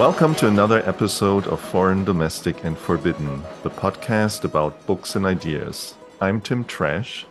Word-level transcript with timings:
Welcome 0.00 0.34
to 0.36 0.48
another 0.48 0.82
episode 0.88 1.46
of 1.48 1.60
Foreign, 1.60 2.06
Domestic, 2.06 2.64
and 2.64 2.78
Forbidden, 2.78 3.42
the 3.62 3.68
podcast 3.68 4.44
about 4.44 4.86
books 4.86 5.14
and 5.14 5.26
ideas. 5.26 5.94
I'm 6.22 6.40
Tim 6.40 6.64
Trash. 6.64 7.26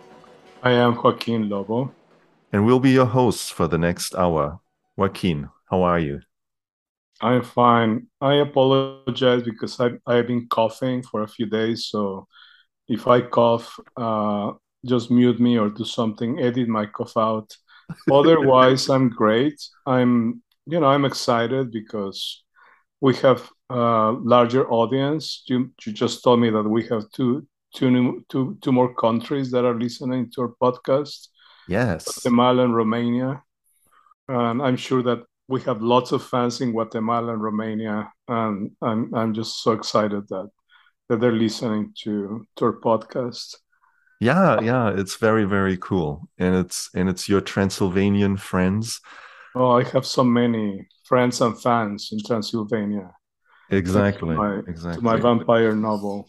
I 0.62 0.74
am 0.74 0.96
Joaquin 0.96 1.50
Lobo. 1.50 1.92
And 2.54 2.68
we'll 2.68 2.80
be 2.80 2.92
your 2.92 3.08
hosts 3.08 3.50
for 3.50 3.68
the 3.68 3.80
next 3.80 4.14
hour. 4.14 4.60
Joaquin, 4.96 5.50
how 5.72 5.82
are 5.82 5.98
you? 5.98 6.20
I'm 7.20 7.42
fine. 7.42 8.06
I 8.22 8.36
apologize 8.36 9.42
because 9.42 9.80
I, 9.80 9.94
I've 10.06 10.28
been 10.28 10.48
coughing 10.48 11.02
for 11.02 11.24
a 11.24 11.28
few 11.28 11.48
days. 11.48 11.88
So 11.88 12.28
if 12.88 13.08
I 13.08 13.22
cough, 13.22 13.80
uh, 13.98 14.52
just 14.86 15.10
mute 15.10 15.40
me 15.40 15.58
or 15.58 15.72
do 15.72 15.84
something, 15.84 16.40
edit 16.40 16.68
my 16.68 16.86
cough 16.86 17.18
out. 17.18 17.52
Otherwise, 18.12 18.90
I'm 18.90 19.10
great. 19.10 19.60
I'm, 19.88 20.44
you 20.68 20.80
know, 20.80 20.86
I'm 20.86 21.06
excited 21.06 21.72
because 21.72 22.44
we 23.02 23.16
have 23.18 23.50
a 23.70 24.12
larger 24.22 24.70
audience. 24.70 25.44
You, 25.48 25.72
you 25.86 25.94
just 25.94 26.24
told 26.24 26.40
me 26.40 26.50
that 26.50 26.64
we 26.64 26.86
have 26.88 27.10
two, 27.12 27.48
two, 27.76 27.92
new, 27.92 28.26
two, 28.30 28.58
two 28.62 28.72
more 28.72 28.94
countries 28.96 29.52
that 29.52 29.66
are 29.66 29.80
listening 29.80 30.32
to 30.32 30.42
our 30.42 30.54
podcast. 30.62 31.28
Yes. 31.68 32.06
Guatemala 32.06 32.64
and 32.64 32.76
Romania. 32.76 33.44
And 34.28 34.62
I'm 34.62 34.78
sure 34.78 35.04
that 35.04 35.24
we 35.48 35.62
have 35.62 35.82
lots 35.82 36.12
of 36.12 36.24
fans 36.24 36.62
in 36.62 36.72
Guatemala 36.72 37.34
and 37.34 37.42
Romania. 37.42 38.12
And 38.28 38.72
I'm, 38.82 39.14
I'm 39.14 39.34
just 39.34 39.64
so 39.64 39.72
excited 39.72 40.28
that, 40.30 40.50
that 41.10 41.20
they're 41.20 41.32
listening 41.32 41.94
to, 42.04 42.46
to 42.56 42.66
our 42.66 42.74
podcast. 42.74 43.56
Yeah, 44.22 44.60
yeah, 44.60 44.90
it's 44.90 45.16
very, 45.16 45.46
very 45.46 45.78
cool. 45.78 46.28
And 46.38 46.54
it's 46.54 46.90
and 46.94 47.08
it's 47.08 47.30
your 47.30 47.40
Transylvanian 47.40 48.36
friends. 48.36 49.00
Oh, 49.56 49.72
I 49.72 49.84
have 49.84 50.06
so 50.06 50.24
many 50.24 50.88
friends 51.06 51.42
and 51.42 51.60
fans 51.62 52.10
in 52.12 52.20
Transylvania. 52.26 53.12
Exactly. 53.72 54.36
To 54.36 54.42
my, 54.42 54.60
exactly. 54.68 54.96
To 54.96 55.02
my 55.02 55.18
vampire 55.18 55.76
novel. 55.76 56.28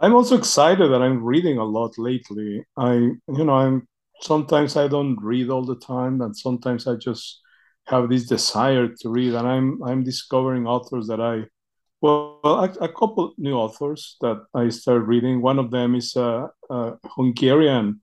I'm 0.00 0.14
also 0.14 0.36
excited 0.36 0.90
that 0.90 1.02
I'm 1.02 1.22
reading 1.22 1.58
a 1.58 1.64
lot 1.64 1.96
lately. 1.98 2.64
I, 2.76 2.94
you 2.94 3.44
know, 3.44 3.54
I'm 3.54 3.88
sometimes 4.20 4.76
I 4.76 4.88
don't 4.88 5.16
read 5.22 5.50
all 5.50 5.64
the 5.64 5.76
time, 5.76 6.20
and 6.20 6.36
sometimes 6.36 6.86
I 6.86 6.96
just 6.96 7.40
have 7.86 8.08
this 8.08 8.26
desire 8.26 8.88
to 8.88 9.08
read, 9.08 9.34
and 9.34 9.46
I'm 9.46 9.82
I'm 9.84 10.02
discovering 10.02 10.66
authors 10.66 11.06
that 11.08 11.20
I, 11.20 11.44
well, 12.00 12.40
a, 12.44 12.84
a 12.84 12.88
couple 12.88 13.34
new 13.38 13.54
authors 13.54 14.16
that 14.20 14.42
I 14.54 14.70
started 14.70 15.04
reading. 15.04 15.42
One 15.42 15.58
of 15.58 15.70
them 15.70 15.94
is 15.94 16.16
a, 16.16 16.48
a 16.70 16.94
Hungarian 17.16 18.00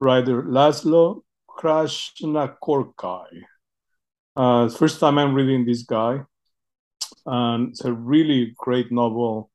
writer, 0.00 0.42
Laszlo 0.42 1.22
Krasznahorkai. 1.58 3.42
Uh, 4.36 4.68
first 4.68 5.00
time 5.00 5.18
I'm 5.18 5.34
reading 5.34 5.64
this 5.64 5.82
guy, 5.82 6.20
and 7.26 7.70
it's 7.70 7.84
a 7.84 7.92
really 7.92 8.52
great 8.56 8.90
novel 8.90 9.50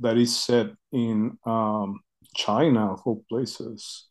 that 0.00 0.16
is 0.16 0.36
set 0.36 0.66
in 0.92 1.38
um, 1.44 2.00
China, 2.34 2.92
of 2.92 3.00
all 3.04 3.24
places. 3.28 4.08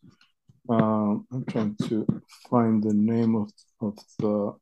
Um, 0.68 1.26
I'm 1.32 1.44
trying 1.46 1.76
to 1.88 2.06
find 2.50 2.82
the 2.82 2.92
name 2.92 3.36
of, 3.36 3.50
of 3.80 3.96
the 4.18 4.52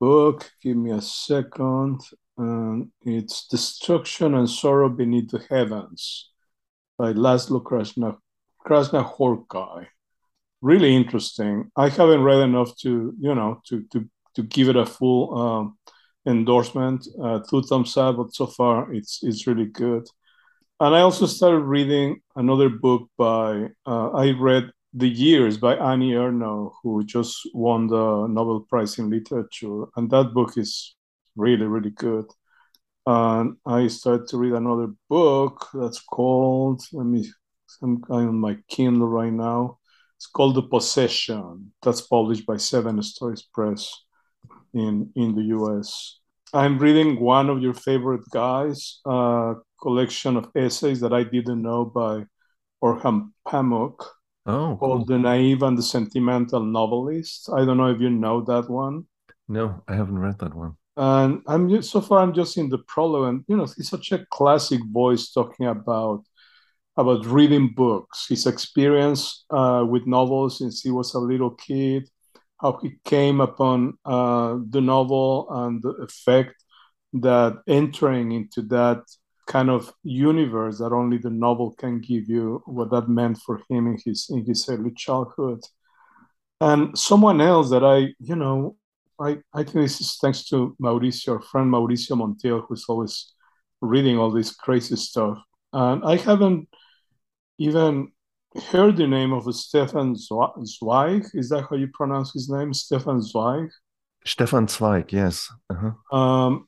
book. 0.00 0.50
Give 0.62 0.76
me 0.76 0.92
a 0.92 1.02
second. 1.02 2.00
And 2.36 2.90
it's 3.02 3.46
Destruction 3.48 4.34
and 4.34 4.48
Sorrow 4.48 4.88
Beneath 4.88 5.30
the 5.30 5.44
Heavens 5.50 6.30
by 6.98 7.12
Laszlo 7.12 7.62
Krasna, 7.62 8.16
Krasznahorkai. 8.66 9.86
Really 10.64 10.96
interesting. 10.96 11.70
I 11.76 11.90
haven't 11.90 12.22
read 12.22 12.40
enough 12.40 12.74
to, 12.78 13.12
you 13.20 13.34
know, 13.34 13.60
to, 13.66 13.84
to, 13.92 14.08
to 14.36 14.42
give 14.44 14.70
it 14.70 14.76
a 14.76 14.86
full 14.86 15.38
um, 15.38 15.76
endorsement, 16.26 17.06
uh, 17.22 17.40
two 17.50 17.60
thumbs 17.64 17.94
up, 17.98 18.16
but 18.16 18.34
so 18.34 18.46
far 18.46 18.90
it's, 18.90 19.22
it's 19.22 19.46
really 19.46 19.66
good. 19.66 20.06
And 20.80 20.94
I 20.94 21.00
also 21.00 21.26
started 21.26 21.64
reading 21.64 22.22
another 22.34 22.70
book 22.70 23.10
by, 23.18 23.68
uh, 23.84 24.08
I 24.12 24.30
read 24.30 24.70
the 24.94 25.06
Years 25.06 25.58
by 25.58 25.74
Annie 25.76 26.12
Ernaux, 26.12 26.72
who 26.82 27.04
just 27.04 27.46
won 27.52 27.86
the 27.88 28.26
Nobel 28.26 28.60
Prize 28.60 28.98
in 28.98 29.10
Literature. 29.10 29.84
And 29.96 30.08
that 30.12 30.32
book 30.32 30.56
is 30.56 30.96
really, 31.36 31.66
really 31.66 31.90
good. 31.90 32.24
And 33.04 33.58
I 33.66 33.88
started 33.88 34.28
to 34.28 34.38
read 34.38 34.54
another 34.54 34.94
book 35.10 35.68
that's 35.74 36.00
called, 36.00 36.80
let 36.94 37.04
me, 37.04 37.30
I'm 37.82 38.02
on 38.08 38.40
my 38.40 38.56
Kindle 38.70 39.08
right 39.08 39.30
now. 39.30 39.78
It's 40.24 40.30
called 40.30 40.54
The 40.54 40.62
Possession. 40.62 41.70
That's 41.82 42.00
published 42.00 42.46
by 42.46 42.56
Seven 42.56 43.02
Stories 43.02 43.42
Press 43.42 43.92
in, 44.72 45.12
in 45.14 45.34
the 45.34 45.42
US. 45.58 46.18
I'm 46.54 46.78
reading 46.78 47.20
one 47.20 47.50
of 47.50 47.60
your 47.60 47.74
favorite 47.74 48.24
guys, 48.32 49.00
a 49.04 49.56
collection 49.82 50.38
of 50.38 50.48
essays 50.56 51.00
that 51.00 51.12
I 51.12 51.24
didn't 51.24 51.60
know 51.60 51.84
by 51.84 52.24
Orhan 52.82 53.32
Pamuk 53.46 53.98
Oh, 54.46 54.78
called 54.78 54.78
cool. 54.80 55.04
The 55.04 55.18
Naive 55.18 55.62
and 55.62 55.76
the 55.76 55.82
Sentimental 55.82 56.64
Novelist. 56.64 57.50
I 57.52 57.66
don't 57.66 57.76
know 57.76 57.90
if 57.90 58.00
you 58.00 58.08
know 58.08 58.40
that 58.44 58.70
one. 58.70 59.04
No, 59.46 59.82
I 59.86 59.94
haven't 59.94 60.18
read 60.18 60.38
that 60.38 60.54
one. 60.54 60.78
And 60.96 61.42
I'm 61.46 61.68
just, 61.68 61.90
so 61.90 62.00
far 62.00 62.20
I'm 62.20 62.32
just 62.32 62.56
in 62.56 62.70
the 62.70 62.78
prologue, 62.78 63.28
and 63.28 63.44
you 63.46 63.58
know 63.58 63.66
he's 63.76 63.90
such 63.90 64.10
a 64.12 64.24
classic 64.30 64.80
voice 64.90 65.32
talking 65.32 65.66
about 65.66 66.24
about 66.96 67.26
reading 67.26 67.72
books, 67.74 68.26
his 68.28 68.46
experience 68.46 69.44
uh, 69.50 69.84
with 69.88 70.06
novels 70.06 70.58
since 70.58 70.80
he 70.80 70.90
was 70.90 71.14
a 71.14 71.18
little 71.18 71.50
kid, 71.50 72.08
how 72.60 72.78
he 72.82 72.96
came 73.04 73.40
upon 73.40 73.98
uh, 74.04 74.56
the 74.70 74.80
novel 74.80 75.46
and 75.50 75.82
the 75.82 75.90
effect 75.90 76.54
that 77.14 77.56
entering 77.66 78.32
into 78.32 78.62
that 78.62 79.02
kind 79.46 79.70
of 79.70 79.92
universe 80.02 80.78
that 80.78 80.92
only 80.92 81.18
the 81.18 81.30
novel 81.30 81.72
can 81.72 82.00
give 82.00 82.28
you 82.28 82.62
what 82.66 82.90
that 82.90 83.08
meant 83.08 83.38
for 83.38 83.60
him 83.68 83.86
in 83.86 83.98
his 84.04 84.28
in 84.30 84.44
his 84.44 84.68
early 84.68 84.92
childhood. 84.92 85.60
And 86.60 86.96
someone 86.98 87.40
else 87.40 87.70
that 87.70 87.84
i 87.84 88.14
you 88.18 88.36
know 88.36 88.76
i 89.20 89.38
i 89.52 89.62
think 89.62 89.74
this 89.74 90.00
is 90.00 90.16
thanks 90.20 90.44
to 90.48 90.74
mauricio 90.80 91.34
our 91.34 91.42
friend 91.42 91.70
mauricio 91.70 92.16
montiel 92.16 92.64
who's 92.66 92.86
always 92.88 93.34
reading 93.82 94.18
all 94.18 94.30
this 94.30 94.54
crazy 94.54 94.96
stuff. 94.96 95.38
And 95.72 96.02
i 96.04 96.16
haven't 96.16 96.68
even 97.58 98.08
heard 98.70 98.96
the 98.96 99.06
name 99.06 99.32
of 99.32 99.52
stefan 99.54 100.14
zweig 100.14 101.24
is 101.34 101.48
that 101.48 101.66
how 101.68 101.76
you 101.76 101.88
pronounce 101.88 102.32
his 102.32 102.48
name 102.48 102.72
stefan 102.72 103.20
zweig 103.20 103.70
Stefan 104.26 104.68
Zweig, 104.68 105.12
yes. 105.12 105.52
Uh-huh. 105.70 106.16
um, 106.16 106.66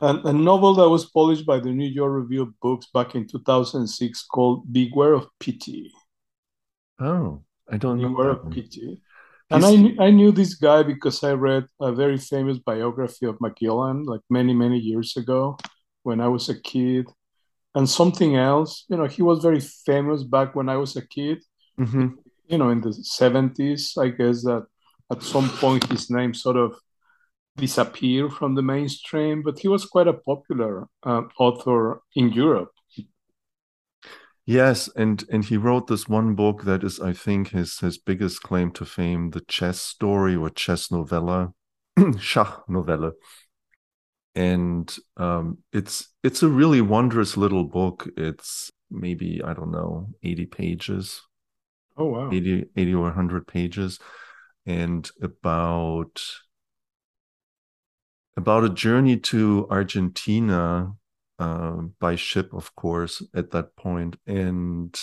and 0.00 0.24
a 0.26 0.32
novel 0.32 0.74
that 0.74 0.88
was 0.88 1.06
published 1.06 1.46
by 1.46 1.58
the 1.58 1.70
New 1.70 1.88
York 1.88 2.12
Review 2.12 2.42
of 2.42 2.60
Books 2.60 2.86
back 2.92 3.14
in 3.14 3.26
2006 3.26 4.24
called 4.24 4.70
Beware 4.70 5.14
of 5.14 5.26
Pity. 5.40 5.90
Oh, 7.00 7.42
I 7.70 7.78
don't 7.78 8.00
know. 8.00 8.08
Beware 8.08 8.30
of 8.30 8.44
one. 8.44 8.52
Pity. 8.52 9.02
And 9.48 9.64
I, 9.64 10.06
I 10.06 10.10
knew 10.10 10.32
this 10.32 10.54
guy 10.54 10.82
because 10.82 11.22
I 11.24 11.32
read 11.32 11.66
a 11.80 11.92
very 11.92 12.18
famous 12.18 12.58
biography 12.58 13.26
of 13.26 13.40
Magellan 13.40 14.04
like 14.04 14.20
many, 14.28 14.52
many 14.52 14.78
years 14.78 15.16
ago 15.16 15.56
when 16.02 16.20
I 16.20 16.28
was 16.28 16.48
a 16.48 16.60
kid. 16.60 17.06
And 17.76 17.88
something 17.88 18.36
else, 18.36 18.86
you 18.88 18.96
know, 18.96 19.06
he 19.06 19.22
was 19.22 19.40
very 19.44 19.60
famous 19.60 20.24
back 20.24 20.56
when 20.56 20.68
I 20.68 20.78
was 20.78 20.96
a 20.96 21.06
kid, 21.06 21.44
Mhm. 21.78 22.16
you 22.48 22.58
know, 22.58 22.70
in 22.70 22.80
the 22.80 22.92
70s. 22.92 23.94
I 23.98 24.08
guess 24.08 24.42
that 24.44 24.66
at 25.12 25.22
some 25.22 25.48
point 25.50 25.90
his 25.90 26.10
name 26.10 26.34
sort 26.34 26.56
of 26.56 26.74
disappeared 27.56 28.32
from 28.34 28.54
the 28.54 28.62
mainstream, 28.62 29.42
but 29.42 29.58
he 29.60 29.68
was 29.68 29.86
quite 29.86 30.08
a 30.08 30.14
popular 30.14 30.88
uh, 31.04 31.22
author 31.38 32.02
in 32.16 32.32
Europe. 32.32 32.72
Yes, 34.44 34.88
and 34.94 35.24
and 35.30 35.44
he 35.44 35.56
wrote 35.56 35.88
this 35.88 36.08
one 36.08 36.34
book 36.34 36.62
that 36.64 36.84
is, 36.84 37.00
I 37.00 37.12
think, 37.12 37.48
his 37.48 37.80
his 37.80 37.98
biggest 37.98 38.42
claim 38.42 38.70
to 38.72 38.84
fame, 38.84 39.30
the 39.30 39.40
chess 39.40 39.80
story 39.80 40.36
or 40.36 40.50
chess 40.50 40.90
novella, 40.90 41.52
Schachnovelle. 41.98 43.12
And 44.36 44.94
um, 45.16 45.58
it's 45.72 46.12
it's 46.22 46.42
a 46.42 46.48
really 46.48 46.82
wondrous 46.82 47.36
little 47.36 47.64
book. 47.64 48.06
It's 48.16 48.70
maybe, 48.90 49.40
I 49.42 49.54
don't 49.54 49.72
know, 49.72 50.10
80 50.22 50.46
pages, 50.46 51.22
Oh, 51.96 52.06
wow. 52.06 52.30
80, 52.30 52.66
80 52.76 52.94
or 52.94 53.04
100 53.04 53.46
pages, 53.46 53.98
and 54.66 55.10
about 55.22 56.22
about 58.36 58.64
a 58.64 58.68
journey 58.68 59.16
to 59.16 59.66
Argentina 59.70 60.92
uh, 61.38 61.76
by 61.98 62.14
ship, 62.16 62.52
of 62.52 62.74
course, 62.74 63.22
at 63.34 63.50
that 63.52 63.74
point, 63.76 64.16
and 64.26 65.00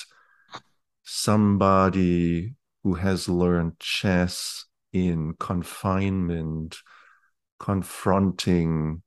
somebody 1.03 2.53
who 2.83 2.93
has 2.95 3.27
learned 3.27 3.79
chess 3.79 4.65
in 4.91 5.33
confinement 5.39 6.77
confronting 7.59 9.01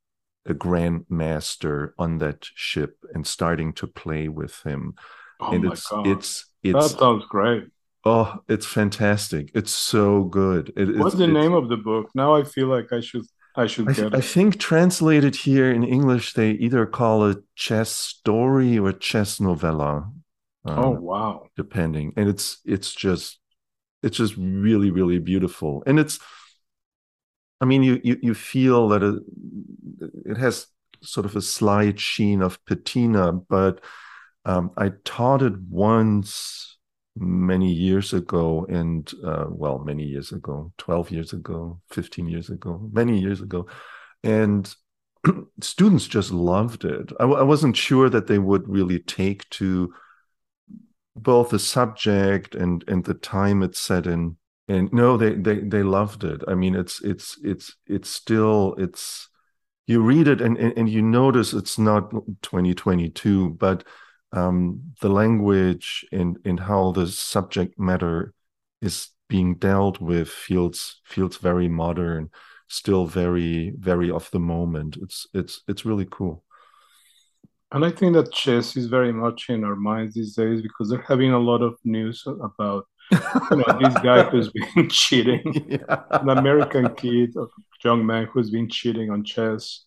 a 0.49 0.55
grandmaster 0.55 1.91
on 1.99 2.19
that 2.19 2.47
ship 2.55 2.97
and 3.15 3.27
starting 3.27 3.73
to 3.75 3.87
play 3.87 4.29
with 4.29 4.63
him 4.63 4.95
Oh, 5.41 5.53
and 5.53 5.65
my 5.65 5.73
it's 5.73 5.87
God. 5.89 6.07
it's 6.07 6.47
that 6.65 6.83
sounds 6.99 7.25
great. 7.27 7.65
oh 8.05 8.39
it's 8.49 8.67
fantastic 8.67 9.51
it's 9.55 9.71
so 9.73 10.25
good 10.25 10.73
It- 10.77 10.97
What's 10.97 11.15
it's, 11.15 11.19
the 11.23 11.25
it's- 11.31 11.43
name 11.43 11.53
of 11.55 11.69
the 11.69 11.77
book? 11.77 12.11
Now 12.15 12.35
I 12.35 12.43
feel 12.45 12.69
like 12.69 12.93
I 12.93 13.01
should 13.01 13.27
I 13.55 13.67
should 13.67 13.89
I, 13.89 13.93
get 13.93 14.15
I 14.15 14.21
think 14.21 14.59
translated 14.59 15.35
here 15.35 15.71
in 15.73 15.83
English, 15.83 16.35
they 16.35 16.51
either 16.51 16.85
call 16.87 17.25
it 17.27 17.39
here 17.39 17.39
in 17.39 17.39
English, 17.39 17.39
they 17.39 17.39
either 17.39 17.39
call 17.39 17.39
it 17.39 17.39
chess 17.55 17.91
story 17.93 18.79
or 18.79 18.93
chess 18.93 19.41
novella. 19.41 19.93
Um, 20.67 20.79
oh 20.85 20.91
wow! 20.91 21.47
Depending, 21.57 22.13
and 22.17 22.29
it's 22.29 22.59
it's 22.65 22.93
just 22.95 23.39
it's 24.03 24.19
just 24.19 24.35
really 24.37 24.91
really 24.91 25.19
beautiful, 25.19 25.83
and 25.87 25.99
it's. 25.99 26.19
I 27.61 27.65
mean, 27.65 27.83
you 27.83 28.01
you 28.05 28.19
you 28.23 28.35
feel 28.35 28.89
that 28.89 29.03
it 29.03 29.23
it 30.27 30.37
has 30.37 30.67
sort 31.03 31.27
of 31.27 31.37
a 31.37 31.43
slight 31.43 31.99
sheen 31.99 32.43
of 32.43 32.63
patina, 32.65 33.33
but 33.33 33.81
um, 34.45 34.71
I 34.77 34.93
taught 35.05 35.43
it 35.43 35.55
once 35.69 36.79
many 37.17 37.73
years 37.73 38.13
ago, 38.13 38.67
and 38.69 39.11
uh, 39.25 39.47
well, 39.49 39.79
many 39.79 40.05
years 40.05 40.33
ago, 40.33 40.73
twelve 40.77 41.11
years 41.11 41.33
ago, 41.33 41.81
fifteen 41.91 42.27
years 42.27 42.51
ago, 42.51 42.89
many 42.93 43.19
years 43.19 43.41
ago, 43.41 43.67
and 44.23 44.73
students 45.61 46.07
just 46.07 46.31
loved 46.31 46.85
it. 46.85 47.11
I, 47.19 47.25
I 47.25 47.43
wasn't 47.43 47.77
sure 47.77 48.11
that 48.11 48.27
they 48.27 48.39
would 48.39 48.69
really 48.69 48.99
take 48.99 49.49
to 49.51 49.95
both 51.15 51.51
the 51.51 51.59
subject 51.59 52.55
and 52.55 52.85
and 52.87 53.05
the 53.05 53.15
time 53.15 53.63
it's 53.63 53.81
set 53.81 54.07
in 54.07 54.37
and 54.69 54.93
no 54.93 55.17
they 55.17 55.35
they 55.35 55.61
they 55.61 55.83
loved 55.83 56.25
it. 56.25 56.43
I 56.49 56.55
mean 56.55 56.75
it's 56.75 57.03
it's 57.03 57.39
it's 57.43 57.77
it's 57.87 58.09
still 58.09 58.75
it's 58.79 59.29
you 59.87 60.03
read 60.03 60.29
it 60.29 60.41
and 60.41 60.57
and, 60.59 60.77
and 60.77 60.89
you 60.89 61.03
notice 61.03 61.53
it's 61.53 61.79
not 61.79 62.11
2022 62.43 63.51
but 63.51 63.85
um 64.33 64.83
the 65.01 65.09
language 65.09 66.05
and 66.13 66.39
and 66.45 66.61
how 66.61 66.93
the 66.93 67.07
subject 67.07 67.79
matter 67.79 68.35
is 68.83 69.11
being 69.29 69.55
dealt 69.57 70.01
with 70.01 70.29
feels 70.29 71.01
feels 71.05 71.37
very 71.37 71.69
modern 71.69 72.31
still 72.69 73.07
very 73.07 73.73
very 73.79 74.11
of 74.11 74.31
the 74.31 74.39
moment. 74.39 74.97
It's 75.01 75.27
it's 75.35 75.63
it's 75.69 75.85
really 75.85 76.07
cool. 76.11 76.45
And 77.73 77.85
I 77.85 77.91
think 77.91 78.15
that 78.15 78.33
chess 78.33 78.77
is 78.77 78.87
very 78.87 79.13
much 79.13 79.47
in 79.49 79.65
our 79.65 79.77
minds 79.77 80.15
these 80.15 80.35
days 80.35 80.63
because 80.63 80.89
they're 80.89 81.05
having 81.09 81.33
a 81.33 81.39
lot 81.39 81.63
of 81.63 81.75
news 81.85 82.23
about 82.27 82.87
you 83.11 83.57
know 83.57 83.79
this 83.81 83.95
guy 84.03 84.23
who's 84.25 84.51
been 84.51 84.89
cheating, 84.91 85.43
yeah. 85.69 86.03
an 86.11 86.29
American 86.31 86.95
kid, 86.95 87.35
a 87.37 87.47
young 87.85 88.05
man 88.05 88.27
who's 88.27 88.51
been 88.51 88.69
cheating 88.69 89.11
on 89.11 89.25
chess, 89.25 89.85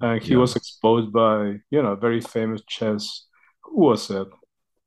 and 0.00 0.22
he 0.22 0.32
yeah. 0.32 0.38
was 0.38 0.56
exposed 0.56 1.12
by 1.12 1.56
you 1.70 1.82
know 1.82 1.92
a 1.92 1.96
very 1.96 2.20
famous 2.20 2.62
chess. 2.68 3.26
Who 3.62 3.80
was 3.80 4.10
it? 4.10 4.28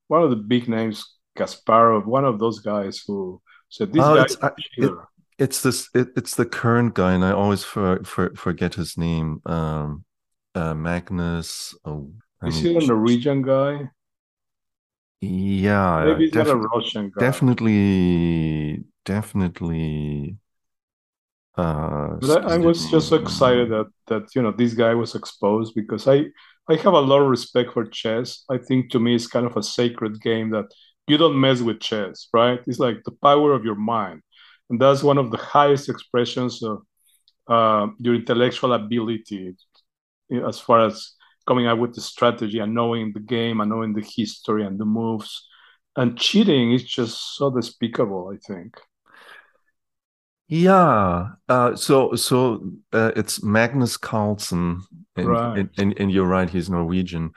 One 0.08 0.24
of 0.24 0.30
the 0.30 0.36
big 0.36 0.68
names, 0.68 1.06
Kasparov, 1.38 2.06
one 2.06 2.26
of 2.26 2.40
those 2.40 2.60
guys 2.60 3.04
who 3.06 3.42
said 3.70 3.94
this 3.94 4.04
oh, 4.04 4.16
guy. 4.16 4.24
It's, 4.24 4.38
it, 4.78 4.92
it's 5.38 5.62
this. 5.64 5.90
It, 5.94 6.10
it's 6.16 6.36
the 6.36 6.46
current 6.46 6.96
guy, 6.96 7.14
and 7.14 7.24
I 7.24 7.32
always 7.32 7.64
for, 7.64 8.04
for, 8.04 8.36
forget 8.36 8.76
his 8.76 8.98
name. 8.98 9.42
Um, 9.46 10.06
uh, 10.56 10.74
Magnus. 10.74 11.76
Oh, 11.86 12.12
is 12.44 12.60
he 12.60 12.76
a 12.76 12.80
Norwegian 12.80 13.42
guy? 13.42 13.90
Yeah, 15.22 16.06
maybe 16.06 16.26
he's 16.26 16.32
def- 16.32 16.48
not 16.48 16.56
a 16.56 16.60
Russian 16.60 17.12
guy. 17.14 17.20
Definitely, 17.20 18.84
definitely. 19.04 20.38
Uh, 21.58 22.16
but 22.22 22.46
I, 22.46 22.54
I, 22.54 22.58
was 22.58 22.90
just 22.90 23.10
so 23.10 23.18
excited 23.18 23.70
that 23.70 23.88
that 24.08 24.34
you 24.34 24.42
know 24.42 24.54
this 24.54 24.74
guy 24.74 24.94
was 24.94 25.16
exposed 25.16 25.76
because 25.76 26.08
I 26.08 26.26
I 26.70 26.76
have 26.76 26.94
a 26.94 27.02
lot 27.02 27.22
of 27.22 27.28
respect 27.28 27.74
for 27.74 27.86
chess. 27.86 28.46
I 28.50 28.60
think 28.60 28.92
to 28.92 29.00
me 29.00 29.16
it's 29.16 29.28
kind 29.28 29.46
of 29.46 29.58
a 29.58 29.64
sacred 29.64 30.22
game 30.22 30.52
that 30.52 30.68
you 31.08 31.18
don't 31.18 31.40
mess 31.40 31.60
with 31.60 31.82
chess, 31.82 32.30
right? 32.32 32.62
It's 32.66 32.80
like 32.80 33.04
the 33.04 33.12
power 33.12 33.52
of 33.52 33.66
your 33.66 33.76
mind, 33.76 34.22
and 34.70 34.80
that's 34.80 35.04
one 35.04 35.18
of 35.18 35.32
the 35.32 35.38
highest 35.38 35.90
expressions 35.90 36.64
of 36.64 36.84
uh, 37.50 37.88
your 37.98 38.16
intellectual 38.16 38.72
ability 38.72 39.56
as 40.48 40.60
far 40.60 40.86
as 40.86 41.12
coming 41.50 41.66
up 41.66 41.80
with 41.80 41.96
the 41.96 42.02
strategy 42.02 42.60
and 42.60 42.76
knowing 42.76 43.12
the 43.12 43.20
game 43.20 43.60
and 43.60 43.72
knowing 43.72 43.94
the 43.94 44.06
history 44.16 44.64
and 44.64 44.80
the 44.80 44.86
moves. 44.86 45.48
And 45.96 46.16
cheating 46.16 46.72
is 46.72 46.84
just 46.84 47.36
so 47.36 47.50
despicable, 47.50 48.32
I 48.32 48.38
think. 48.38 48.78
Yeah. 50.48 51.30
Uh, 51.48 51.76
so 51.76 52.14
so 52.14 52.72
uh, 52.94 53.12
it's 53.16 53.42
Magnus 53.44 53.98
Carlsen, 53.98 54.82
and, 55.16 55.28
right. 55.28 55.58
and, 55.58 55.70
and, 55.80 56.00
and 56.00 56.12
you're 56.12 56.28
right, 56.28 56.50
he's 56.50 56.70
Norwegian, 56.70 57.32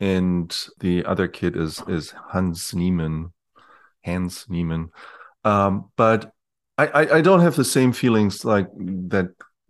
and 0.00 0.54
the 0.80 1.04
other 1.06 1.28
kid 1.28 1.56
is 1.56 1.82
is 1.88 2.10
Hans 2.10 2.74
Niemann, 2.74 3.32
Hans 4.04 4.46
Niemann. 4.50 4.90
Um, 5.44 5.90
but 5.96 6.32
I, 6.76 6.86
I 6.86 7.16
I 7.16 7.20
don't 7.22 7.40
have 7.40 7.56
the 7.56 7.64
same 7.64 7.92
feelings 7.92 8.44
like 8.44 8.68
that. 9.08 9.28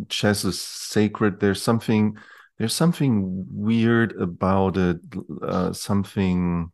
Chess 0.09 0.45
is 0.45 0.61
sacred. 0.61 1.41
There's 1.41 1.63
something 1.63 2.19
there's 2.59 2.75
something 2.75 3.47
weird 3.51 4.13
about 4.21 4.77
it 4.77 4.99
uh, 5.43 5.73
something 5.73 6.71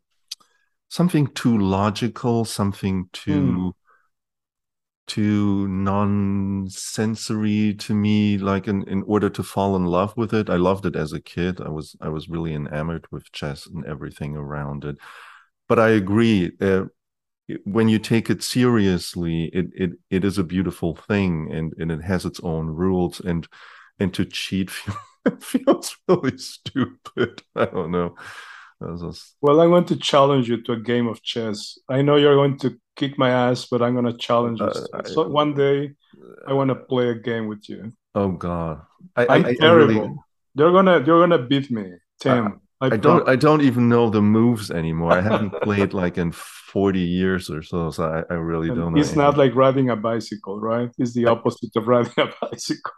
something 0.89 1.27
too 1.29 1.59
logical 1.59 2.45
something 2.45 3.09
too 3.13 3.41
mm. 3.41 3.73
too 5.07 5.67
non-sensory 5.69 6.75
to 7.75 7.95
me 7.95 8.39
like 8.39 8.69
in, 8.69 8.83
in 8.85 9.03
order 9.05 9.29
to 9.31 9.43
fall 9.43 9.75
in 9.77 9.85
love 9.85 10.17
with 10.17 10.33
it. 10.35 10.49
I 10.49 10.57
loved 10.57 10.87
it 10.87 10.95
as 10.97 11.13
a 11.13 11.21
kid. 11.21 11.61
I 11.61 11.69
was 11.69 11.97
i 12.01 12.09
was 12.09 12.29
really 12.29 12.55
enamored 12.55 13.07
with 13.11 13.33
chess 13.33 13.67
and 13.67 13.85
everything 13.87 14.37
around 14.37 14.85
it. 14.85 14.97
But 15.69 15.79
i 15.79 15.91
agree 15.91 16.53
uh, 16.61 16.85
when 17.65 17.89
you 17.89 17.99
take 17.99 18.31
it 18.31 18.43
seriously 18.43 19.45
it, 19.53 19.67
it 19.75 19.91
it 20.11 20.25
is 20.25 20.39
a 20.39 20.45
beautiful 20.45 20.95
thing 20.95 21.51
and 21.53 21.73
and 21.79 21.91
it 21.91 22.03
has 22.03 22.25
its 22.25 22.41
own 22.41 22.67
rules 22.69 23.21
and 23.21 23.49
and 23.99 24.15
to 24.15 24.25
cheat 24.25 24.71
it 25.25 25.43
feels 25.45 25.97
really 26.09 26.39
stupid. 26.39 27.43
I 27.57 27.67
don't 27.67 27.91
know. 27.91 28.15
Just... 28.99 29.37
Well, 29.41 29.61
I'm 29.61 29.71
going 29.71 29.85
to 29.87 29.97
challenge 29.97 30.49
you 30.49 30.61
to 30.63 30.73
a 30.73 30.81
game 30.81 31.07
of 31.07 31.23
chess. 31.23 31.79
I 31.89 32.03
know 32.03 32.17
you're 32.17 32.35
going 32.35 32.59
to 32.59 32.77
kick 32.97 33.17
my 33.17 33.31
ass, 33.31 33.67
but 33.71 33.81
I'm 33.81 33.95
going 33.95 34.07
to 34.07 34.19
challenge 34.19 34.59
you. 34.59 34.67
Uh, 34.67 35.05
so 35.05 35.29
one 35.29 35.55
day, 35.55 35.93
I 36.47 36.53
want 36.53 36.69
to 36.71 36.75
play 36.75 37.11
a 37.11 37.15
game 37.15 37.47
with 37.47 37.69
you. 37.69 37.93
Oh 38.15 38.33
God, 38.33 38.83
I, 39.17 39.37
am 39.37 39.45
I, 39.47 39.55
terrible. 39.55 39.95
I 39.95 39.99
really... 40.01 40.15
They're 40.55 40.71
gonna 40.71 41.03
they're 41.03 41.19
gonna 41.19 41.39
beat 41.39 41.71
me, 41.71 41.95
Tim. 42.21 42.61
I, 42.83 42.87
I 42.87 42.97
don't 42.97 43.29
I 43.29 43.37
don't 43.37 43.63
even 43.63 43.89
know 43.89 44.11
the 44.11 44.21
moves 44.21 44.71
anymore. 44.71 45.13
I 45.13 45.21
haven't 45.21 45.53
played 45.63 45.95
like 45.95 46.19
in 46.19 46.33
40 46.33 47.01
years 47.01 47.49
or 47.49 47.63
so, 47.63 47.91
so 47.91 48.05
I, 48.05 48.35
I 48.35 48.37
really 48.37 48.69
and 48.69 48.77
don't 48.77 48.95
know. 48.95 49.01
It's 49.01 49.15
not 49.15 49.39
like 49.39 49.55
riding 49.55 49.89
a 49.91 49.97
bicycle, 49.97 50.61
right? 50.61 50.91
It's 50.99 51.15
the 51.15 51.27
opposite 51.27 51.77
of 51.77 51.87
riding 51.87 52.13
a 52.19 52.29
bicycle 52.41 52.93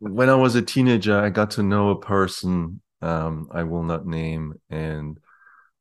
when 0.00 0.28
I 0.28 0.34
was 0.34 0.54
a 0.54 0.62
teenager, 0.62 1.18
I 1.18 1.30
got 1.30 1.50
to 1.52 1.62
know 1.62 1.90
a 1.90 2.00
person 2.00 2.80
um, 3.02 3.48
I 3.52 3.62
will 3.64 3.82
not 3.82 4.06
name, 4.06 4.54
and 4.70 5.18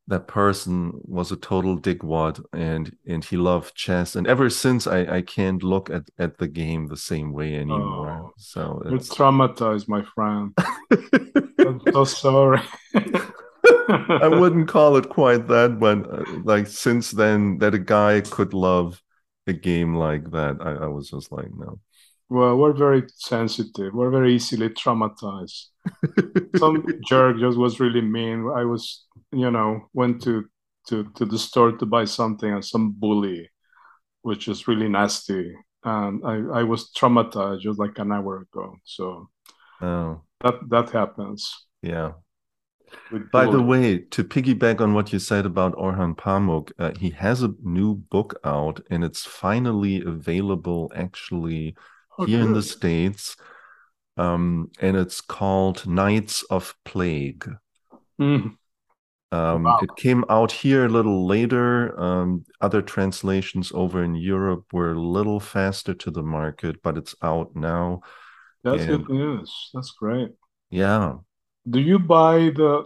that 0.07 0.27
person 0.27 0.91
was 1.03 1.31
a 1.31 1.35
total 1.35 1.77
dickwad, 1.79 2.43
and 2.53 2.95
and 3.07 3.24
he 3.24 3.38
loved 3.38 3.75
chess. 3.75 4.15
And 4.15 4.27
ever 4.27 4.50
since, 4.50 4.88
I 4.88 5.17
I 5.17 5.21
can't 5.21 5.63
look 5.63 5.89
at 5.89 6.03
at 6.17 6.38
the 6.38 6.47
game 6.47 6.88
the 6.88 6.97
same 6.97 7.33
way 7.33 7.55
anymore. 7.55 8.09
Oh, 8.09 8.33
so 8.38 8.81
it's 8.85 9.09
traumatized, 9.09 9.88
my 9.88 10.03
friend. 10.03 10.53
I'm 11.59 11.81
so 11.91 12.03
sorry. 12.05 12.62
I 13.88 14.27
wouldn't 14.27 14.67
call 14.67 14.95
it 14.97 15.09
quite 15.09 15.47
that, 15.47 15.79
but 15.79 15.97
uh, 16.12 16.24
like 16.43 16.67
since 16.67 17.12
then, 17.12 17.57
that 17.59 17.74
a 17.74 17.79
guy 17.79 18.21
could 18.21 18.53
love 18.53 19.01
a 19.47 19.53
game 19.53 19.95
like 19.95 20.31
that, 20.31 20.57
I, 20.59 20.85
I 20.85 20.88
was 20.88 21.09
just 21.09 21.31
like, 21.31 21.50
no. 21.55 21.79
Well, 22.29 22.58
we're 22.58 22.74
very 22.74 23.03
sensitive. 23.15 23.94
We're 23.94 24.10
very 24.10 24.36
easily 24.36 24.70
traumatized. 24.70 25.65
Some 26.58 26.86
jerk 27.08 27.38
just 27.38 27.58
was 27.58 27.79
really 27.79 28.01
mean. 28.01 28.51
I 28.55 28.63
was, 28.63 29.05
you 29.32 29.51
know, 29.51 29.82
went 29.94 30.24
to 30.24 30.46
to 30.88 31.03
to 31.15 31.25
the 31.25 31.38
store 31.38 31.72
to 31.74 31.86
buy 31.86 32.05
something, 32.05 32.51
and 32.51 32.65
some 32.65 32.94
bully, 32.98 33.50
which 34.24 34.48
is 34.48 34.67
really 34.67 34.89
nasty, 34.89 35.53
and 35.84 36.22
I 36.25 36.62
I 36.62 36.63
was 36.63 36.91
traumatized 36.91 37.62
just 37.62 37.79
like 37.79 38.00
an 38.00 38.12
hour 38.12 38.41
ago. 38.41 38.75
So, 38.84 39.29
oh, 39.82 40.22
that 40.41 40.55
that 40.70 40.89
happens. 40.89 41.67
Yeah. 41.82 42.13
By 43.32 43.46
the 43.46 43.62
way, 43.62 44.00
to 44.00 44.24
piggyback 44.24 44.79
on 44.79 44.94
what 44.94 45.12
you 45.12 45.20
said 45.20 45.46
about 45.46 45.75
Orhan 45.75 46.15
Pamuk, 46.15 46.72
uh, 46.79 46.91
he 46.98 47.10
has 47.10 47.44
a 47.44 47.53
new 47.62 47.96
book 47.96 48.39
out, 48.44 48.79
and 48.89 49.03
it's 49.03 49.25
finally 49.25 50.01
available 50.01 50.91
actually 50.96 51.75
oh, 52.17 52.25
here 52.25 52.39
good. 52.39 52.48
in 52.48 52.53
the 52.53 52.63
States. 52.63 53.36
Um, 54.17 54.72
and 54.79 54.95
it's 54.95 55.22
called 55.22 55.86
Nights 55.88 56.43
of 56.43 56.74
Plague. 56.86 57.50
Mm. 58.19 58.55
Um, 59.31 59.63
wow. 59.63 59.79
It 59.81 59.95
came 59.98 60.24
out 60.29 60.51
here 60.51 60.86
a 60.86 60.89
little 60.89 61.27
later. 61.27 62.00
Um, 62.00 62.45
other 62.62 62.81
translations 62.81 63.72
over 63.74 64.03
in 64.03 64.15
Europe 64.15 64.65
were 64.72 64.91
a 64.91 65.00
little 65.00 65.39
faster 65.39 65.93
to 65.93 66.12
the 66.12 66.24
market, 66.24 66.81
but 66.81 66.98
it's 66.98 67.15
out 67.22 67.55
now. 67.55 68.01
That's 68.63 68.84
and, 68.84 69.05
good 69.05 69.10
news. 69.10 69.69
That's 69.74 69.91
great. 69.91 70.29
Yeah. 70.69 71.15
Do 71.69 71.79
you 71.79 72.00
buy 72.00 72.51
the 72.55 72.86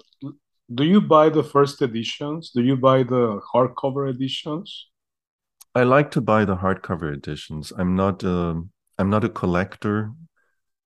Do 0.74 0.84
you 0.84 1.02
buy 1.02 1.30
the 1.30 1.44
first 1.44 1.82
editions? 1.82 2.52
Do 2.52 2.62
you 2.62 2.78
buy 2.78 3.04
the 3.04 3.42
hardcover 3.54 4.10
editions? 4.10 4.88
I 5.76 5.84
like 5.84 6.12
to 6.12 6.22
buy 6.22 6.46
the 6.46 6.58
hardcover 6.58 7.14
editions. 7.14 7.72
I'm 7.78 7.96
not. 7.96 8.24
Um, 8.24 8.72
I'm 9.00 9.10
not 9.10 9.26
a 9.26 9.30
collector, 9.30 10.14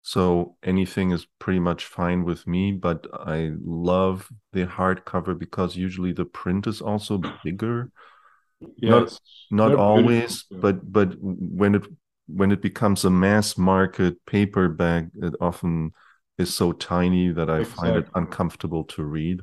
So 0.03 0.57
anything 0.63 1.11
is 1.11 1.27
pretty 1.39 1.59
much 1.59 1.85
fine 1.85 2.25
with 2.25 2.47
me, 2.47 2.73
but 2.73 3.07
I 3.13 3.53
love 3.63 4.29
the 4.53 4.65
hardcover 4.67 5.37
because 5.39 5.77
usually 5.77 6.13
the 6.13 6.25
print 6.25 6.67
is 6.67 6.81
also 6.81 7.17
bigger. 7.43 7.91
Yes, 8.77 9.19
not 9.51 9.73
not 9.73 9.75
always, 9.75 10.45
beautiful. 10.49 10.57
but 10.61 10.91
but 10.91 11.15
when 11.19 11.75
it 11.75 11.87
when 12.27 12.51
it 12.51 12.61
becomes 12.61 13.05
a 13.05 13.09
mass 13.09 13.57
market 13.57 14.17
paperback, 14.25 15.05
it 15.21 15.35
often 15.41 15.91
is 16.37 16.53
so 16.53 16.71
tiny 16.73 17.31
that 17.31 17.49
I 17.49 17.61
exactly. 17.61 17.75
find 17.81 17.97
it 17.97 18.09
uncomfortable 18.15 18.83
to 18.85 19.03
read. 19.03 19.41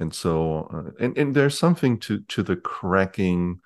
And 0.00 0.14
so, 0.14 0.68
uh, 0.72 0.90
and 1.04 1.16
and 1.18 1.34
there's 1.36 1.58
something 1.58 1.98
to 2.00 2.20
to 2.28 2.42
the 2.42 2.56
cracking 2.56 3.60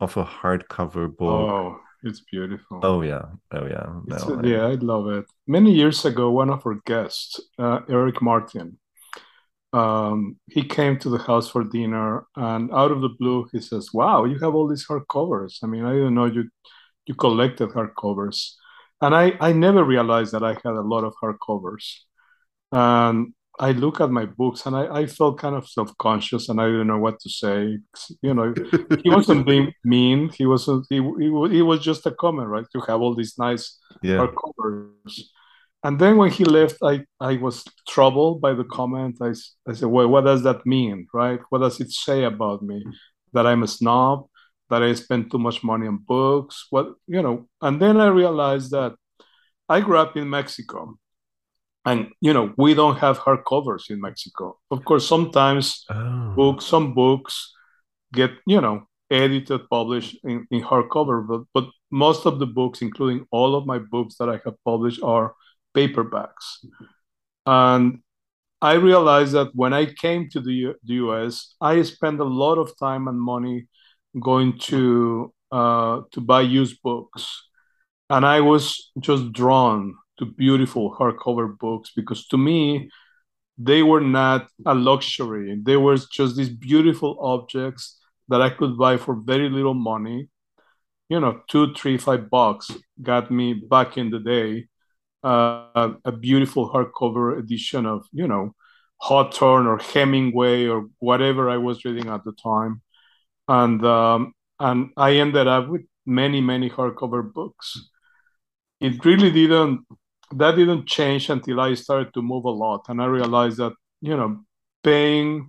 of 0.00 0.16
a 0.16 0.24
hardcover 0.24 1.14
book. 1.16 1.48
Oh, 1.50 1.80
it's 2.02 2.20
beautiful. 2.20 2.80
Oh 2.82 3.02
yeah, 3.02 3.22
oh 3.52 3.66
yeah. 3.66 3.86
No, 4.06 4.40
I... 4.42 4.46
yeah, 4.46 4.66
I 4.66 4.74
love 4.74 5.08
it. 5.08 5.24
Many 5.46 5.72
years 5.72 6.04
ago, 6.04 6.30
one 6.30 6.50
of 6.50 6.66
our 6.66 6.80
guests, 6.86 7.40
uh, 7.58 7.80
Eric 7.88 8.20
Martin, 8.22 8.78
um, 9.72 10.36
he 10.50 10.64
came 10.64 10.98
to 10.98 11.08
the 11.08 11.18
house 11.18 11.48
for 11.50 11.64
dinner, 11.64 12.26
and 12.36 12.72
out 12.72 12.90
of 12.90 13.00
the 13.00 13.14
blue, 13.18 13.48
he 13.52 13.60
says, 13.60 13.90
"Wow, 13.92 14.24
you 14.24 14.38
have 14.40 14.54
all 14.54 14.68
these 14.68 14.86
hardcovers. 14.86 15.58
I 15.62 15.66
mean, 15.66 15.84
I 15.84 15.92
didn't 15.92 16.14
know 16.14 16.26
you 16.26 16.48
you 17.06 17.14
collected 17.14 17.70
hardcovers." 17.70 18.52
And 19.00 19.14
I 19.14 19.32
I 19.40 19.52
never 19.52 19.84
realized 19.84 20.32
that 20.32 20.44
I 20.44 20.54
had 20.54 20.74
a 20.74 20.82
lot 20.82 21.04
of 21.04 21.14
hardcovers. 21.22 21.84
And 22.72 23.34
I 23.60 23.72
look 23.72 24.00
at 24.00 24.10
my 24.10 24.24
books 24.24 24.64
and 24.66 24.74
I, 24.74 25.00
I 25.00 25.06
felt 25.06 25.38
kind 25.38 25.54
of 25.54 25.68
self 25.68 25.96
conscious 25.98 26.48
and 26.48 26.60
I 26.60 26.66
didn't 26.66 26.86
know 26.86 26.98
what 26.98 27.20
to 27.20 27.28
say. 27.28 27.78
You 28.22 28.34
know, 28.34 28.54
he 29.02 29.10
wasn't 29.10 29.46
being 29.46 29.72
mean. 29.84 30.30
He 30.30 30.46
wasn't. 30.46 30.86
He, 30.88 30.96
he, 30.96 31.56
he 31.56 31.62
was 31.62 31.80
just 31.80 32.06
a 32.06 32.12
comment, 32.12 32.48
right? 32.48 32.64
To 32.72 32.80
have 32.80 33.00
all 33.00 33.14
these 33.14 33.38
nice 33.38 33.78
yeah. 34.02 34.16
hardcovers. 34.26 35.20
And 35.84 35.98
then 35.98 36.16
when 36.16 36.30
he 36.30 36.44
left, 36.44 36.76
I, 36.82 37.04
I 37.20 37.36
was 37.36 37.64
troubled 37.88 38.40
by 38.40 38.54
the 38.54 38.64
comment. 38.64 39.18
I, 39.20 39.32
I 39.68 39.74
said, 39.74 39.88
well, 39.88 40.08
what 40.08 40.24
does 40.24 40.44
that 40.44 40.64
mean, 40.64 41.08
right? 41.12 41.40
What 41.50 41.58
does 41.58 41.80
it 41.80 41.90
say 41.90 42.24
about 42.24 42.62
me? 42.62 42.84
That 43.32 43.46
I'm 43.46 43.64
a 43.64 43.68
snob, 43.68 44.26
that 44.70 44.82
I 44.82 44.92
spend 44.94 45.30
too 45.30 45.38
much 45.38 45.64
money 45.64 45.88
on 45.88 45.98
books, 45.98 46.66
what, 46.70 46.94
you 47.08 47.20
know. 47.20 47.48
And 47.60 47.82
then 47.82 48.00
I 48.00 48.06
realized 48.06 48.70
that 48.70 48.94
I 49.68 49.80
grew 49.80 49.98
up 49.98 50.16
in 50.16 50.30
Mexico. 50.30 50.98
And, 51.84 52.08
you 52.20 52.32
know, 52.32 52.52
we 52.56 52.74
don't 52.74 52.98
have 52.98 53.18
hardcovers 53.18 53.90
in 53.90 54.00
Mexico. 54.00 54.58
Of 54.70 54.84
course, 54.84 55.06
sometimes 55.06 55.84
oh. 55.90 56.32
books, 56.36 56.64
some 56.64 56.94
books 56.94 57.52
get, 58.12 58.30
you 58.46 58.60
know, 58.60 58.86
edited, 59.10 59.68
published 59.68 60.16
in, 60.24 60.46
in 60.50 60.62
hardcover, 60.62 61.26
but, 61.26 61.42
but 61.52 61.68
most 61.90 62.24
of 62.24 62.38
the 62.38 62.46
books, 62.46 62.82
including 62.82 63.26
all 63.30 63.56
of 63.56 63.66
my 63.66 63.78
books 63.78 64.16
that 64.18 64.28
I 64.28 64.40
have 64.44 64.54
published, 64.64 65.02
are 65.02 65.34
paperbacks. 65.76 66.64
And 67.46 67.98
I 68.60 68.74
realized 68.74 69.32
that 69.32 69.50
when 69.54 69.72
I 69.72 69.86
came 69.86 70.28
to 70.30 70.40
the, 70.40 70.52
U- 70.52 70.76
the 70.84 70.94
US, 70.94 71.54
I 71.60 71.82
spent 71.82 72.20
a 72.20 72.24
lot 72.24 72.58
of 72.58 72.78
time 72.78 73.08
and 73.08 73.20
money 73.20 73.66
going 74.20 74.58
to 74.58 75.32
uh, 75.50 76.02
to 76.12 76.20
buy 76.20 76.40
used 76.40 76.80
books, 76.82 77.42
and 78.08 78.24
I 78.24 78.40
was 78.40 78.90
just 78.98 79.32
drawn 79.32 79.94
to 80.18 80.26
beautiful 80.26 80.94
hardcover 80.94 81.58
books 81.58 81.92
because 81.96 82.26
to 82.28 82.38
me 82.38 82.90
they 83.58 83.82
were 83.82 84.00
not 84.00 84.48
a 84.66 84.74
luxury; 84.74 85.60
they 85.62 85.76
were 85.76 85.96
just 85.96 86.36
these 86.36 86.48
beautiful 86.50 87.18
objects 87.20 87.98
that 88.28 88.40
I 88.42 88.50
could 88.50 88.78
buy 88.78 88.96
for 88.96 89.14
very 89.14 89.48
little 89.50 89.74
money. 89.74 90.28
You 91.08 91.20
know, 91.20 91.42
two, 91.48 91.74
three, 91.74 91.98
five 91.98 92.30
bucks 92.30 92.70
got 93.02 93.30
me 93.30 93.52
back 93.54 93.98
in 93.98 94.10
the 94.10 94.18
day 94.18 94.68
uh, 95.22 95.92
a 96.04 96.12
beautiful 96.12 96.70
hardcover 96.70 97.38
edition 97.38 97.86
of 97.86 98.06
you 98.12 98.26
know 98.26 98.54
Hawthorne 98.98 99.66
or 99.66 99.78
Hemingway 99.78 100.66
or 100.66 100.88
whatever 100.98 101.48
I 101.50 101.58
was 101.58 101.84
reading 101.84 102.08
at 102.08 102.24
the 102.24 102.32
time, 102.32 102.82
and 103.48 103.84
um, 103.84 104.32
and 104.58 104.90
I 104.96 105.16
ended 105.16 105.46
up 105.46 105.68
with 105.68 105.82
many 106.06 106.40
many 106.40 106.70
hardcover 106.70 107.32
books. 107.32 107.88
It 108.80 109.04
really 109.04 109.30
didn't 109.30 109.86
that 110.38 110.56
didn't 110.56 110.86
change 110.86 111.30
until 111.30 111.60
I 111.60 111.74
started 111.74 112.12
to 112.14 112.22
move 112.22 112.44
a 112.44 112.50
lot, 112.50 112.86
and 112.88 113.00
I 113.00 113.06
realized 113.06 113.58
that 113.58 113.72
you 114.00 114.16
know 114.16 114.40
paying 114.82 115.48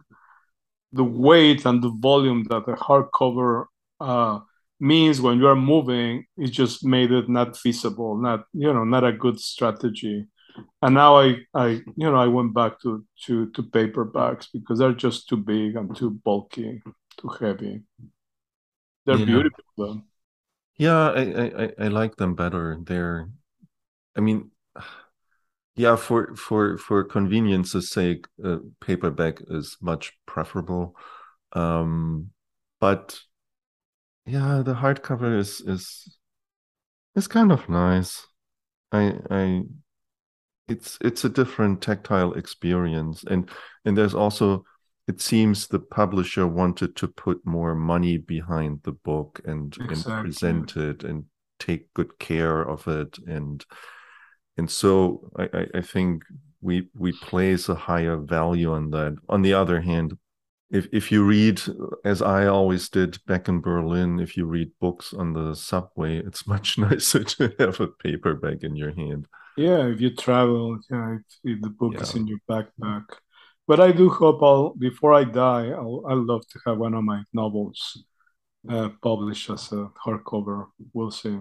the 0.94 1.04
weight 1.04 1.66
and 1.66 1.84
the 1.84 1.90
volume 1.90 2.44
that 2.50 2.68
a 2.68 2.76
hardcover 2.76 3.66
uh, 4.00 4.40
means 4.80 5.20
when 5.20 5.40
you 5.40 5.48
are 5.48 5.56
moving 5.56 6.26
it 6.38 6.48
just 6.48 6.86
made 6.86 7.12
it 7.12 7.28
not 7.28 7.58
feasible 7.58 8.18
not 8.18 8.46
you 8.54 8.72
know 8.72 8.84
not 8.84 9.04
a 9.04 9.12
good 9.12 9.40
strategy. 9.40 10.28
And 10.84 10.94
now 10.94 11.18
i 11.18 11.38
i 11.56 11.68
you 11.98 12.10
know 12.12 12.16
i 12.16 12.28
went 12.28 12.54
back 12.54 12.80
to 12.82 13.04
to 13.26 13.50
to 13.52 13.64
paperbacks 13.64 14.48
because 14.54 14.78
they're 14.80 14.94
just 14.94 15.28
too 15.28 15.38
big 15.38 15.76
and 15.76 15.96
too 15.96 16.12
bulky 16.12 16.82
too 17.18 17.30
heavy. 17.40 17.82
They're 19.06 19.18
yeah. 19.18 19.26
beautiful 19.26 19.64
though. 19.78 20.02
Yeah 20.78 21.10
I, 21.10 21.24
I 21.64 21.86
i 21.86 21.88
like 21.88 22.18
them 22.18 22.36
better. 22.36 22.78
They're 22.86 23.30
i 24.16 24.22
mean 24.22 24.52
yeah 25.76 25.96
for 25.96 26.36
for 26.36 26.78
for 26.78 27.04
convenience's 27.04 27.90
sake 27.90 28.28
uh, 28.46 28.58
paperback 28.80 29.42
is 29.50 29.78
much 29.82 30.14
preferable 30.28 30.96
um 31.54 32.30
but 32.80 33.20
yeah, 34.26 34.62
the 34.64 34.74
hardcover 34.74 35.38
is 35.38 35.62
is 35.62 36.18
is 37.16 37.28
kind 37.28 37.52
of 37.52 37.68
nice. 37.70 38.26
I 38.92 39.14
I 39.30 39.64
it's 40.68 40.98
it's 41.02 41.26
a 41.26 41.30
different 41.30 41.82
tactile 41.82 42.34
experience 42.34 43.24
and 43.24 43.50
and 43.86 43.98
there's 43.98 44.16
also 44.16 44.64
it 45.08 45.20
seems 45.22 45.68
the 45.68 45.80
publisher 45.80 46.48
wanted 46.48 46.96
to 46.98 47.08
put 47.08 47.46
more 47.46 47.76
money 47.76 48.18
behind 48.18 48.80
the 48.84 48.94
book 48.94 49.42
and, 49.44 49.76
exactly. 49.82 50.14
and 50.14 50.24
present 50.24 50.78
it 50.78 51.04
and 51.04 51.26
take 51.60 51.94
good 51.94 52.18
care 52.20 52.62
of 52.62 52.88
it 52.88 53.18
and 53.28 53.66
and 54.58 54.70
so 54.70 55.32
I, 55.38 55.68
I 55.76 55.82
think 55.82 56.24
we 56.62 56.90
we 56.96 57.12
place 57.12 57.70
a 57.70 57.76
higher 57.76 58.18
value 58.18 58.72
on 58.72 58.90
that. 58.92 59.18
On 59.30 59.42
the 59.42 59.54
other 59.54 59.82
hand, 59.82 60.18
if 60.72 60.88
if 60.92 61.12
you 61.12 61.24
read 61.24 61.62
as 62.06 62.22
I 62.22 62.48
always 62.48 62.90
did 62.90 63.24
back 63.26 63.48
in 63.48 63.62
Berlin, 63.62 64.20
if 64.20 64.38
you 64.38 64.46
read 64.46 64.72
books 64.80 65.14
on 65.14 65.34
the 65.34 65.56
subway, 65.56 66.18
it's 66.18 66.48
much 66.56 66.78
nicer 66.78 67.24
to 67.24 67.54
have 67.60 67.80
a 67.80 67.88
paperback 67.88 68.64
in 68.64 68.76
your 68.76 68.94
hand. 68.94 69.28
Yeah, 69.56 69.86
if 69.86 70.02
you 70.02 70.16
travel, 70.16 70.80
yeah, 70.90 71.18
if, 71.18 71.22
if 71.44 71.62
the 71.62 71.70
book 71.70 71.94
yeah. 71.94 72.02
is 72.02 72.16
in 72.16 72.26
your 72.26 72.40
backpack. 72.50 73.06
But 73.68 73.80
I 73.80 73.92
do 73.92 74.10
hope 74.10 74.42
I'll 74.42 74.74
before 74.74 75.14
I 75.14 75.24
die, 75.26 75.70
I'll 75.70 76.04
I 76.08 76.14
love 76.14 76.46
to 76.48 76.60
have 76.66 76.78
one 76.78 76.94
of 76.94 77.04
my 77.04 77.24
novels 77.34 78.04
uh, 78.68 78.90
published 79.02 79.50
as 79.50 79.72
a 79.72 79.90
hardcover. 80.06 80.68
We'll 80.94 81.12
see. 81.12 81.40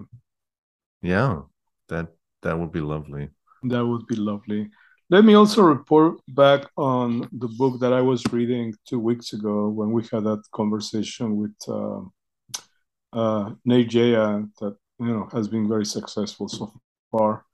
Yeah, 1.01 1.41
that 1.89 2.09
that 2.43 2.57
would 2.57 2.71
be 2.71 2.81
lovely. 2.81 3.29
That 3.63 3.85
would 3.85 4.05
be 4.07 4.15
lovely. 4.15 4.69
Let 5.09 5.25
me 5.25 5.33
also 5.33 5.61
report 5.61 6.19
back 6.27 6.65
on 6.77 7.27
the 7.31 7.47
book 7.47 7.79
that 7.81 7.93
I 7.93 8.01
was 8.01 8.23
reading 8.31 8.73
two 8.87 8.99
weeks 8.99 9.33
ago 9.33 9.69
when 9.69 9.91
we 9.91 10.03
had 10.03 10.23
that 10.23 10.43
conversation 10.51 11.37
with 11.37 11.55
uh, 11.67 12.01
uh, 13.13 13.51
Nate 13.65 13.89
Jaya 13.89 14.43
that 14.59 14.75
you 14.99 15.07
know 15.07 15.29
has 15.31 15.47
been 15.47 15.67
very 15.67 15.85
successful 15.85 16.47
so 16.47 16.73
far. 17.11 17.45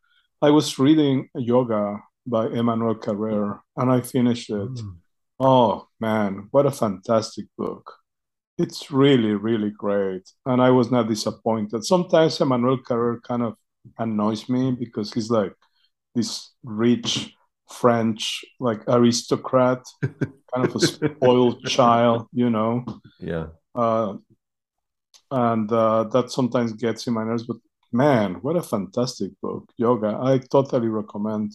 I 0.42 0.52
was 0.52 0.80
reading 0.80 1.30
Yoga 1.36 1.98
by 2.26 2.48
Emmanuel 2.48 2.96
Carrere, 2.96 3.60
and 3.76 3.92
I 3.92 4.02
finished 4.02 4.50
it. 4.50 4.56
Mm. 4.56 4.98
Oh 5.40 5.88
man, 6.00 6.48
what 6.52 6.66
a 6.66 6.72
fantastic 6.72 7.46
book! 7.58 7.92
It's 8.58 8.92
really, 8.92 9.34
really 9.34 9.72
great, 9.72 10.24
and 10.46 10.62
I 10.62 10.70
was 10.70 10.92
not 10.92 11.10
disappointed. 11.10 11.84
Sometimes 11.84 12.40
Emmanuel 12.40 12.78
Carrere 12.78 13.20
kind 13.22 13.44
of 13.44 13.58
annoys 13.98 14.50
me 14.50 14.72
because 14.72 15.14
he's 15.14 15.30
like 15.30 15.54
this 16.16 16.52
rich 16.64 17.34
French 17.70 18.44
like 18.60 18.82
aristocrat, 18.88 19.84
kind 20.02 20.68
of 20.68 20.76
a 20.76 20.80
spoiled 20.80 21.64
child, 21.66 22.28
you 22.34 22.50
know. 22.50 22.84
Yeah. 23.20 23.48
Uh, 23.76 24.16
and 25.32 25.72
uh, 25.72 26.06
that 26.06 26.32
sometimes 26.32 26.74
gets 26.74 27.06
in 27.08 27.14
my 27.14 27.24
nerves. 27.24 27.44
But 27.44 27.58
man, 27.92 28.36
what 28.42 28.56
a 28.56 28.64
fantastic 28.64 29.32
book, 29.42 29.70
Yoga! 29.78 30.18
I 30.20 30.40
totally 30.40 30.88
recommend 30.88 31.52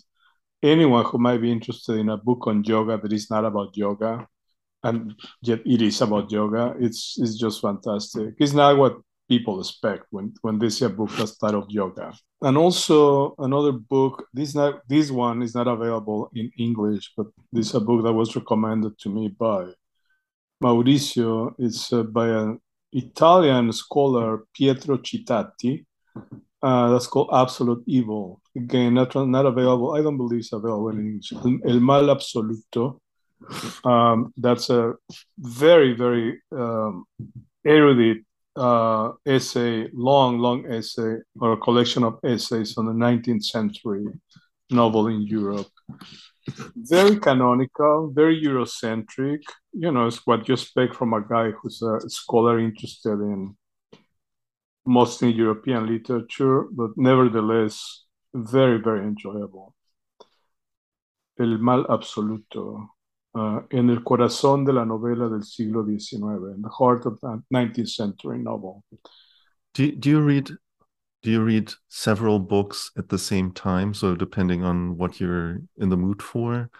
anyone 0.63 1.05
who 1.05 1.19
might 1.19 1.41
be 1.41 1.53
interested 1.53 1.99
in 1.99 2.09
a 2.09 2.17
book 2.17 2.47
on 2.47 2.65
yoga 2.65 2.99
that 2.99 3.13
is 3.13 3.31
not 3.31 3.45
about 3.45 3.77
yoga, 3.77 4.27
and 4.83 5.15
yet 5.43 5.61
it 5.67 5.83
is 5.83 6.01
about 6.01 6.31
yoga. 6.31 6.75
It's 6.79 7.17
it's 7.19 7.37
just 7.37 7.61
fantastic. 7.61 8.35
It's 8.39 8.53
not 8.53 8.77
what 8.77 8.99
people 9.29 9.61
expect 9.61 10.05
when 10.11 10.33
when 10.43 10.59
they 10.59 10.69
see 10.69 10.85
a 10.85 10.89
book 10.89 11.11
that's 11.17 11.37
titled 11.39 11.71
yoga 11.73 12.13
and 12.43 12.57
also 12.57 13.35
another 13.39 13.73
book 13.73 14.27
this 14.33 14.55
not 14.55 14.81
this 14.89 15.11
one 15.11 15.43
is 15.43 15.55
not 15.55 15.67
available 15.67 16.31
in 16.35 16.51
english 16.59 17.13
but 17.17 17.27
this 17.53 17.69
is 17.69 17.75
a 17.75 17.81
book 17.81 18.03
that 18.05 18.13
was 18.13 18.37
recommended 18.37 18.97
to 18.99 19.09
me 19.09 19.29
by 19.29 19.65
mauricio 20.63 21.55
it's 21.59 21.93
uh, 21.93 22.03
by 22.03 22.29
an 22.29 22.61
italian 22.93 23.73
scholar 23.73 24.45
pietro 24.55 24.99
citati 24.99 25.85
Uh, 26.65 26.89
that's 26.93 27.07
called 27.07 27.29
Absolute 27.31 27.85
Evil. 27.87 28.41
Again, 28.57 28.95
not, 28.95 29.15
not 29.15 29.45
available. 29.45 29.95
I 29.95 30.01
don't 30.01 30.17
believe 30.17 30.41
it's 30.41 30.53
available 30.53 30.89
in 30.89 30.99
English. 30.99 31.31
El, 31.71 31.81
Mal 31.81 32.09
Absoluto. 32.09 33.01
Um, 33.85 34.33
that's 34.39 34.71
a 34.71 34.95
very, 35.37 35.93
very 35.93 36.41
um, 36.53 37.05
erudite 37.67 38.25
uh, 38.57 39.13
essay, 39.27 39.89
long, 39.93 40.39
long 40.39 40.67
essay, 40.71 41.17
or 41.41 41.53
a 41.53 41.57
collection 41.57 42.05
of 42.05 42.19
essays 42.25 42.77
on 42.79 42.87
the 42.87 42.93
19th 42.93 43.45
century 43.45 44.07
novel 44.71 45.09
in 45.09 45.23
Europe. 45.23 45.69
Very 46.77 47.19
canonical, 47.19 48.11
very 48.15 48.41
Eurocentric. 48.43 49.41
You 49.73 49.91
know, 49.91 50.07
it's 50.07 50.27
what 50.27 50.47
you 50.47 50.55
expect 50.55 50.95
from 50.95 51.13
a 51.15 51.23
guy 51.23 51.51
who's 51.51 51.81
a 51.83 52.01
scholar 52.09 52.59
interested 52.59 53.19
in 53.21 53.57
mostly 54.87 55.33
European 55.33 55.87
literature, 55.87 56.65
but 56.71 56.91
nevertheless, 56.97 58.05
very, 58.35 58.79
very 58.79 59.01
enjoyable. 59.01 59.75
El 61.39 61.59
mal 61.59 61.87
absoluto. 61.89 62.94
Uh, 63.37 63.61
en 63.71 63.91
el 63.91 64.05
corazón 64.05 64.65
de 64.65 64.73
la 64.73 64.85
novela 64.85 65.29
del 65.29 65.43
siglo 65.43 65.85
XIX, 65.85 66.55
in 66.55 66.63
the 66.63 66.69
heart 66.69 67.05
of 67.05 67.19
the 67.21 67.43
19th 67.53 67.89
century 67.89 68.39
novel. 68.39 68.85
Do, 69.75 69.91
do 69.91 70.09
you 70.09 70.21
read 70.21 70.51
do 71.23 71.31
you 71.31 71.43
read 71.43 71.73
several 71.89 72.39
books 72.39 72.93
at 72.97 73.09
the 73.09 73.19
same 73.19 73.51
time 73.51 73.95
so 73.95 74.15
depending 74.15 74.63
on 74.63 74.97
what 74.99 75.19
you're 75.19 75.63
in 75.79 75.89
the 75.89 75.97
mood 75.97 76.23
for? 76.23 76.71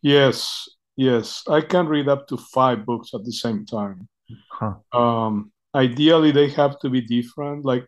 Yes 0.00 0.68
yes. 0.96 1.42
I 1.48 1.60
can 1.60 1.86
read 1.86 2.08
up 2.08 2.28
to 2.28 2.38
five 2.38 2.86
books 2.86 3.10
at 3.12 3.24
the 3.24 3.32
same 3.32 3.66
time. 3.66 4.08
Huh. 4.48 4.76
um, 4.92 5.52
ideally 5.74 6.30
they 6.30 6.48
have 6.50 6.78
to 6.78 6.88
be 6.88 7.02
different. 7.02 7.66
Like 7.66 7.86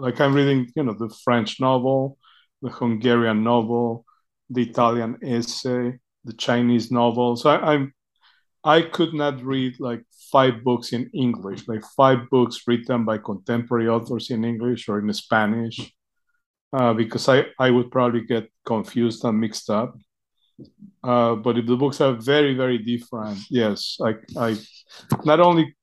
like 0.00 0.20
i'm 0.20 0.34
reading 0.34 0.66
you 0.74 0.82
know 0.82 0.94
the 0.94 1.14
french 1.22 1.60
novel 1.60 2.16
the 2.62 2.70
hungarian 2.70 3.44
novel 3.44 4.04
the 4.48 4.62
italian 4.62 5.18
essay 5.22 5.98
the 6.24 6.32
chinese 6.34 6.90
novel 6.90 7.36
so 7.36 7.50
I, 7.50 7.74
i'm 7.74 7.94
i 8.64 8.82
could 8.82 9.14
not 9.14 9.42
read 9.42 9.80
like 9.80 10.04
five 10.30 10.62
books 10.64 10.92
in 10.92 11.10
English, 11.12 11.66
like 11.68 11.82
five 11.96 12.30
books 12.30 12.62
written 12.66 13.04
by 13.04 13.18
contemporary 13.18 13.88
authors 13.88 14.30
in 14.30 14.44
English 14.44 14.88
or 14.88 14.98
in 14.98 15.12
Spanish, 15.12 15.92
uh, 16.72 16.94
because 16.94 17.28
I, 17.28 17.46
I 17.58 17.70
would 17.70 17.90
probably 17.90 18.22
get 18.22 18.50
confused 18.64 19.24
and 19.24 19.40
mixed 19.40 19.70
up. 19.70 19.96
Uh, 21.02 21.34
but 21.34 21.58
if 21.58 21.66
the 21.66 21.76
books 21.76 22.00
are 22.00 22.12
very, 22.12 22.54
very 22.54 22.78
different, 22.78 23.38
yes, 23.50 23.96
I, 24.02 24.14
I 24.38 24.56
not 25.24 25.40
only 25.40 25.74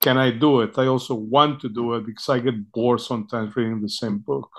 can 0.00 0.18
I 0.18 0.30
do 0.30 0.60
it, 0.60 0.78
I 0.78 0.86
also 0.86 1.14
want 1.14 1.60
to 1.60 1.68
do 1.68 1.94
it 1.94 2.06
because 2.06 2.28
I 2.28 2.38
get 2.38 2.70
bored 2.72 3.00
sometimes 3.00 3.56
reading 3.56 3.80
the 3.80 3.88
same 3.88 4.18
book. 4.18 4.50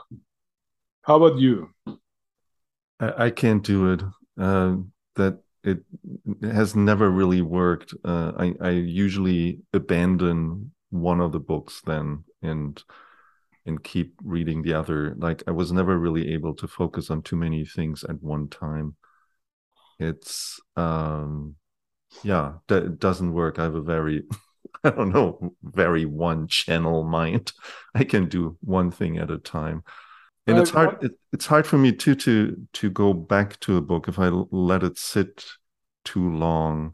How 1.03 1.23
about 1.23 1.39
you? 1.39 1.69
I, 2.99 3.25
I 3.25 3.29
can't 3.29 3.63
do 3.63 3.93
it. 3.93 4.03
Uh, 4.37 4.77
that 5.15 5.39
it 5.63 5.79
has 6.43 6.75
never 6.75 7.09
really 7.09 7.41
worked. 7.41 7.93
Uh, 8.03 8.31
I, 8.37 8.53
I 8.61 8.69
usually 8.71 9.61
abandon 9.73 10.71
one 10.91 11.19
of 11.19 11.31
the 11.31 11.39
books 11.39 11.81
then 11.85 12.23
and 12.41 12.81
and 13.65 13.83
keep 13.83 14.13
reading 14.23 14.61
the 14.61 14.73
other. 14.73 15.15
Like 15.17 15.43
I 15.47 15.51
was 15.51 15.71
never 15.71 15.97
really 15.97 16.33
able 16.33 16.53
to 16.55 16.67
focus 16.67 17.09
on 17.09 17.23
too 17.23 17.35
many 17.35 17.65
things 17.65 18.03
at 18.03 18.21
one 18.21 18.47
time. 18.47 18.95
It's 19.99 20.59
um 20.75 21.55
yeah, 22.23 22.55
that 22.67 22.99
doesn't 22.99 23.33
work. 23.33 23.59
I 23.59 23.63
have 23.63 23.75
a 23.75 23.81
very 23.81 24.23
I 24.83 24.91
don't 24.91 25.13
know, 25.13 25.55
very 25.63 26.05
one 26.05 26.47
channel 26.47 27.03
mind. 27.03 27.53
I 27.95 28.03
can 28.03 28.29
do 28.29 28.57
one 28.61 28.91
thing 28.91 29.17
at 29.17 29.31
a 29.31 29.37
time 29.39 29.83
and 30.47 30.57
it's 30.59 30.69
hard 30.69 31.03
it, 31.03 31.13
it's 31.33 31.45
hard 31.45 31.65
for 31.65 31.77
me 31.77 31.91
too 31.91 32.15
to 32.15 32.67
to 32.73 32.89
go 32.89 33.13
back 33.13 33.59
to 33.61 33.77
a 33.77 33.81
book 33.81 34.07
if 34.07 34.19
i 34.19 34.27
let 34.29 34.83
it 34.83 34.97
sit 34.97 35.45
too 36.03 36.29
long. 36.29 36.93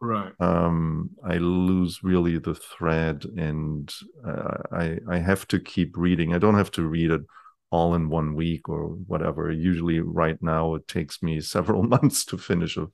Right. 0.00 0.32
Um 0.40 1.10
i 1.24 1.36
lose 1.36 2.02
really 2.02 2.38
the 2.38 2.54
thread 2.54 3.24
and 3.36 3.92
uh, 4.26 4.58
i 4.72 4.98
i 5.08 5.18
have 5.18 5.46
to 5.48 5.60
keep 5.60 5.96
reading. 5.96 6.34
I 6.34 6.38
don't 6.38 6.56
have 6.56 6.72
to 6.72 6.86
read 6.86 7.10
it 7.10 7.22
all 7.70 7.94
in 7.94 8.08
one 8.08 8.34
week 8.34 8.68
or 8.68 8.88
whatever. 9.06 9.52
Usually 9.52 10.00
right 10.00 10.42
now 10.42 10.74
it 10.74 10.88
takes 10.88 11.22
me 11.22 11.40
several 11.56 11.82
months 11.82 12.24
to 12.26 12.38
finish 12.38 12.76
a, 12.76 12.88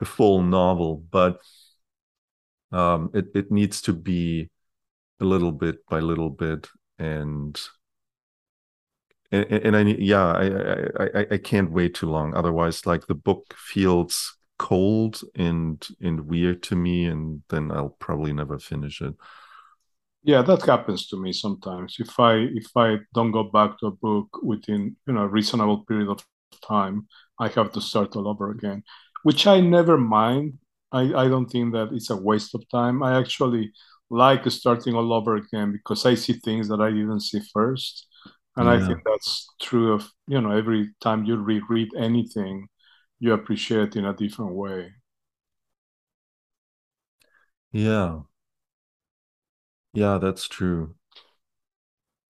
a 0.00 0.04
full 0.04 0.42
novel 0.42 1.02
but 1.10 1.40
um 2.72 3.10
it 3.14 3.26
it 3.34 3.50
needs 3.50 3.80
to 3.82 3.92
be 3.92 4.50
a 5.20 5.24
little 5.24 5.52
bit 5.52 5.86
by 5.88 6.00
little 6.00 6.30
bit 6.30 6.68
and 6.98 7.58
and, 9.32 9.44
and 9.52 9.76
I 9.76 9.82
yeah 9.82 10.26
I, 10.26 11.04
I 11.04 11.26
I 11.32 11.38
can't 11.38 11.70
wait 11.70 11.94
too 11.94 12.08
long. 12.10 12.34
Otherwise 12.34 12.86
like 12.86 13.06
the 13.06 13.14
book 13.14 13.54
feels 13.56 14.36
cold 14.58 15.20
and 15.34 15.86
and 16.00 16.26
weird 16.26 16.62
to 16.64 16.76
me 16.76 17.04
and 17.06 17.42
then 17.50 17.70
I'll 17.70 17.96
probably 17.98 18.32
never 18.32 18.58
finish 18.58 19.00
it. 19.00 19.14
Yeah 20.22 20.42
that 20.42 20.62
happens 20.62 21.06
to 21.08 21.20
me 21.20 21.32
sometimes. 21.32 21.96
If 21.98 22.18
I 22.18 22.34
if 22.34 22.68
I 22.76 22.98
don't 23.14 23.32
go 23.32 23.44
back 23.44 23.78
to 23.80 23.86
a 23.86 23.90
book 23.90 24.28
within 24.42 24.96
you 25.06 25.14
know 25.14 25.22
a 25.22 25.28
reasonable 25.28 25.84
period 25.84 26.08
of 26.08 26.24
time 26.66 27.06
I 27.38 27.48
have 27.48 27.72
to 27.72 27.80
start 27.80 28.16
all 28.16 28.28
over 28.28 28.50
again 28.50 28.82
which 29.22 29.46
I 29.46 29.60
never 29.60 29.98
mind. 29.98 30.58
I 30.92 31.02
I 31.24 31.28
don't 31.28 31.50
think 31.50 31.72
that 31.74 31.88
it's 31.92 32.10
a 32.10 32.16
waste 32.16 32.54
of 32.54 32.62
time. 32.70 33.02
I 33.02 33.18
actually 33.18 33.72
like 34.10 34.48
starting 34.50 34.94
all 34.94 35.12
over 35.12 35.34
again 35.36 35.72
because 35.72 36.06
I 36.06 36.14
see 36.14 36.34
things 36.34 36.68
that 36.68 36.80
I 36.80 36.90
didn't 36.90 37.20
see 37.22 37.40
first 37.52 38.06
and 38.56 38.66
yeah. 38.66 38.72
i 38.72 38.86
think 38.86 38.98
that's 39.04 39.48
true 39.60 39.92
of 39.92 40.10
you 40.26 40.40
know 40.40 40.50
every 40.50 40.90
time 41.00 41.24
you 41.24 41.36
reread 41.36 41.88
anything 41.96 42.68
you 43.18 43.32
appreciate 43.32 43.88
it 43.88 43.96
in 43.96 44.04
a 44.04 44.14
different 44.14 44.52
way. 44.52 44.92
Yeah. 47.72 48.20
Yeah 49.94 50.18
that's 50.18 50.48
true. 50.48 50.94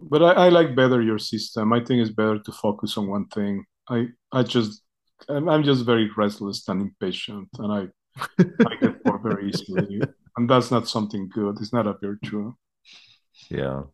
But 0.00 0.22
I, 0.22 0.46
I 0.46 0.48
like 0.50 0.76
better 0.76 1.00
your 1.00 1.18
system. 1.18 1.72
I 1.72 1.78
think 1.82 2.02
it's 2.02 2.14
better 2.14 2.38
to 2.38 2.52
focus 2.52 2.96
on 2.96 3.08
one 3.08 3.26
thing. 3.28 3.64
I 3.88 4.08
i 4.32 4.42
just 4.42 4.82
i'm, 5.28 5.48
I'm 5.48 5.62
just 5.62 5.84
very 5.84 6.10
restless 6.16 6.68
and 6.68 6.82
impatient 6.82 7.48
and 7.58 7.72
i 7.72 7.88
i 8.40 8.74
get 8.80 9.02
bored 9.04 9.22
very 9.22 9.48
easily. 9.50 10.02
And 10.36 10.50
that's 10.50 10.70
not 10.70 10.88
something 10.88 11.28
good. 11.32 11.56
It's 11.60 11.72
not 11.72 11.86
a 11.86 11.94
virtue. 11.94 12.52
Yeah 13.50 13.84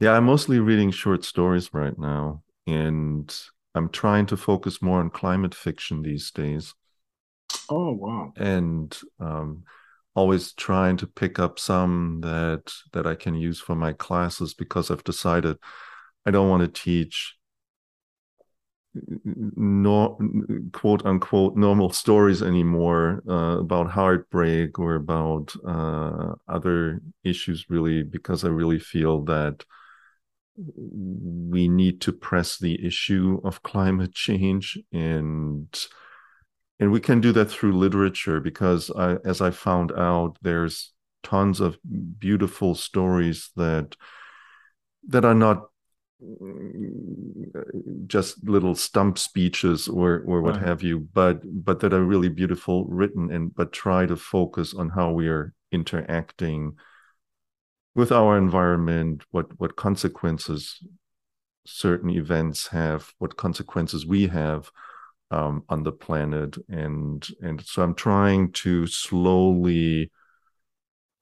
yeah, 0.00 0.12
I'm 0.12 0.24
mostly 0.24 0.60
reading 0.60 0.90
short 0.90 1.24
stories 1.24 1.72
right 1.74 1.98
now, 1.98 2.42
and 2.66 3.34
I'm 3.74 3.88
trying 3.88 4.26
to 4.26 4.36
focus 4.36 4.80
more 4.80 5.00
on 5.00 5.10
climate 5.10 5.54
fiction 5.54 6.02
these 6.02 6.30
days. 6.30 6.74
Oh 7.68 7.92
wow! 7.92 8.32
And 8.36 8.96
um, 9.18 9.64
always 10.14 10.52
trying 10.52 10.96
to 10.98 11.06
pick 11.06 11.38
up 11.38 11.58
some 11.58 12.20
that 12.22 12.72
that 12.92 13.06
I 13.06 13.14
can 13.14 13.34
use 13.34 13.60
for 13.60 13.74
my 13.74 13.92
classes 13.92 14.54
because 14.54 14.90
I've 14.90 15.04
decided 15.04 15.56
I 16.26 16.30
don't 16.30 16.48
want 16.48 16.62
to 16.62 16.82
teach 16.82 17.36
no 19.56 20.18
quote 20.72 21.04
unquote 21.04 21.56
normal 21.56 21.90
stories 21.90 22.42
anymore 22.42 23.22
uh, 23.28 23.58
about 23.60 23.90
heartbreak 23.90 24.78
or 24.78 24.94
about 24.94 25.54
uh, 25.66 26.34
other 26.48 27.00
issues 27.22 27.66
really 27.68 28.02
because 28.02 28.44
I 28.44 28.48
really 28.48 28.78
feel 28.78 29.22
that 29.24 29.64
we 30.58 31.68
need 31.68 32.00
to 32.00 32.12
press 32.12 32.58
the 32.58 32.84
issue 32.84 33.40
of 33.44 33.62
climate 33.62 34.12
change 34.12 34.78
and 34.92 35.86
and 36.80 36.92
we 36.92 37.00
can 37.00 37.20
do 37.20 37.32
that 37.32 37.46
through 37.46 37.76
literature 37.76 38.40
because 38.40 38.90
I, 38.90 39.16
as 39.24 39.40
i 39.40 39.50
found 39.50 39.92
out 39.92 40.36
there's 40.42 40.92
tons 41.22 41.60
of 41.60 41.78
beautiful 42.18 42.74
stories 42.74 43.50
that 43.56 43.96
that 45.08 45.24
are 45.24 45.34
not 45.34 45.68
just 48.08 48.42
little 48.48 48.74
stump 48.74 49.18
speeches 49.18 49.86
or 49.86 50.24
or 50.26 50.42
what 50.42 50.56
right. 50.56 50.66
have 50.66 50.82
you 50.82 51.06
but 51.12 51.40
but 51.44 51.78
that 51.80 51.92
are 51.92 52.02
really 52.02 52.28
beautiful 52.28 52.84
written 52.86 53.30
and 53.30 53.54
but 53.54 53.72
try 53.72 54.04
to 54.04 54.16
focus 54.16 54.74
on 54.74 54.88
how 54.88 55.12
we 55.12 55.28
are 55.28 55.54
interacting 55.70 56.74
with 57.98 58.12
our 58.12 58.38
environment, 58.38 59.24
what 59.32 59.46
what 59.58 59.74
consequences 59.74 60.78
certain 61.66 62.10
events 62.10 62.68
have, 62.68 63.12
what 63.18 63.36
consequences 63.36 64.06
we 64.06 64.28
have 64.28 64.70
um, 65.32 65.64
on 65.68 65.82
the 65.82 65.90
planet, 65.90 66.56
and 66.68 67.26
and 67.42 67.60
so 67.66 67.82
I'm 67.82 67.96
trying 67.96 68.52
to 68.64 68.86
slowly 68.86 70.12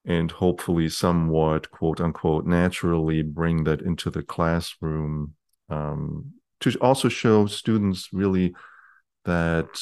and 0.04 0.30
hopefully 0.30 0.90
somewhat 0.90 1.70
quote 1.70 2.00
unquote 2.00 2.46
naturally 2.46 3.22
bring 3.22 3.64
that 3.64 3.80
into 3.80 4.10
the 4.10 4.22
classroom 4.22 5.34
um, 5.70 6.34
to 6.60 6.70
also 6.82 7.08
show 7.08 7.46
students 7.46 8.10
really 8.12 8.54
that 9.24 9.80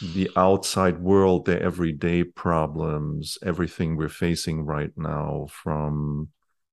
the 0.00 0.30
outside 0.36 1.00
world, 1.00 1.46
the 1.46 1.60
everyday 1.60 2.24
problems, 2.24 3.38
everything 3.44 3.96
we're 3.96 4.08
facing 4.08 4.64
right 4.64 4.92
now, 4.96 5.46
from 5.50 6.28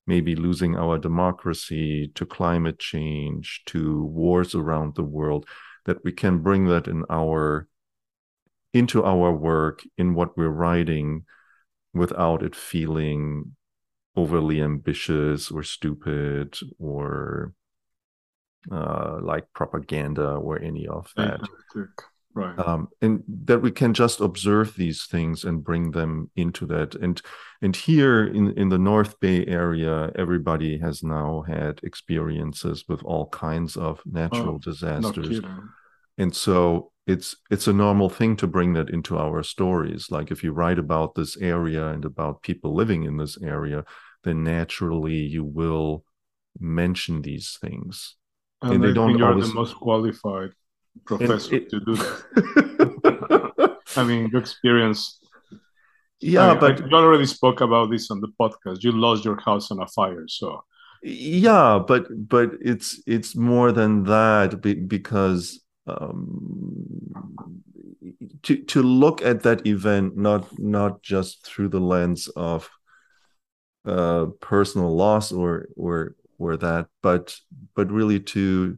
maybe 0.06 0.36
losing 0.36 0.76
our 0.76 0.98
democracy 0.98 2.12
to 2.16 2.26
climate 2.26 2.80
change 2.80 3.62
to 3.66 4.04
wars 4.06 4.54
around 4.54 4.96
the 4.96 5.04
world 5.04 5.46
that 5.86 6.04
we 6.04 6.12
can 6.12 6.40
bring 6.40 6.66
that 6.66 6.88
in 6.88 7.04
our 7.10 7.68
into 8.74 9.04
our 9.04 9.32
work 9.32 9.84
in 9.98 10.14
what 10.16 10.36
we're 10.36 10.50
writing 10.50 11.24
without 11.94 12.42
it 12.42 12.56
feeling 12.56 13.56
overly 14.16 14.62
ambitious 14.62 15.52
or 15.52 15.64
stupid 15.64 16.58
or 16.80 17.54
uh, 18.72 19.20
like 19.22 19.46
propaganda 19.54 20.32
or 20.32 20.60
any 20.60 20.88
of 20.88 21.12
that. 21.16 21.40
Right. 22.36 22.58
Um, 22.58 22.90
and 23.02 23.24
that 23.46 23.62
we 23.62 23.72
can 23.72 23.94
just 23.94 24.20
observe 24.20 24.76
these 24.76 25.06
things 25.06 25.44
and 25.44 25.64
bring 25.64 25.92
them 25.92 26.32
into 26.36 26.66
that. 26.68 26.96
And 26.96 27.22
and 27.62 27.76
here 27.76 28.26
in, 28.26 28.52
in 28.58 28.70
the 28.70 28.80
North 28.80 29.20
Bay 29.20 29.46
area, 29.46 30.12
everybody 30.16 30.80
has 30.80 31.04
now 31.04 31.44
had 31.48 31.80
experiences 31.84 32.86
with 32.90 33.04
all 33.04 33.28
kinds 33.28 33.78
of 33.78 34.02
natural 34.06 34.56
oh, 34.56 34.58
disasters. 34.58 35.42
And 36.18 36.36
so 36.36 36.92
it's 37.06 37.36
it's 37.52 37.68
a 37.68 37.74
normal 37.74 38.10
thing 38.10 38.36
to 38.38 38.48
bring 38.48 38.74
that 38.74 38.90
into 38.90 39.18
our 39.18 39.44
stories. 39.44 40.10
Like 40.10 40.32
if 40.32 40.44
you 40.44 40.54
write 40.54 40.80
about 40.80 41.14
this 41.14 41.38
area 41.38 41.90
and 41.90 42.04
about 42.04 42.42
people 42.42 42.74
living 42.74 43.04
in 43.04 43.18
this 43.18 43.38
area, 43.42 43.86
then 44.24 44.44
naturally 44.44 45.18
you 45.18 45.44
will 45.44 46.04
mention 46.60 47.22
these 47.22 47.58
things. 47.62 48.16
And, 48.62 48.76
and 48.76 48.84
they 48.84 48.94
don't 48.94 49.18
you're 49.18 49.30
always... 49.30 49.50
the 49.50 49.54
most 49.54 49.76
qualified 49.76 50.52
professor 51.06 51.56
it... 51.56 51.70
to 51.70 51.80
do 51.80 51.96
that. 51.96 53.78
I 53.96 54.04
mean, 54.04 54.30
your 54.30 54.42
experience. 54.42 55.20
Yeah, 56.20 56.52
I 56.52 56.56
but 56.56 56.80
you 56.80 56.96
already 56.96 57.26
spoke 57.26 57.62
about 57.62 57.92
this 57.92 58.10
on 58.10 58.22
the 58.22 58.30
podcast. 58.40 58.84
You 58.84 58.92
lost 58.92 59.26
your 59.26 59.40
house 59.42 59.72
on 59.72 59.82
a 59.82 59.88
fire, 59.88 60.26
so 60.28 60.64
yeah 61.06 61.84
but 61.86 62.08
but 62.30 62.52
it's 62.62 63.02
it's 63.06 63.36
more 63.36 63.74
than 63.74 64.06
that 64.06 64.62
because 64.88 65.60
um, 65.86 67.12
to 68.42 68.56
to 68.64 68.82
look 68.82 69.22
at 69.22 69.44
that 69.44 69.68
event 69.68 70.16
not 70.16 70.48
not 70.58 71.02
just 71.02 71.46
through 71.46 71.68
the 71.68 71.82
lens 71.82 72.30
of 72.38 72.70
uh, 73.86 74.28
personal 74.40 74.96
loss 74.96 75.32
or 75.32 75.68
or 75.76 76.16
or 76.38 76.58
that, 76.58 76.88
but 77.02 77.36
but 77.76 77.92
really 77.92 78.20
to 78.20 78.78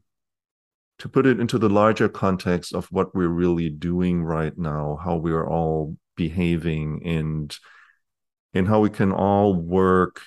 to 0.99 1.09
put 1.09 1.25
it 1.25 1.39
into 1.39 1.57
the 1.57 1.69
larger 1.69 2.07
context 2.07 2.73
of 2.73 2.85
what 2.91 3.13
we're 3.13 3.27
really 3.27 3.69
doing 3.69 4.23
right 4.23 4.57
now, 4.57 4.99
how 5.03 5.17
we 5.17 5.31
are 5.31 5.47
all 5.47 5.97
behaving, 6.15 7.01
and 7.05 7.57
and 8.53 8.67
how 8.67 8.79
we 8.79 8.89
can 8.89 9.11
all 9.11 9.53
work 9.53 10.21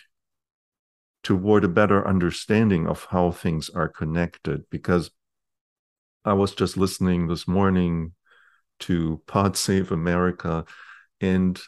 toward 1.22 1.64
a 1.64 1.68
better 1.68 2.06
understanding 2.06 2.86
of 2.86 3.06
how 3.06 3.30
things 3.30 3.70
are 3.70 3.88
connected. 3.88 4.64
Because 4.70 5.10
I 6.24 6.34
was 6.34 6.54
just 6.54 6.76
listening 6.76 7.28
this 7.28 7.48
morning 7.48 8.12
to 8.80 9.22
Pod 9.26 9.56
Save 9.56 9.90
America, 9.90 10.64
and 11.20 11.58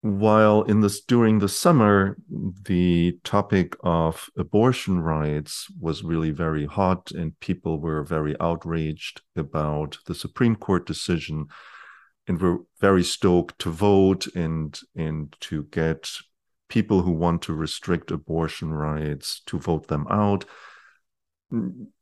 while 0.00 0.62
in 0.62 0.80
this 0.80 1.00
during 1.00 1.40
the 1.40 1.48
summer 1.48 2.16
the 2.62 3.18
topic 3.24 3.76
of 3.82 4.30
abortion 4.36 5.00
rights 5.00 5.66
was 5.80 6.04
really 6.04 6.30
very 6.30 6.66
hot 6.66 7.10
and 7.10 7.38
people 7.40 7.80
were 7.80 8.04
very 8.04 8.36
outraged 8.40 9.22
about 9.34 9.98
the 10.06 10.14
supreme 10.14 10.54
court 10.54 10.86
decision 10.86 11.46
and 12.28 12.40
were 12.40 12.58
very 12.80 13.02
stoked 13.02 13.58
to 13.58 13.70
vote 13.70 14.28
and 14.36 14.78
and 14.94 15.34
to 15.40 15.64
get 15.64 16.08
people 16.68 17.02
who 17.02 17.10
want 17.12 17.42
to 17.42 17.52
restrict 17.52 18.12
abortion 18.12 18.72
rights 18.72 19.42
to 19.46 19.58
vote 19.58 19.88
them 19.88 20.06
out 20.10 20.44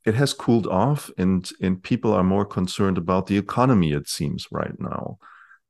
it 0.04 0.14
has 0.14 0.34
cooled 0.34 0.66
off 0.66 1.08
and 1.16 1.50
and 1.62 1.82
people 1.82 2.12
are 2.12 2.24
more 2.24 2.44
concerned 2.44 2.98
about 2.98 3.26
the 3.26 3.38
economy 3.38 3.92
it 3.92 4.06
seems 4.06 4.48
right 4.50 4.78
now 4.78 5.16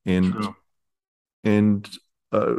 and 0.04 0.32
True. 0.32 0.56
and 1.44 1.88
uh, 2.32 2.54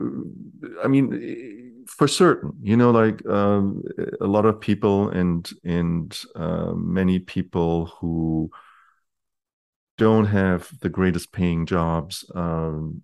I 0.83 0.87
mean, 0.87 1.85
for 1.87 2.07
certain, 2.07 2.53
you 2.61 2.77
know, 2.77 2.91
like 2.91 3.25
um, 3.27 3.83
a 4.21 4.27
lot 4.27 4.45
of 4.45 4.59
people 4.59 5.09
and 5.09 5.49
and 5.63 6.17
uh, 6.35 6.73
many 6.73 7.19
people 7.19 7.87
who 7.99 8.49
don't 9.97 10.25
have 10.25 10.69
the 10.81 10.89
greatest 10.89 11.31
paying 11.31 11.65
jobs 11.65 12.29
um, 12.35 13.01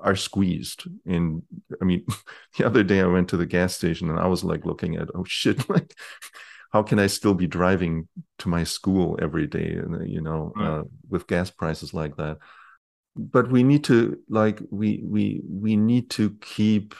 are 0.00 0.16
squeezed. 0.16 0.84
And 1.06 1.42
I 1.80 1.84
mean, 1.84 2.06
the 2.58 2.66
other 2.66 2.82
day 2.82 3.00
I 3.00 3.06
went 3.06 3.28
to 3.30 3.36
the 3.36 3.46
gas 3.46 3.74
station 3.74 4.10
and 4.10 4.18
I 4.18 4.26
was 4.26 4.44
like 4.44 4.66
looking 4.66 4.96
at, 4.96 5.08
oh 5.14 5.24
shit, 5.24 5.68
like 5.70 5.94
how 6.72 6.82
can 6.82 6.98
I 6.98 7.06
still 7.06 7.34
be 7.34 7.46
driving 7.46 8.08
to 8.38 8.48
my 8.48 8.64
school 8.64 9.18
every 9.20 9.46
day? 9.46 9.72
And 9.72 10.08
you 10.08 10.20
know, 10.20 10.52
uh, 10.58 10.82
with 11.08 11.26
gas 11.26 11.50
prices 11.50 11.94
like 11.94 12.16
that 12.16 12.38
but 13.16 13.50
we 13.50 13.62
need 13.62 13.82
to 13.84 14.18
like 14.28 14.60
we 14.70 15.02
we 15.04 15.42
we 15.48 15.76
need 15.76 16.10
to 16.10 16.36
keep 16.40 16.94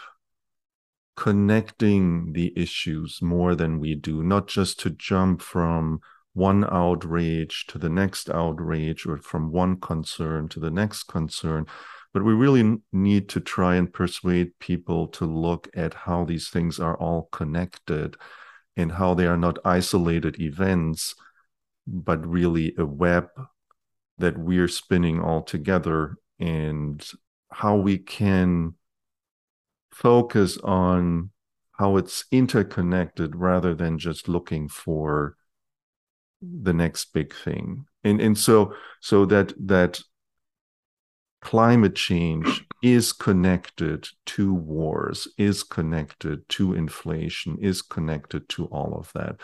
connecting 1.17 2.33
the 2.33 2.53
issues 2.57 3.21
more 3.23 3.55
than 3.55 3.79
we 3.79 3.95
do 3.95 4.23
not 4.23 4.49
just 4.49 4.81
to 4.81 4.91
jump 4.91 5.41
from 5.41 6.01
one 6.35 6.65
outrage 6.71 7.67
to 7.67 7.79
the 7.79 7.89
next 7.89 8.29
outrage 8.31 9.07
or 9.07 9.17
from 9.19 9.51
one 9.51 9.79
concern 9.81 10.49
to 10.49 10.61
the 10.61 10.71
next 10.71 11.05
concern 11.05 11.67
but 12.13 12.25
we 12.25 12.33
really 12.33 12.79
need 12.93 13.29
to 13.29 13.41
try 13.41 13.77
and 13.77 13.93
persuade 13.93 14.59
people 14.59 15.07
to 15.09 15.27
look 15.27 15.69
at 15.75 15.93
how 15.93 16.25
these 16.25 16.49
things 16.49 16.79
are 16.79 16.97
all 16.97 17.29
connected 17.33 18.17
and 18.77 18.93
how 18.93 19.15
they 19.15 19.27
are 19.27 19.37
not 19.37 19.59
isolated 19.65 20.41
events 20.41 21.15
but 21.87 22.27
really 22.27 22.75
a 22.79 22.85
web 22.85 23.29
that 24.19 24.39
we're 24.39 24.69
spinning 24.69 25.21
all 25.21 25.43
together 25.43 26.17
and 26.39 27.07
how 27.51 27.77
we 27.77 27.99
can 27.99 28.75
focus 29.91 30.59
on 30.59 31.31
how 31.73 31.97
it's 31.97 32.25
interconnected 32.31 33.37
rather 33.37 33.75
than 33.75 33.99
just 33.99 34.29
looking 34.29 34.69
for 34.69 35.37
the 36.41 36.73
next 36.73 37.13
big 37.13 37.35
thing. 37.35 37.87
And 38.05 38.21
and 38.21 38.37
so 38.37 38.75
so 39.01 39.25
that 39.27 39.53
that 39.67 40.01
climate 41.43 41.95
change 41.95 42.65
is 42.83 43.13
connected 43.13 44.09
to 44.25 44.53
wars 44.53 45.29
is 45.39 45.63
connected 45.63 46.49
to 46.49 46.75
inflation 46.75 47.57
is 47.61 47.83
connected 47.83 48.49
to 48.49 48.65
all 48.67 48.95
of 48.99 49.13
that 49.15 49.37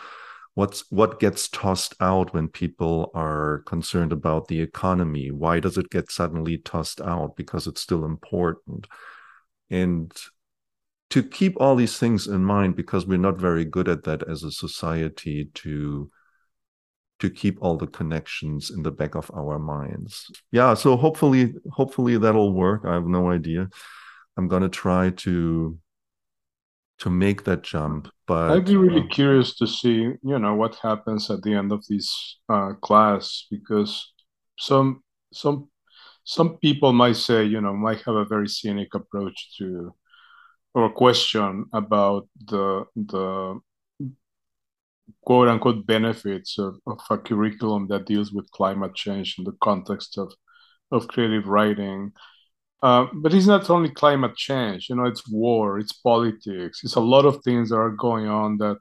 what's 0.55 0.83
what 0.91 1.19
gets 1.19 1.47
tossed 1.47 1.95
out 1.99 2.33
when 2.33 2.47
people 2.47 3.11
are 3.13 3.63
concerned 3.65 4.11
about 4.11 4.47
the 4.47 4.61
economy? 4.61 5.31
Why 5.31 5.59
does 5.59 5.77
it 5.77 5.89
get 5.89 6.11
suddenly 6.11 6.57
tossed 6.57 7.01
out? 7.01 7.35
Because 7.35 7.67
it's 7.67 7.81
still 7.81 8.05
important. 8.05 8.87
And 9.69 10.11
to 11.09 11.23
keep 11.23 11.59
all 11.59 11.75
these 11.75 11.97
things 11.97 12.27
in 12.27 12.43
mind 12.43 12.75
because 12.75 13.05
we're 13.05 13.17
not 13.17 13.37
very 13.37 13.65
good 13.65 13.87
at 13.87 14.03
that 14.03 14.27
as 14.29 14.43
a 14.43 14.51
society 14.51 15.49
to 15.53 16.09
to 17.19 17.29
keep 17.29 17.57
all 17.61 17.77
the 17.77 17.87
connections 17.87 18.69
in 18.69 18.83
the 18.83 18.91
back 18.91 19.15
of 19.15 19.31
our 19.33 19.57
minds. 19.57 20.29
Yeah 20.51 20.73
so 20.73 20.97
hopefully 20.97 21.53
hopefully 21.71 22.17
that'll 22.17 22.53
work. 22.53 22.81
I 22.85 22.93
have 22.93 23.07
no 23.07 23.31
idea. 23.31 23.69
I'm 24.37 24.47
going 24.47 24.63
to 24.63 24.69
try 24.69 25.11
to 25.11 25.77
to 26.99 27.09
make 27.09 27.43
that 27.43 27.63
jump. 27.63 28.09
But 28.27 28.51
I'd 28.51 28.65
be 28.65 28.77
really 28.77 29.01
uh, 29.01 29.07
curious 29.07 29.55
to 29.57 29.67
see, 29.67 30.13
you 30.23 30.39
know, 30.39 30.55
what 30.55 30.75
happens 30.75 31.29
at 31.29 31.41
the 31.41 31.53
end 31.53 31.71
of 31.71 31.85
this 31.87 32.37
uh, 32.49 32.73
class 32.81 33.45
because 33.49 34.13
some 34.57 35.03
some 35.33 35.69
some 36.23 36.57
people 36.57 36.93
might 36.93 37.17
say, 37.17 37.43
you 37.43 37.59
know, 37.59 37.73
might 37.73 38.01
have 38.05 38.15
a 38.15 38.25
very 38.25 38.47
cynic 38.47 38.93
approach 38.93 39.57
to 39.57 39.93
or 40.73 40.89
question 40.91 41.65
about 41.73 42.27
the 42.47 42.85
the 42.95 43.59
quote 45.25 45.47
unquote 45.47 45.85
benefits 45.85 46.57
of, 46.57 46.75
of 46.87 46.99
a 47.09 47.17
curriculum 47.17 47.87
that 47.87 48.05
deals 48.05 48.31
with 48.31 48.49
climate 48.51 48.95
change 48.95 49.35
in 49.37 49.43
the 49.43 49.57
context 49.61 50.17
of 50.17 50.33
of 50.91 51.07
creative 51.07 51.47
writing 51.47 52.11
uh, 52.83 53.07
but 53.13 53.33
it's 53.33 53.47
not 53.47 53.69
only 53.69 53.89
climate 53.89 54.35
change, 54.35 54.89
you 54.89 54.95
know, 54.95 55.05
it's 55.05 55.25
war, 55.29 55.79
it's 55.79 55.93
politics, 55.93 56.81
it's 56.83 56.95
a 56.95 56.99
lot 56.99 57.25
of 57.25 57.41
things 57.41 57.69
that 57.69 57.77
are 57.77 57.91
going 57.91 58.27
on 58.27 58.57
that 58.57 58.77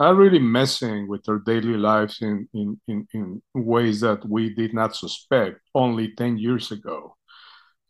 are 0.00 0.14
really 0.16 0.40
messing 0.40 1.06
with 1.06 1.28
our 1.28 1.38
daily 1.38 1.76
lives 1.76 2.18
in, 2.20 2.48
in, 2.52 2.80
in, 2.88 3.06
in 3.14 3.42
ways 3.54 4.00
that 4.00 4.28
we 4.28 4.52
did 4.52 4.74
not 4.74 4.96
suspect 4.96 5.60
only 5.72 6.12
10 6.16 6.38
years 6.38 6.72
ago. 6.72 7.16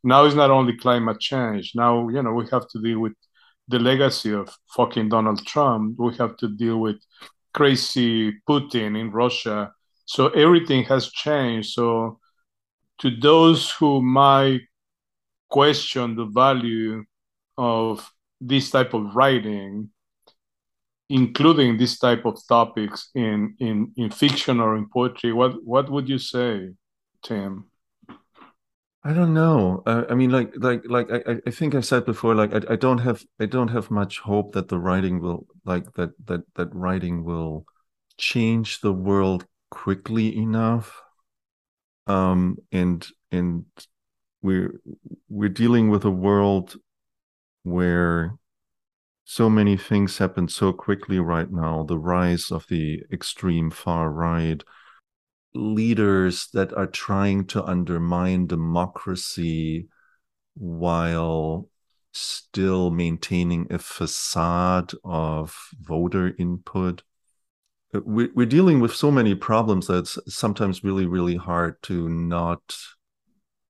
Now 0.05 0.27
it's 0.27 0.35
not 0.35 0.51
only 0.51 0.77
climate 0.77 1.19
change. 1.19 1.73
Now, 1.75 2.09
you 2.11 2.23
know, 2.23 2.35
we 2.35 2.47
have 2.51 2.69
to 2.69 2.81
deal 2.83 3.01
with 3.01 3.15
the 3.69 3.79
legacy 3.79 4.35
of 4.35 4.55
fucking 4.77 5.09
Donald 5.09 5.47
Trump. 5.47 5.99
We 5.99 6.15
have 6.17 6.37
to 6.39 6.49
deal 6.49 6.79
with 6.79 6.97
crazy 7.55 8.33
Putin 8.47 9.01
in 9.01 9.11
Russia. 9.13 9.73
So 10.05 10.29
everything 10.29 10.85
has 10.85 11.11
changed. 11.11 11.71
So 11.71 12.19
to 12.99 13.11
those 13.11 13.71
who 13.71 14.03
might 14.03 14.63
question 15.49 16.17
the 16.17 16.27
value 16.27 17.05
of 17.57 18.11
this 18.41 18.71
type 18.71 18.95
of 18.95 19.15
writing 19.15 19.91
including 21.11 21.79
this 21.79 21.99
type 21.99 22.27
of 22.27 22.39
topics 22.49 23.11
in 23.15 23.55
in 23.59 23.93
in 23.97 24.11
fiction 24.11 24.61
or 24.61 24.77
in 24.77 24.89
poetry 24.89 25.33
what 25.33 25.63
what 25.65 25.91
would 25.91 26.09
you 26.09 26.19
say 26.19 26.71
tim 27.23 27.65
I 29.05 29.13
don't 29.15 29.33
know. 29.33 29.83
I 29.87 30.15
mean, 30.15 30.31
like, 30.31 30.53
like, 30.57 30.83
like. 30.87 31.09
I, 31.11 31.37
I 31.47 31.51
think 31.51 31.75
I 31.75 31.81
said 31.81 32.05
before, 32.05 32.35
like, 32.35 32.53
I, 32.53 32.73
I 32.75 32.77
don't 32.77 32.99
have, 32.99 33.25
I 33.41 33.47
don't 33.47 33.69
have 33.69 33.91
much 33.91 34.19
hope 34.19 34.53
that 34.53 34.69
the 34.69 34.79
writing 34.79 35.21
will, 35.21 35.47
like, 35.65 35.91
that, 35.95 36.11
that, 36.27 36.43
that 36.57 36.75
writing 36.75 37.25
will 37.25 37.65
change 38.19 38.81
the 38.81 38.93
world 38.93 39.47
quickly 39.71 40.37
enough. 40.37 41.01
Um, 42.07 42.59
and 42.73 43.07
and 43.31 43.65
we're 44.43 44.81
we're 45.29 45.49
dealing 45.49 45.91
with 45.91 46.05
a 46.05 46.11
world 46.11 46.77
where 47.63 48.35
so 49.25 49.51
many 49.51 49.77
things 49.77 50.19
happen 50.19 50.49
so 50.49 50.73
quickly 50.73 51.19
right 51.19 51.51
now 51.51 51.83
the 51.83 51.99
rise 51.99 52.51
of 52.51 52.67
the 52.69 53.03
extreme 53.13 53.71
far 53.71 54.11
right 54.11 54.63
leaders 55.55 56.49
that 56.53 56.73
are 56.75 56.87
trying 56.87 57.45
to 57.47 57.65
undermine 57.65 58.47
democracy 58.47 59.89
while 60.55 61.69
still 62.13 62.91
maintaining 62.91 63.67
a 63.71 63.79
facade 63.79 64.93
of 65.05 65.57
voter 65.81 66.35
input. 66.39 67.03
Uh, 67.95 68.01
we're 68.05 68.47
dealing 68.47 68.81
with 68.81 68.95
so 68.95 69.11
many 69.11 69.35
problems 69.35 69.87
that 69.87 69.99
it's 69.99 70.19
sometimes 70.29 70.85
really 70.85 71.07
really 71.07 71.37
hard 71.37 71.81
to 71.83 72.09
not 72.09 72.77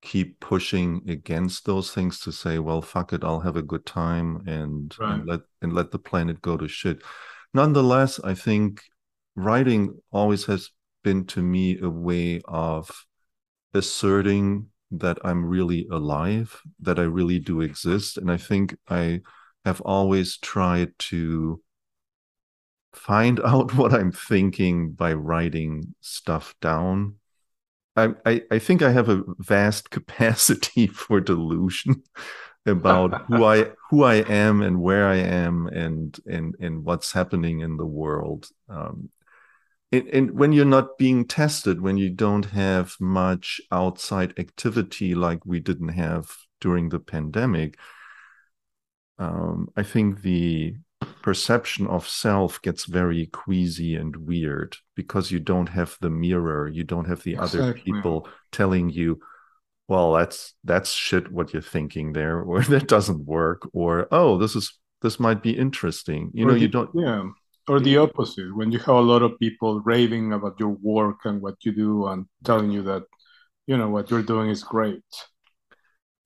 keep 0.08 0.40
pushing 0.40 1.02
against 1.06 1.66
those 1.66 1.92
things 1.92 2.18
to 2.18 2.32
say 2.32 2.58
well 2.58 2.80
fuck 2.80 3.12
it 3.12 3.22
i'll 3.22 3.40
have 3.40 3.56
a 3.56 3.62
good 3.62 3.84
time 3.84 4.42
and, 4.46 4.96
right. 4.98 5.16
and 5.16 5.28
let 5.28 5.40
and 5.60 5.74
let 5.74 5.90
the 5.90 5.98
planet 5.98 6.40
go 6.40 6.56
to 6.56 6.66
shit 6.66 7.02
nonetheless 7.52 8.18
i 8.20 8.32
think 8.32 8.80
writing 9.36 9.94
always 10.10 10.46
has 10.46 10.70
been 11.04 11.26
to 11.26 11.42
me 11.42 11.78
a 11.82 11.90
way 11.90 12.40
of 12.48 12.90
asserting 13.74 14.66
that 14.90 15.18
i'm 15.24 15.44
really 15.44 15.86
alive 15.92 16.58
that 16.80 16.98
i 16.98 17.02
really 17.02 17.38
do 17.38 17.60
exist 17.60 18.16
and 18.16 18.30
i 18.30 18.36
think 18.38 18.74
i 18.88 19.20
have 19.66 19.82
always 19.82 20.38
tried 20.38 20.90
to 20.98 21.60
find 22.94 23.40
out 23.44 23.74
what 23.74 23.92
i'm 23.92 24.10
thinking 24.10 24.90
by 24.90 25.12
writing 25.12 25.94
stuff 26.00 26.54
down 26.62 27.16
I, 28.24 28.42
I, 28.50 28.58
think 28.58 28.82
I 28.82 28.90
have 28.90 29.08
a 29.08 29.22
vast 29.38 29.90
capacity 29.98 30.86
for 30.86 31.20
delusion 31.20 32.02
about 32.66 33.26
who 33.26 33.44
I 33.44 33.70
who 33.90 34.02
I 34.04 34.16
am 34.16 34.62
and 34.62 34.80
where 34.80 35.06
I 35.06 35.16
am 35.16 35.66
and 35.68 36.18
and 36.26 36.54
and 36.60 36.84
what's 36.84 37.12
happening 37.12 37.60
in 37.60 37.76
the 37.76 37.86
world. 37.86 38.48
Um, 38.68 39.10
and, 39.90 40.08
and 40.08 40.30
when 40.32 40.52
you're 40.52 40.66
not 40.66 40.98
being 40.98 41.26
tested, 41.26 41.80
when 41.80 41.96
you 41.96 42.10
don't 42.10 42.44
have 42.46 42.94
much 43.00 43.60
outside 43.72 44.38
activity 44.38 45.14
like 45.14 45.46
we 45.46 45.60
didn't 45.60 45.88
have 45.88 46.30
during 46.60 46.90
the 46.90 47.00
pandemic, 47.00 47.78
um, 49.18 49.68
I 49.76 49.82
think 49.82 50.20
the 50.20 50.76
perception 51.22 51.86
of 51.86 52.08
self 52.08 52.60
gets 52.62 52.84
very 52.84 53.26
queasy 53.26 53.94
and 53.96 54.16
weird 54.16 54.76
because 54.94 55.30
you 55.30 55.38
don't 55.38 55.68
have 55.68 55.96
the 56.00 56.10
mirror 56.10 56.68
you 56.68 56.84
don't 56.84 57.06
have 57.06 57.22
the 57.22 57.32
exactly. 57.32 57.60
other 57.60 57.74
people 57.74 58.28
telling 58.52 58.90
you 58.90 59.20
well 59.88 60.12
that's 60.12 60.54
that's 60.64 60.92
shit 60.92 61.30
what 61.32 61.52
you're 61.52 61.62
thinking 61.62 62.12
there 62.12 62.40
or 62.48 62.62
that 62.62 62.88
doesn't 62.88 63.24
work 63.24 63.68
or 63.72 64.08
oh 64.10 64.38
this 64.38 64.56
is 64.56 64.78
this 65.02 65.20
might 65.20 65.42
be 65.42 65.56
interesting. 65.56 66.30
You 66.34 66.44
or 66.44 66.48
know 66.48 66.54
the, 66.54 66.60
you 66.60 66.68
don't 66.68 66.90
yeah 66.94 67.24
or 67.68 67.80
the 67.80 67.98
opposite 67.98 68.54
when 68.56 68.72
you 68.72 68.78
have 68.78 68.96
a 68.96 69.00
lot 69.00 69.22
of 69.22 69.38
people 69.38 69.80
raving 69.80 70.32
about 70.32 70.58
your 70.58 70.76
work 70.80 71.24
and 71.24 71.40
what 71.42 71.56
you 71.64 71.72
do 71.72 72.06
and 72.06 72.26
telling 72.44 72.70
you 72.70 72.82
that 72.82 73.02
you 73.66 73.76
know 73.76 73.88
what 73.88 74.10
you're 74.10 74.22
doing 74.22 74.50
is 74.50 74.62
great. 74.62 75.02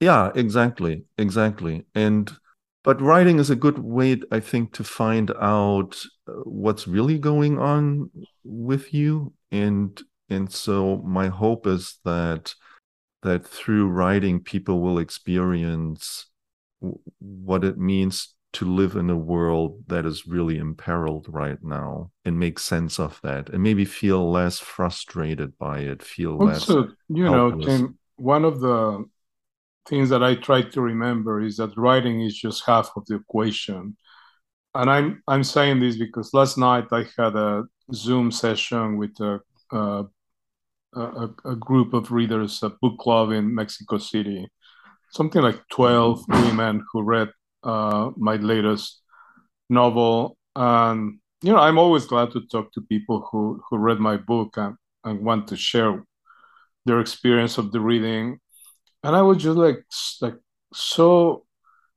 Yeah 0.01 0.33
exactly 0.35 1.05
exactly 1.18 1.85
and 1.95 2.31
but 2.85 3.01
writing 3.01 3.38
is 3.38 3.51
a 3.51 3.57
good 3.57 3.79
way 3.79 4.21
i 4.31 4.40
think 4.40 4.73
to 4.73 4.85
find 4.85 5.31
out 5.40 6.01
uh, 6.29 6.33
what's 6.45 6.87
really 6.87 7.18
going 7.18 7.59
on 7.59 8.11
with 8.45 8.92
you 8.92 9.33
and 9.51 10.03
and 10.29 10.51
so 10.51 10.99
my 10.99 11.29
hope 11.29 11.66
is 11.66 11.99
that 12.05 12.55
that 13.23 13.47
through 13.47 13.88
writing 13.88 14.40
people 14.40 14.81
will 14.81 14.99
experience 14.99 16.27
what 17.21 17.64
it 17.64 17.79
means 17.79 18.35
to 18.53 18.66
live 18.66 18.97
in 18.97 19.09
a 19.09 19.16
world 19.16 19.83
that 19.87 20.05
is 20.05 20.27
really 20.27 20.59
imperiled 20.59 21.27
right 21.29 21.59
now 21.62 22.11
and 22.25 22.38
make 22.38 22.59
sense 22.59 22.99
of 22.99 23.18
that 23.23 23.49
and 23.49 23.62
maybe 23.62 23.85
feel 23.85 24.31
less 24.31 24.59
frustrated 24.59 25.57
by 25.59 25.79
it 25.81 26.03
feel 26.03 26.33
also, 26.42 26.83
less 26.83 26.90
you 27.09 27.25
helpless. 27.25 27.66
know 27.66 27.73
Tim, 27.73 27.99
one 28.16 28.45
of 28.45 28.61
the 28.61 29.05
things 29.88 30.09
that 30.11 30.23
I 30.23 30.35
try 30.37 30.62
to 30.62 30.81
remember 30.81 31.40
is 31.40 31.57
that 31.57 31.77
writing 31.77 32.23
is 32.23 32.37
just 32.37 32.64
half 32.66 32.90
of 32.97 33.05
the 33.07 33.16
equation. 33.16 33.97
And 34.75 34.90
I'm 34.90 35.23
I'm 35.29 35.45
saying 35.45 35.81
this 35.81 35.97
because 35.97 36.33
last 36.33 36.57
night 36.57 36.87
I 36.92 37.07
had 37.18 37.37
a 37.37 37.64
Zoom 37.92 38.31
session 38.31 38.97
with 38.97 39.18
a 39.21 39.40
a, 39.73 40.05
a, 40.95 41.29
a 41.45 41.57
group 41.57 41.95
of 41.95 42.12
readers, 42.12 42.62
a 42.62 42.71
book 42.71 42.99
club 42.99 43.33
in 43.33 43.55
Mexico 43.55 43.99
City, 43.99 44.47
something 45.11 45.42
like 45.42 45.61
twelve 45.71 46.25
women 46.29 46.85
who 46.92 47.03
read 47.03 47.31
uh, 47.64 48.11
my 48.16 48.37
latest 48.37 49.03
novel. 49.68 50.37
And 50.57 51.18
you 51.42 51.53
know, 51.53 51.59
I'm 51.59 51.79
always 51.79 52.07
glad 52.07 52.31
to 52.33 52.40
talk 52.47 52.73
to 52.73 52.81
people 52.83 53.29
who 53.31 53.62
who 53.68 53.77
read 53.79 53.99
my 53.99 54.16
book 54.16 54.57
and, 54.57 54.77
and 55.05 55.21
want 55.25 55.49
to 55.49 55.57
share 55.57 56.05
their 56.87 57.01
experience 57.01 57.59
of 57.59 57.73
the 57.73 57.81
reading 57.81 58.38
and 59.03 59.17
I 59.17 59.23
was 59.23 59.38
just 59.38 59.57
like 59.59 59.85
like 60.21 60.37
so 60.73 61.45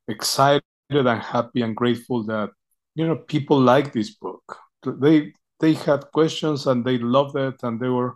excited 0.07 0.63
and 0.91 1.21
happy 1.21 1.61
and 1.61 1.75
grateful 1.75 2.23
that 2.25 2.51
you 2.95 3.07
know 3.07 3.17
people 3.17 3.59
like 3.59 3.93
this 3.93 4.11
book. 4.15 4.57
They 4.85 5.33
they 5.59 5.73
had 5.73 6.11
questions 6.13 6.67
and 6.67 6.85
they 6.85 6.97
loved 6.97 7.37
it 7.37 7.55
and 7.63 7.79
they 7.79 7.89
were 7.89 8.15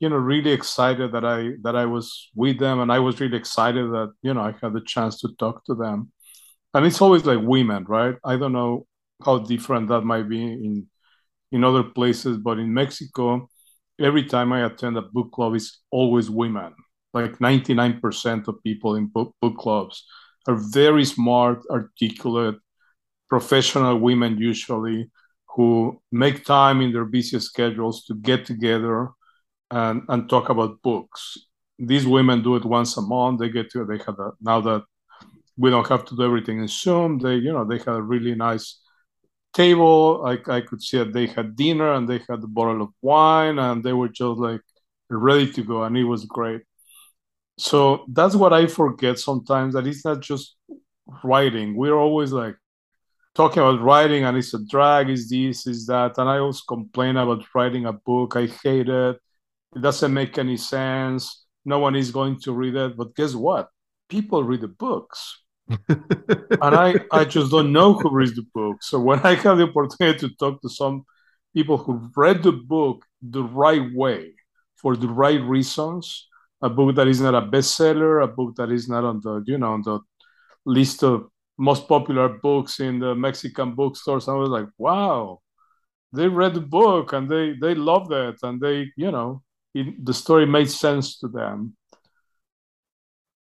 you 0.00 0.08
know 0.08 0.16
really 0.16 0.52
excited 0.52 1.12
that 1.12 1.24
I 1.24 1.52
that 1.62 1.76
I 1.76 1.86
was 1.86 2.30
with 2.34 2.58
them 2.58 2.80
and 2.80 2.92
I 2.92 2.98
was 3.00 3.20
really 3.20 3.36
excited 3.38 3.90
that 3.92 4.12
you 4.22 4.34
know 4.34 4.42
I 4.42 4.54
had 4.62 4.74
the 4.74 4.82
chance 4.86 5.20
to 5.22 5.28
talk 5.38 5.64
to 5.66 5.74
them. 5.74 6.12
And 6.74 6.86
it's 6.86 7.00
always 7.02 7.24
like 7.24 7.40
women, 7.42 7.84
right? 7.88 8.16
I 8.24 8.36
don't 8.36 8.52
know 8.52 8.86
how 9.24 9.38
different 9.38 9.88
that 9.88 10.02
might 10.02 10.28
be 10.28 10.42
in 10.42 10.88
in 11.52 11.64
other 11.64 11.84
places, 11.84 12.38
but 12.38 12.58
in 12.58 12.74
Mexico, 12.74 13.48
every 14.00 14.24
time 14.24 14.52
I 14.52 14.66
attend 14.66 14.96
a 14.98 15.02
book 15.02 15.32
club, 15.32 15.54
it's 15.54 15.82
always 15.90 16.30
women 16.30 16.74
like 17.14 17.38
99% 17.38 18.48
of 18.48 18.62
people 18.62 18.96
in 18.96 19.06
book, 19.06 19.34
book 19.40 19.56
clubs 19.56 20.04
are 20.46 20.56
very 20.56 21.04
smart, 21.04 21.62
articulate, 21.70 22.56
professional 23.28 23.98
women 23.98 24.36
usually 24.36 25.10
who 25.54 26.00
make 26.10 26.44
time 26.44 26.80
in 26.80 26.92
their 26.92 27.04
busy 27.04 27.38
schedules 27.40 28.04
to 28.04 28.14
get 28.14 28.44
together 28.44 29.08
and, 29.70 30.02
and 30.08 30.28
talk 30.28 30.48
about 30.48 30.82
books. 30.82 31.38
These 31.78 32.06
women 32.06 32.42
do 32.42 32.56
it 32.56 32.64
once 32.64 32.96
a 32.96 33.02
month. 33.02 33.40
They 33.40 33.48
get 33.48 33.70
to 33.70 33.84
they 33.84 33.98
have 33.98 34.18
a, 34.18 34.32
now 34.40 34.60
that 34.60 34.82
we 35.56 35.70
don't 35.70 35.88
have 35.88 36.04
to 36.06 36.16
do 36.16 36.22
everything 36.22 36.58
in 36.60 36.68
Zoom. 36.68 37.18
They 37.18 37.36
you 37.36 37.52
know 37.52 37.64
they 37.64 37.78
had 37.78 37.88
a 37.88 38.02
really 38.02 38.34
nice 38.34 38.80
table. 39.52 40.22
Like 40.22 40.48
I 40.48 40.60
could 40.60 40.82
see 40.82 40.98
that 40.98 41.12
they 41.12 41.26
had 41.26 41.56
dinner 41.56 41.92
and 41.94 42.08
they 42.08 42.20
had 42.28 42.42
a 42.42 42.46
bottle 42.48 42.82
of 42.82 42.90
wine 43.02 43.58
and 43.58 43.82
they 43.82 43.92
were 43.92 44.08
just 44.08 44.38
like 44.38 44.60
ready 45.10 45.50
to 45.52 45.62
go 45.62 45.84
and 45.84 45.96
it 45.96 46.04
was 46.04 46.24
great 46.24 46.62
so 47.58 48.04
that's 48.08 48.34
what 48.34 48.52
i 48.52 48.66
forget 48.66 49.18
sometimes 49.18 49.74
that 49.74 49.86
it's 49.86 50.04
not 50.04 50.20
just 50.20 50.56
writing. 51.22 51.76
We're 51.76 51.96
always 51.96 52.32
like 52.32 52.56
talking 53.34 53.62
about 53.62 53.80
writing 53.80 54.24
and 54.24 54.36
it's 54.36 54.54
a 54.54 54.64
drag 54.64 55.10
is 55.10 55.28
this 55.28 55.66
is 55.66 55.86
that 55.86 56.16
and 56.18 56.28
i 56.28 56.38
always 56.38 56.60
complain 56.60 57.16
about 57.16 57.44
writing 57.54 57.86
a 57.86 57.92
book. 57.92 58.36
I 58.36 58.46
hate 58.46 58.88
it. 58.88 59.16
It 59.76 59.82
doesn't 59.82 60.14
make 60.14 60.38
any 60.38 60.56
sense. 60.56 61.44
No 61.64 61.78
one 61.80 61.96
is 61.96 62.10
going 62.10 62.38
to 62.40 62.52
read 62.52 62.76
it. 62.76 62.96
But 62.96 63.16
guess 63.16 63.34
what? 63.34 63.70
People 64.08 64.44
read 64.44 64.60
the 64.60 64.68
books. 64.68 65.42
And 65.88 66.74
i 66.74 66.94
i 67.10 67.24
just 67.24 67.50
don't 67.50 67.72
know 67.72 67.94
who 67.94 68.10
reads 68.10 68.34
the 68.34 68.46
book. 68.54 68.82
So 68.82 69.00
when 69.00 69.20
i 69.20 69.34
have 69.34 69.58
the 69.58 69.64
opportunity 69.64 70.28
to 70.28 70.34
talk 70.36 70.60
to 70.62 70.68
some 70.68 71.04
people 71.54 71.76
who 71.78 72.10
read 72.16 72.42
the 72.42 72.52
book 72.52 73.04
the 73.22 73.42
right 73.42 73.92
way 73.94 74.34
for 74.76 74.96
the 74.96 75.08
right 75.08 75.40
reasons 75.40 76.28
a 76.64 76.70
book 76.70 76.96
that 76.96 77.06
is 77.06 77.20
not 77.20 77.34
a 77.34 77.42
bestseller, 77.42 78.24
a 78.24 78.26
book 78.26 78.56
that 78.56 78.70
is 78.72 78.88
not 78.88 79.04
on 79.04 79.20
the 79.22 79.44
you 79.46 79.58
know 79.58 79.72
on 79.74 79.82
the 79.82 80.00
list 80.64 81.04
of 81.04 81.26
most 81.58 81.86
popular 81.86 82.28
books 82.28 82.80
in 82.80 82.98
the 82.98 83.14
Mexican 83.14 83.74
bookstores. 83.74 84.28
I 84.28 84.32
was 84.32 84.48
like, 84.48 84.66
wow, 84.78 85.40
they 86.12 86.26
read 86.26 86.54
the 86.54 86.66
book 86.78 87.12
and 87.12 87.28
they 87.28 87.54
they 87.60 87.74
loved 87.74 88.12
it 88.12 88.36
and 88.42 88.60
they 88.60 88.90
you 88.96 89.10
know 89.10 89.42
it, 89.74 90.04
the 90.04 90.14
story 90.14 90.46
made 90.46 90.70
sense 90.70 91.18
to 91.18 91.28
them. 91.28 91.76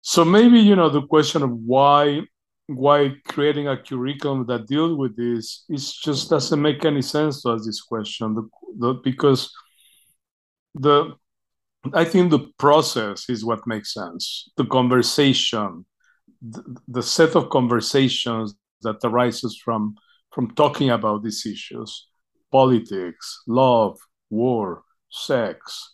So 0.01 0.23
maybe 0.23 0.59
you 0.59 0.77
know 0.77 0.89
the 0.89 1.05
question 1.05 1.43
of 1.43 1.51
why 1.51 2.21
why 2.67 3.15
creating 3.27 3.67
a 3.67 3.75
curriculum 3.75 4.45
that 4.47 4.67
deals 4.67 4.97
with 4.97 5.17
this 5.17 5.65
is 5.69 5.93
just 5.97 6.29
doesn't 6.29 6.61
make 6.61 6.85
any 6.85 7.01
sense 7.01 7.41
to 7.41 7.49
us 7.49 7.65
this 7.65 7.81
question 7.81 8.33
the, 8.35 8.47
the, 8.77 8.93
because 9.03 9.51
the 10.75 11.13
i 11.93 12.05
think 12.05 12.29
the 12.29 12.47
process 12.57 13.29
is 13.29 13.45
what 13.45 13.65
makes 13.65 13.93
sense. 13.93 14.49
The 14.57 14.65
conversation 14.65 15.85
the, 16.41 16.63
the 16.87 17.03
set 17.03 17.35
of 17.35 17.49
conversations 17.49 18.55
that 18.81 18.97
arises 19.03 19.59
from 19.63 19.95
from 20.31 20.51
talking 20.51 20.89
about 20.89 21.23
these 21.23 21.45
issues 21.45 22.07
politics 22.51 23.43
love 23.47 23.97
war 24.29 24.83
sex 25.09 25.93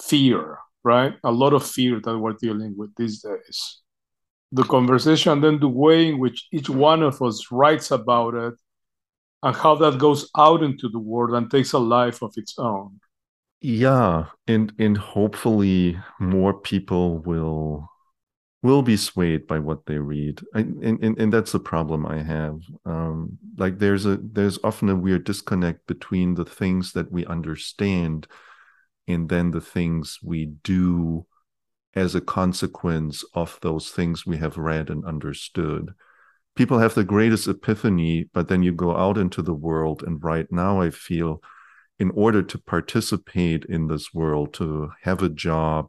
fear 0.00 0.58
right? 0.84 1.14
A 1.24 1.32
lot 1.32 1.52
of 1.52 1.66
fear 1.66 2.00
that 2.00 2.18
we're 2.18 2.32
dealing 2.34 2.74
with 2.76 2.94
these 2.96 3.22
days. 3.22 3.80
The 4.52 4.64
conversation, 4.64 5.40
then 5.40 5.58
the 5.60 5.68
way 5.68 6.08
in 6.08 6.18
which 6.18 6.48
each 6.52 6.68
one 6.68 7.02
of 7.02 7.22
us 7.22 7.50
writes 7.50 7.90
about 7.90 8.34
it, 8.34 8.54
and 9.42 9.56
how 9.56 9.74
that 9.76 9.98
goes 9.98 10.30
out 10.36 10.62
into 10.62 10.88
the 10.88 10.98
world 10.98 11.34
and 11.34 11.50
takes 11.50 11.72
a 11.72 11.78
life 11.78 12.22
of 12.22 12.32
its 12.36 12.58
own. 12.58 13.00
Yeah, 13.62 14.26
and 14.48 14.72
and 14.78 14.96
hopefully 14.98 15.96
more 16.18 16.52
people 16.54 17.18
will 17.20 17.88
will 18.62 18.82
be 18.82 18.96
swayed 18.96 19.46
by 19.46 19.58
what 19.60 19.86
they 19.86 19.98
read. 19.98 20.42
I, 20.54 20.60
and, 20.60 21.02
and 21.04 21.18
and 21.18 21.32
that's 21.32 21.52
the 21.52 21.60
problem 21.60 22.06
I 22.06 22.22
have. 22.22 22.60
Um, 22.84 23.38
like 23.58 23.78
there's 23.78 24.06
a 24.06 24.18
there's 24.22 24.58
often 24.64 24.88
a 24.88 24.96
weird 24.96 25.24
disconnect 25.24 25.86
between 25.86 26.34
the 26.34 26.44
things 26.44 26.92
that 26.92 27.12
we 27.12 27.26
understand 27.26 28.26
and 29.08 29.28
then 29.28 29.50
the 29.52 29.60
things 29.60 30.18
we 30.22 30.46
do 30.64 31.26
as 31.94 32.14
a 32.14 32.20
consequence 32.20 33.24
of 33.34 33.58
those 33.62 33.90
things 33.90 34.26
we 34.26 34.38
have 34.38 34.56
read 34.58 34.90
and 34.90 35.04
understood. 35.04 35.92
People 36.56 36.78
have 36.78 36.94
the 36.94 37.04
greatest 37.04 37.48
epiphany, 37.48 38.28
but 38.34 38.48
then 38.48 38.62
you 38.62 38.72
go 38.72 38.96
out 38.96 39.18
into 39.18 39.42
the 39.42 39.54
world. 39.54 40.02
And 40.06 40.22
right 40.22 40.50
now, 40.52 40.80
I 40.80 40.90
feel 40.90 41.42
in 42.02 42.10
order 42.16 42.42
to 42.42 42.58
participate 42.58 43.64
in 43.66 43.86
this 43.86 44.12
world, 44.12 44.52
to 44.52 44.90
have 45.02 45.22
a 45.22 45.28
job, 45.28 45.88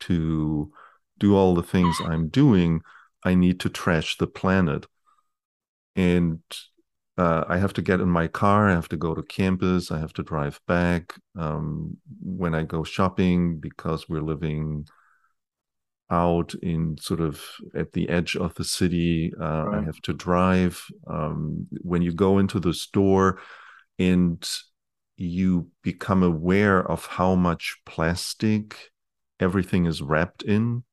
to 0.00 0.72
do 1.18 1.36
all 1.36 1.54
the 1.54 1.62
things 1.62 1.96
I'm 2.04 2.26
doing, 2.26 2.80
I 3.22 3.36
need 3.36 3.60
to 3.60 3.68
trash 3.68 4.16
the 4.16 4.26
planet. 4.26 4.86
And 5.94 6.40
uh, 7.16 7.44
I 7.46 7.58
have 7.58 7.72
to 7.74 7.82
get 7.82 8.00
in 8.00 8.08
my 8.08 8.26
car. 8.26 8.68
I 8.68 8.72
have 8.72 8.88
to 8.88 8.96
go 8.96 9.14
to 9.14 9.22
campus. 9.22 9.92
I 9.92 10.00
have 10.00 10.14
to 10.14 10.24
drive 10.24 10.58
back. 10.66 11.14
Um, 11.38 11.98
when 12.20 12.52
I 12.52 12.64
go 12.64 12.82
shopping, 12.82 13.60
because 13.60 14.08
we're 14.08 14.28
living 14.34 14.88
out 16.10 16.54
in 16.54 16.96
sort 16.98 17.20
of 17.20 17.40
at 17.72 17.92
the 17.92 18.08
edge 18.08 18.34
of 18.34 18.52
the 18.56 18.64
city, 18.64 19.32
uh, 19.40 19.64
right. 19.66 19.78
I 19.78 19.84
have 19.84 20.00
to 20.02 20.12
drive. 20.12 20.84
Um, 21.06 21.68
when 21.82 22.02
you 22.02 22.12
go 22.12 22.38
into 22.38 22.58
the 22.58 22.74
store 22.74 23.38
and 24.00 24.44
you 25.22 25.68
become 25.82 26.22
aware 26.22 26.82
of 26.82 27.06
how 27.06 27.34
much 27.34 27.78
plastic 27.86 28.90
everything 29.40 29.86
is 29.86 30.02
wrapped 30.02 30.42
in 30.42 30.84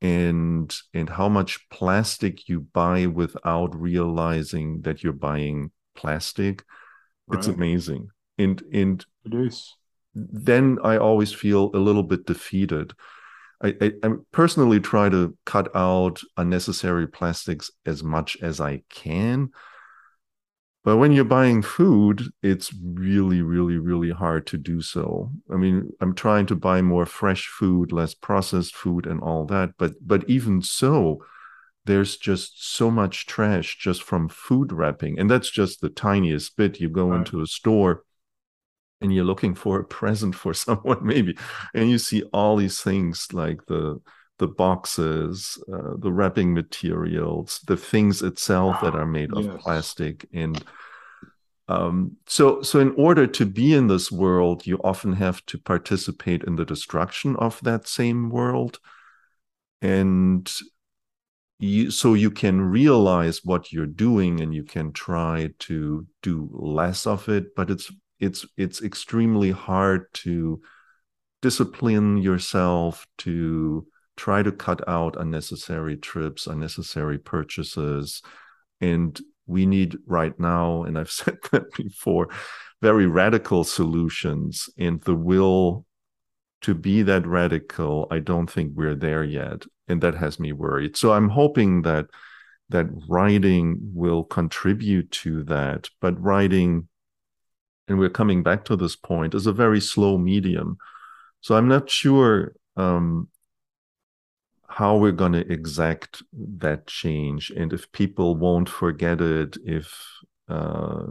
and 0.00 0.74
and 0.92 1.08
how 1.08 1.28
much 1.28 1.68
plastic 1.70 2.48
you 2.48 2.60
buy 2.60 3.06
without 3.06 3.74
realizing 3.78 4.80
that 4.82 5.02
you're 5.02 5.12
buying 5.12 5.70
plastic. 5.94 6.64
Right. 7.26 7.38
it's 7.38 7.46
amazing. 7.46 8.08
And 8.38 8.62
and 8.72 9.04
it 9.24 9.34
is. 9.34 9.76
then 10.14 10.78
i 10.82 10.96
always 10.96 11.32
feel 11.32 11.70
a 11.74 11.78
little 11.78 12.02
bit 12.02 12.26
defeated. 12.26 12.92
I, 13.62 13.76
I, 13.80 13.92
I 14.02 14.08
personally 14.32 14.80
try 14.80 15.08
to 15.08 15.36
cut 15.44 15.74
out 15.76 16.20
unnecessary 16.36 17.06
plastics 17.06 17.70
as 17.86 18.02
much 18.02 18.36
as 18.42 18.60
i 18.60 18.82
can 18.88 19.50
but 20.84 20.96
when 20.96 21.12
you're 21.12 21.24
buying 21.24 21.62
food, 21.62 22.32
it's 22.42 22.74
really, 22.82 23.40
really, 23.40 23.78
really 23.78 24.10
hard 24.10 24.46
to 24.48 24.58
do 24.58 24.80
so. 24.80 25.30
I 25.52 25.56
mean, 25.56 25.90
I'm 26.00 26.14
trying 26.14 26.46
to 26.46 26.56
buy 26.56 26.82
more 26.82 27.06
fresh 27.06 27.46
food, 27.46 27.92
less 27.92 28.14
processed 28.14 28.74
food, 28.74 29.06
and 29.06 29.20
all 29.20 29.46
that. 29.46 29.74
But 29.78 29.92
but 30.04 30.28
even 30.28 30.60
so, 30.60 31.24
there's 31.84 32.16
just 32.16 32.74
so 32.74 32.90
much 32.90 33.26
trash 33.26 33.78
just 33.78 34.02
from 34.02 34.28
food 34.28 34.72
wrapping, 34.72 35.20
and 35.20 35.30
that's 35.30 35.50
just 35.50 35.80
the 35.80 35.88
tiniest 35.88 36.56
bit. 36.56 36.80
You 36.80 36.88
go 36.88 37.08
right. 37.08 37.18
into 37.18 37.40
a 37.40 37.46
store 37.46 38.02
and 39.00 39.12
you're 39.12 39.24
looking 39.24 39.54
for 39.54 39.80
a 39.80 39.84
present 39.84 40.34
for 40.34 40.54
someone, 40.54 41.04
maybe, 41.06 41.36
and 41.74 41.90
you 41.90 41.98
see 41.98 42.22
all 42.32 42.56
these 42.56 42.80
things 42.80 43.28
like 43.32 43.66
the 43.66 44.00
the 44.42 44.48
boxes, 44.48 45.56
uh, 45.72 45.94
the 45.98 46.12
wrapping 46.12 46.52
materials, 46.52 47.60
the 47.68 47.76
things 47.76 48.22
itself 48.22 48.76
that 48.82 48.96
are 48.96 49.06
made 49.06 49.30
yes. 49.32 49.46
of 49.46 49.60
plastic, 49.60 50.26
and 50.32 50.64
um, 51.68 52.16
so 52.26 52.60
so 52.60 52.80
in 52.80 52.92
order 52.96 53.24
to 53.28 53.46
be 53.46 53.72
in 53.72 53.86
this 53.86 54.10
world, 54.10 54.66
you 54.66 54.80
often 54.82 55.12
have 55.12 55.46
to 55.46 55.58
participate 55.58 56.42
in 56.42 56.56
the 56.56 56.64
destruction 56.64 57.36
of 57.36 57.60
that 57.62 57.86
same 57.86 58.30
world, 58.30 58.80
and 59.80 60.52
you, 61.60 61.92
so 61.92 62.14
you 62.14 62.32
can 62.32 62.60
realize 62.60 63.44
what 63.44 63.72
you're 63.72 63.86
doing 63.86 64.40
and 64.40 64.52
you 64.52 64.64
can 64.64 64.92
try 64.92 65.50
to 65.60 66.04
do 66.20 66.50
less 66.52 67.06
of 67.06 67.28
it, 67.28 67.54
but 67.54 67.70
it's 67.70 67.92
it's 68.18 68.44
it's 68.56 68.82
extremely 68.82 69.52
hard 69.52 70.06
to 70.14 70.60
discipline 71.42 72.16
yourself 72.16 73.06
to 73.18 73.86
try 74.16 74.42
to 74.42 74.52
cut 74.52 74.86
out 74.88 75.20
unnecessary 75.20 75.96
trips, 75.96 76.46
unnecessary 76.46 77.18
purchases. 77.18 78.22
And 78.80 79.18
we 79.46 79.66
need 79.66 79.96
right 80.06 80.38
now, 80.38 80.84
and 80.84 80.98
I've 80.98 81.10
said 81.20 81.38
that 81.52 81.72
before, 81.74 82.28
very 82.80 83.06
radical 83.06 83.64
solutions. 83.64 84.68
And 84.78 85.00
the 85.02 85.14
will 85.14 85.86
to 86.62 86.74
be 86.74 87.02
that 87.02 87.26
radical, 87.26 88.06
I 88.10 88.20
don't 88.20 88.50
think 88.50 88.72
we're 88.74 88.94
there 88.94 89.24
yet. 89.24 89.64
And 89.88 90.00
that 90.02 90.14
has 90.14 90.38
me 90.38 90.52
worried. 90.52 90.96
So 90.96 91.12
I'm 91.12 91.28
hoping 91.28 91.82
that 91.82 92.06
that 92.68 92.86
writing 93.08 93.78
will 93.92 94.24
contribute 94.24 95.10
to 95.10 95.44
that. 95.44 95.90
But 96.00 96.20
writing, 96.20 96.88
and 97.88 97.98
we're 97.98 98.08
coming 98.08 98.42
back 98.42 98.64
to 98.66 98.76
this 98.76 98.96
point, 98.96 99.34
is 99.34 99.46
a 99.46 99.52
very 99.52 99.80
slow 99.80 100.16
medium. 100.18 100.78
So 101.40 101.56
I'm 101.56 101.68
not 101.68 101.90
sure 101.90 102.54
um, 102.76 103.28
how 104.72 104.96
we're 104.96 105.12
going 105.12 105.32
to 105.32 105.52
exact 105.52 106.22
that 106.32 106.86
change 106.86 107.50
and 107.50 107.72
if 107.72 107.90
people 107.92 108.36
won't 108.36 108.68
forget 108.68 109.20
it 109.20 109.56
if 109.64 110.02
uh, 110.48 111.04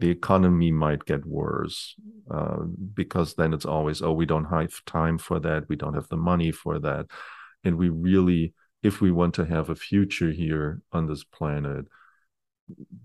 the 0.00 0.10
economy 0.10 0.72
might 0.72 1.04
get 1.04 1.24
worse 1.26 1.94
uh, 2.30 2.62
because 2.94 3.34
then 3.34 3.52
it's 3.52 3.66
always 3.66 4.02
oh 4.02 4.12
we 4.12 4.26
don't 4.26 4.46
have 4.46 4.84
time 4.86 5.18
for 5.18 5.38
that 5.38 5.68
we 5.68 5.76
don't 5.76 5.94
have 5.94 6.08
the 6.08 6.16
money 6.16 6.50
for 6.50 6.78
that. 6.78 7.06
And 7.62 7.76
we 7.76 7.90
really 7.90 8.54
if 8.82 9.00
we 9.00 9.10
want 9.12 9.34
to 9.34 9.44
have 9.44 9.68
a 9.68 9.76
future 9.76 10.30
here 10.30 10.80
on 10.90 11.06
this 11.06 11.22
planet 11.22 11.84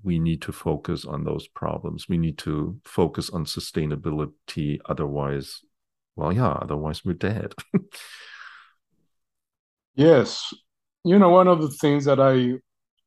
we 0.03 0.19
need 0.19 0.41
to 0.43 0.51
focus 0.51 1.05
on 1.05 1.23
those 1.23 1.47
problems. 1.47 2.07
We 2.07 2.19
need 2.19 2.37
to 2.39 2.79
focus 2.85 3.29
on 3.29 3.45
sustainability 3.45 4.79
otherwise 4.85 5.61
well 6.15 6.31
yeah 6.31 6.57
otherwise 6.61 7.03
we're 7.03 7.13
dead 7.13 7.53
Yes, 9.95 10.53
you 11.03 11.17
know, 11.19 11.29
one 11.29 11.47
of 11.47 11.61
the 11.61 11.69
things 11.69 12.05
that 12.05 12.19
I, 12.19 12.59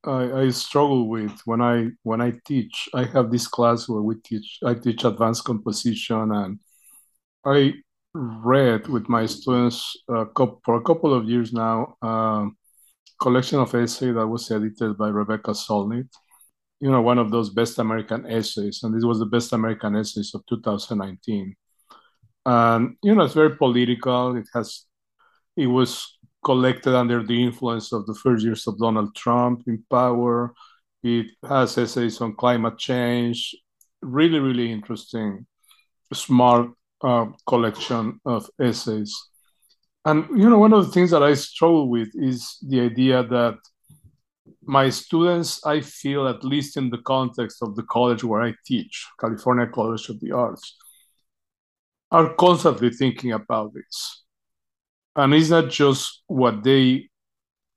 I 0.09 0.43
I, 0.43 0.49
struggle 0.51 1.09
with 1.09 1.33
when 1.45 1.61
I 1.61 1.89
when 2.03 2.21
I 2.21 2.33
teach, 2.47 2.89
I 2.95 3.05
have 3.05 3.31
this 3.31 3.47
class 3.49 3.89
where 3.89 4.03
we 4.03 4.17
teach. 4.25 4.59
I 4.65 4.75
teach 4.75 5.05
advanced 5.05 5.45
composition, 5.45 6.33
and 6.33 6.61
I 7.47 7.75
read 8.15 8.89
with 8.89 9.09
my 9.09 9.27
students 9.27 9.97
uh, 10.09 10.27
for 10.65 10.77
a 10.77 10.83
couple 10.83 11.15
of 11.15 11.27
years 11.29 11.53
now 11.53 11.97
um, 12.03 12.57
collection 13.21 13.61
of 13.61 13.75
essays 13.75 14.15
that 14.15 14.27
was 14.29 14.51
edited 14.51 14.99
by 14.99 15.09
Rebecca 15.09 15.53
Solnit. 15.53 16.09
You 16.81 16.91
know, 16.91 17.03
one 17.03 17.19
of 17.19 17.31
those 17.31 17.51
best 17.51 17.79
American 17.79 18.27
essays, 18.27 18.81
and 18.83 18.95
this 18.95 19.05
was 19.05 19.19
the 19.19 19.27
best 19.27 19.53
American 19.53 19.97
essays 19.97 20.33
of 20.35 20.45
2019. 20.47 21.57
And 22.47 22.97
you 23.03 23.15
know, 23.15 23.25
it's 23.25 23.35
very 23.35 23.57
political. 23.57 24.37
It 24.37 24.49
has, 24.55 24.85
it 25.57 25.67
was 25.67 26.18
collected 26.49 26.95
under 26.95 27.23
the 27.23 27.39
influence 27.49 27.93
of 27.93 28.07
the 28.07 28.15
first 28.15 28.43
years 28.43 28.67
of 28.67 28.79
Donald 28.79 29.15
Trump 29.15 29.65
in 29.67 29.85
power. 29.91 30.55
It 31.03 31.27
has 31.47 31.77
essays 31.77 32.23
on 32.23 32.41
climate 32.43 32.79
change. 32.79 33.55
Really, 34.01 34.39
really 34.39 34.73
interesting, 34.73 35.47
smart 36.15 36.71
uh, 37.03 37.27
collection 37.47 38.19
of 38.25 38.49
essays. 38.59 39.13
And 40.07 40.25
you 40.41 40.49
know, 40.49 40.59
one 40.59 40.73
of 40.73 40.87
the 40.87 40.93
things 40.93 41.11
that 41.11 41.23
I 41.23 41.35
struggle 41.35 41.91
with 41.91 42.09
is 42.15 42.41
the 42.67 42.81
idea 42.81 43.23
that 43.25 43.59
my 44.63 44.89
students, 44.89 45.51
I 45.67 45.83
feel, 45.83 46.27
at 46.29 46.45
least 46.53 46.79
in 46.79 46.89
the 46.89 47.03
context 47.15 47.59
of 47.61 47.77
the 47.77 47.87
college 47.97 48.25
where 48.25 48.43
I 48.43 48.55
teach, 48.65 49.07
California 49.21 49.67
College 49.67 50.09
of 50.09 50.19
the 50.21 50.33
Arts, 50.33 50.77
are 52.11 52.33
constantly 52.35 52.89
thinking 52.89 53.33
about 53.33 53.75
this 53.75 54.25
and 55.19 55.35
it's 55.35 55.51
not 55.51 55.69
just 55.69 56.23
what 56.29 56.63
they 56.63 57.09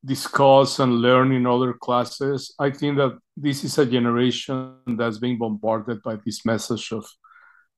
discuss 0.06 0.80
and 0.80 1.02
learn 1.02 1.32
in 1.32 1.48
other 1.48 1.74
classes. 1.74 2.54
I 2.60 2.70
think 2.70 2.98
that 2.98 3.18
this 3.36 3.64
is 3.64 3.78
a 3.80 3.86
generation 3.86 4.76
that's 4.86 5.18
being 5.18 5.40
bombarded 5.40 6.04
by 6.04 6.18
this 6.24 6.46
message 6.46 6.92
of 6.92 7.06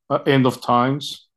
uh, 0.10 0.20
end 0.28 0.46
of 0.46 0.62
times. 0.62 1.30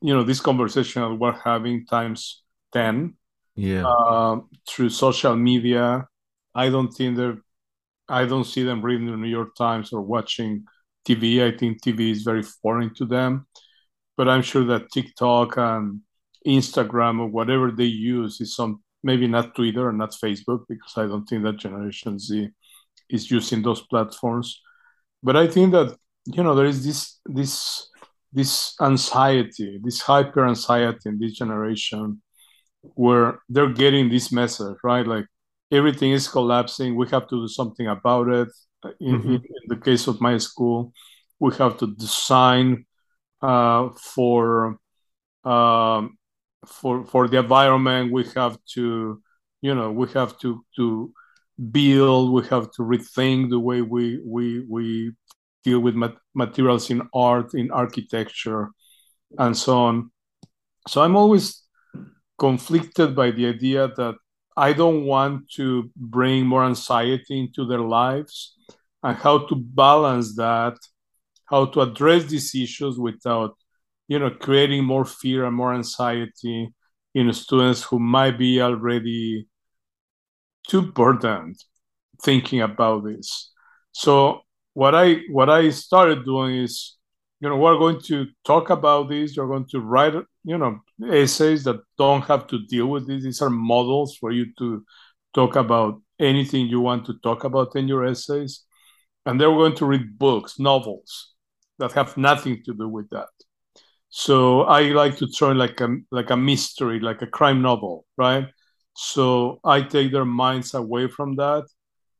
You 0.00 0.14
know, 0.14 0.22
this 0.22 0.40
conversation 0.40 1.02
that 1.02 1.14
we're 1.14 1.32
having 1.32 1.84
times 1.84 2.42
10 2.72 3.14
yeah. 3.54 3.86
uh, 3.86 4.40
through 4.66 4.88
social 4.88 5.36
media. 5.36 6.08
I 6.54 6.70
don't 6.70 6.90
think 6.90 7.18
they're, 7.18 7.38
I 8.08 8.24
don't 8.24 8.44
see 8.44 8.62
them 8.62 8.80
reading 8.80 9.10
the 9.10 9.16
New 9.18 9.28
York 9.28 9.54
Times 9.56 9.92
or 9.92 10.00
watching 10.00 10.64
TV. 11.06 11.46
I 11.46 11.54
think 11.54 11.82
TV 11.82 12.12
is 12.12 12.22
very 12.22 12.42
foreign 12.42 12.94
to 12.94 13.04
them. 13.04 13.46
But 14.16 14.30
I'm 14.30 14.42
sure 14.42 14.64
that 14.64 14.90
TikTok 14.90 15.58
and 15.58 16.00
Instagram 16.46 17.20
or 17.20 17.26
whatever 17.26 17.70
they 17.70 17.84
use 17.84 18.40
is 18.40 18.54
some 18.54 18.82
maybe 19.02 19.26
not 19.26 19.54
Twitter 19.54 19.88
or 19.88 19.92
not 19.92 20.12
Facebook 20.12 20.64
because 20.68 20.94
I 20.96 21.06
don't 21.06 21.26
think 21.26 21.44
that 21.44 21.58
Generation 21.58 22.18
Z 22.18 22.48
is 23.10 23.30
using 23.30 23.62
those 23.62 23.82
platforms. 23.82 24.60
But 25.22 25.36
I 25.36 25.46
think 25.46 25.72
that 25.72 25.96
you 26.26 26.42
know 26.42 26.54
there 26.54 26.66
is 26.66 26.84
this 26.84 27.20
this 27.26 27.88
this 28.32 28.74
anxiety, 28.80 29.80
this 29.82 30.00
hyper 30.00 30.46
anxiety 30.46 31.08
in 31.08 31.18
this 31.18 31.32
generation 31.32 32.22
where 32.94 33.40
they're 33.48 33.72
getting 33.72 34.08
this 34.08 34.30
message, 34.30 34.76
right? 34.84 35.06
Like 35.06 35.26
everything 35.72 36.12
is 36.12 36.28
collapsing. 36.28 36.96
We 36.96 37.08
have 37.08 37.26
to 37.28 37.36
do 37.42 37.48
something 37.48 37.86
about 37.86 38.28
it. 38.28 38.48
In, 39.00 39.18
mm-hmm. 39.18 39.28
in, 39.28 39.34
in 39.36 39.64
the 39.68 39.76
case 39.76 40.06
of 40.06 40.20
my 40.20 40.38
school, 40.38 40.92
we 41.40 41.54
have 41.56 41.78
to 41.78 41.94
design 41.94 42.86
uh, 43.42 43.88
for 44.14 44.78
um, 45.44 46.18
for 46.66 47.04
for 47.04 47.28
the 47.28 47.38
environment 47.38 48.12
we 48.12 48.24
have 48.34 48.58
to 48.74 49.20
you 49.62 49.74
know 49.74 49.90
we 49.90 50.08
have 50.08 50.38
to 50.38 50.64
to 50.76 51.12
build 51.70 52.32
we 52.32 52.46
have 52.48 52.70
to 52.70 52.82
rethink 52.82 53.50
the 53.50 53.58
way 53.58 53.80
we 53.80 54.20
we 54.24 54.64
we 54.68 55.12
deal 55.64 55.80
with 55.80 55.94
mat- 55.94 56.18
materials 56.34 56.90
in 56.90 57.02
art 57.14 57.54
in 57.54 57.70
architecture 57.70 58.70
and 59.38 59.56
so 59.56 59.78
on. 59.78 60.10
So 60.88 61.02
i'm 61.02 61.16
always 61.16 61.62
conflicted 62.38 63.16
by 63.16 63.30
the 63.30 63.46
idea 63.46 63.88
that 63.96 64.14
i 64.56 64.72
don't 64.72 65.04
want 65.04 65.50
to 65.50 65.90
bring 65.96 66.46
more 66.46 66.64
anxiety 66.64 67.40
into 67.40 67.66
their 67.66 67.80
lives 67.80 68.54
and 69.02 69.16
how 69.16 69.46
to 69.46 69.54
balance 69.56 70.36
that 70.36 70.76
how 71.46 71.64
to 71.64 71.80
address 71.80 72.24
these 72.24 72.54
issues 72.54 72.98
without 72.98 73.56
you 74.08 74.18
know 74.18 74.30
creating 74.30 74.84
more 74.84 75.04
fear 75.04 75.44
and 75.44 75.56
more 75.56 75.74
anxiety 75.74 76.72
in 77.14 77.32
students 77.32 77.82
who 77.82 77.98
might 77.98 78.38
be 78.38 78.60
already 78.60 79.48
too 80.68 80.82
burdened 80.92 81.56
thinking 82.22 82.60
about 82.60 83.04
this. 83.04 83.52
So 83.92 84.40
what 84.74 84.94
i 84.94 85.20
what 85.30 85.48
i 85.48 85.70
started 85.70 86.24
doing 86.26 86.54
is 86.56 86.96
you 87.40 87.48
know 87.48 87.56
we're 87.56 87.78
going 87.78 88.00
to 88.02 88.26
talk 88.44 88.70
about 88.70 89.08
this. 89.08 89.36
You're 89.36 89.48
going 89.48 89.66
to 89.68 89.80
write 89.80 90.14
you 90.44 90.58
know 90.58 90.80
essays 91.10 91.64
that 91.64 91.80
don't 91.98 92.22
have 92.24 92.46
to 92.48 92.58
deal 92.66 92.86
with 92.86 93.06
this. 93.06 93.24
These 93.24 93.42
are 93.42 93.50
models 93.50 94.16
for 94.16 94.30
you 94.32 94.46
to 94.58 94.84
talk 95.34 95.56
about 95.56 96.00
anything 96.18 96.66
you 96.66 96.80
want 96.80 97.06
to 97.06 97.14
talk 97.22 97.44
about 97.44 97.76
in 97.76 97.88
your 97.88 98.04
essays. 98.04 98.64
And 99.26 99.40
they're 99.40 99.50
going 99.50 99.76
to 99.76 99.86
read 99.86 100.18
books 100.18 100.58
novels 100.58 101.34
that 101.78 101.92
have 101.92 102.16
nothing 102.16 102.62
to 102.64 102.74
do 102.74 102.88
with 102.88 103.10
that 103.10 103.28
so 104.18 104.62
I 104.62 104.80
like 104.92 105.18
to 105.18 105.26
turn 105.26 105.58
like 105.58 105.78
a 105.82 105.94
like 106.10 106.30
a 106.30 106.38
mystery, 106.38 107.00
like 107.00 107.20
a 107.20 107.26
crime 107.26 107.60
novel, 107.60 108.06
right? 108.16 108.46
So 108.94 109.60
I 109.62 109.82
take 109.82 110.10
their 110.10 110.24
minds 110.24 110.72
away 110.72 111.06
from 111.08 111.36
that, 111.36 111.66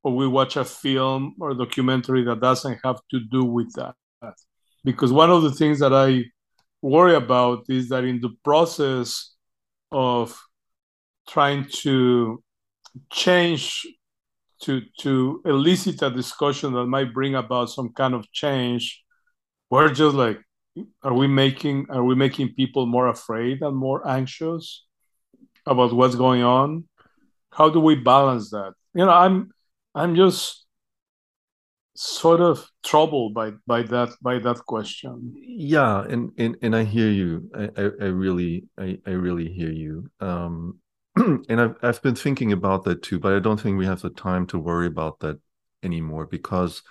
or 0.02 0.14
we 0.14 0.28
watch 0.28 0.56
a 0.56 0.64
film 0.66 1.36
or 1.40 1.54
documentary 1.54 2.22
that 2.24 2.42
doesn't 2.42 2.80
have 2.84 3.00
to 3.12 3.20
do 3.32 3.44
with 3.44 3.72
that. 3.76 3.94
Because 4.84 5.10
one 5.10 5.30
of 5.30 5.42
the 5.42 5.52
things 5.52 5.78
that 5.78 5.94
I 5.94 6.24
worry 6.82 7.14
about 7.14 7.64
is 7.70 7.88
that 7.88 8.04
in 8.04 8.20
the 8.20 8.34
process 8.44 9.34
of 9.90 10.38
trying 11.26 11.64
to 11.84 12.42
change 13.10 13.86
to 14.64 14.82
to 15.00 15.40
elicit 15.46 16.02
a 16.02 16.10
discussion 16.10 16.74
that 16.74 16.84
might 16.84 17.14
bring 17.14 17.36
about 17.36 17.70
some 17.70 17.88
kind 17.94 18.12
of 18.12 18.30
change, 18.32 19.02
we're 19.70 19.88
just 19.88 20.14
like 20.14 20.40
are 21.02 21.14
we 21.14 21.26
making 21.26 21.86
are 21.90 22.04
we 22.04 22.14
making 22.14 22.54
people 22.54 22.86
more 22.86 23.08
afraid 23.08 23.62
and 23.62 23.76
more 23.76 24.06
anxious 24.06 24.84
about 25.66 25.92
what's 25.92 26.16
going 26.16 26.42
on? 26.42 26.84
How 27.50 27.70
do 27.70 27.80
we 27.80 27.94
balance 27.94 28.50
that? 28.50 28.74
You 28.94 29.04
know 29.04 29.12
i'm 29.12 29.50
i'm 29.94 30.16
just 30.16 30.64
sort 31.94 32.40
of 32.40 32.66
troubled 32.84 33.34
by 33.34 33.52
by 33.66 33.82
that 33.82 34.10
by 34.20 34.38
that 34.38 34.58
question. 34.66 35.34
Yeah 35.36 36.04
and 36.04 36.32
and, 36.38 36.56
and 36.62 36.76
i 36.76 36.84
hear 36.84 37.10
you. 37.10 37.50
I, 37.54 37.64
I, 37.76 37.82
I 37.82 38.08
really 38.24 38.64
I, 38.78 38.98
I 39.06 39.10
really 39.10 39.52
hear 39.52 39.70
you. 39.70 40.10
Um 40.20 40.80
and 41.16 41.60
I've, 41.60 41.76
I've 41.82 42.02
been 42.02 42.14
thinking 42.14 42.52
about 42.52 42.84
that 42.84 43.02
too 43.02 43.18
but 43.18 43.32
i 43.32 43.38
don't 43.38 43.58
think 43.58 43.78
we 43.78 43.86
have 43.86 44.02
the 44.02 44.10
time 44.10 44.46
to 44.48 44.58
worry 44.58 44.86
about 44.86 45.20
that 45.20 45.40
anymore 45.82 46.26
because 46.26 46.82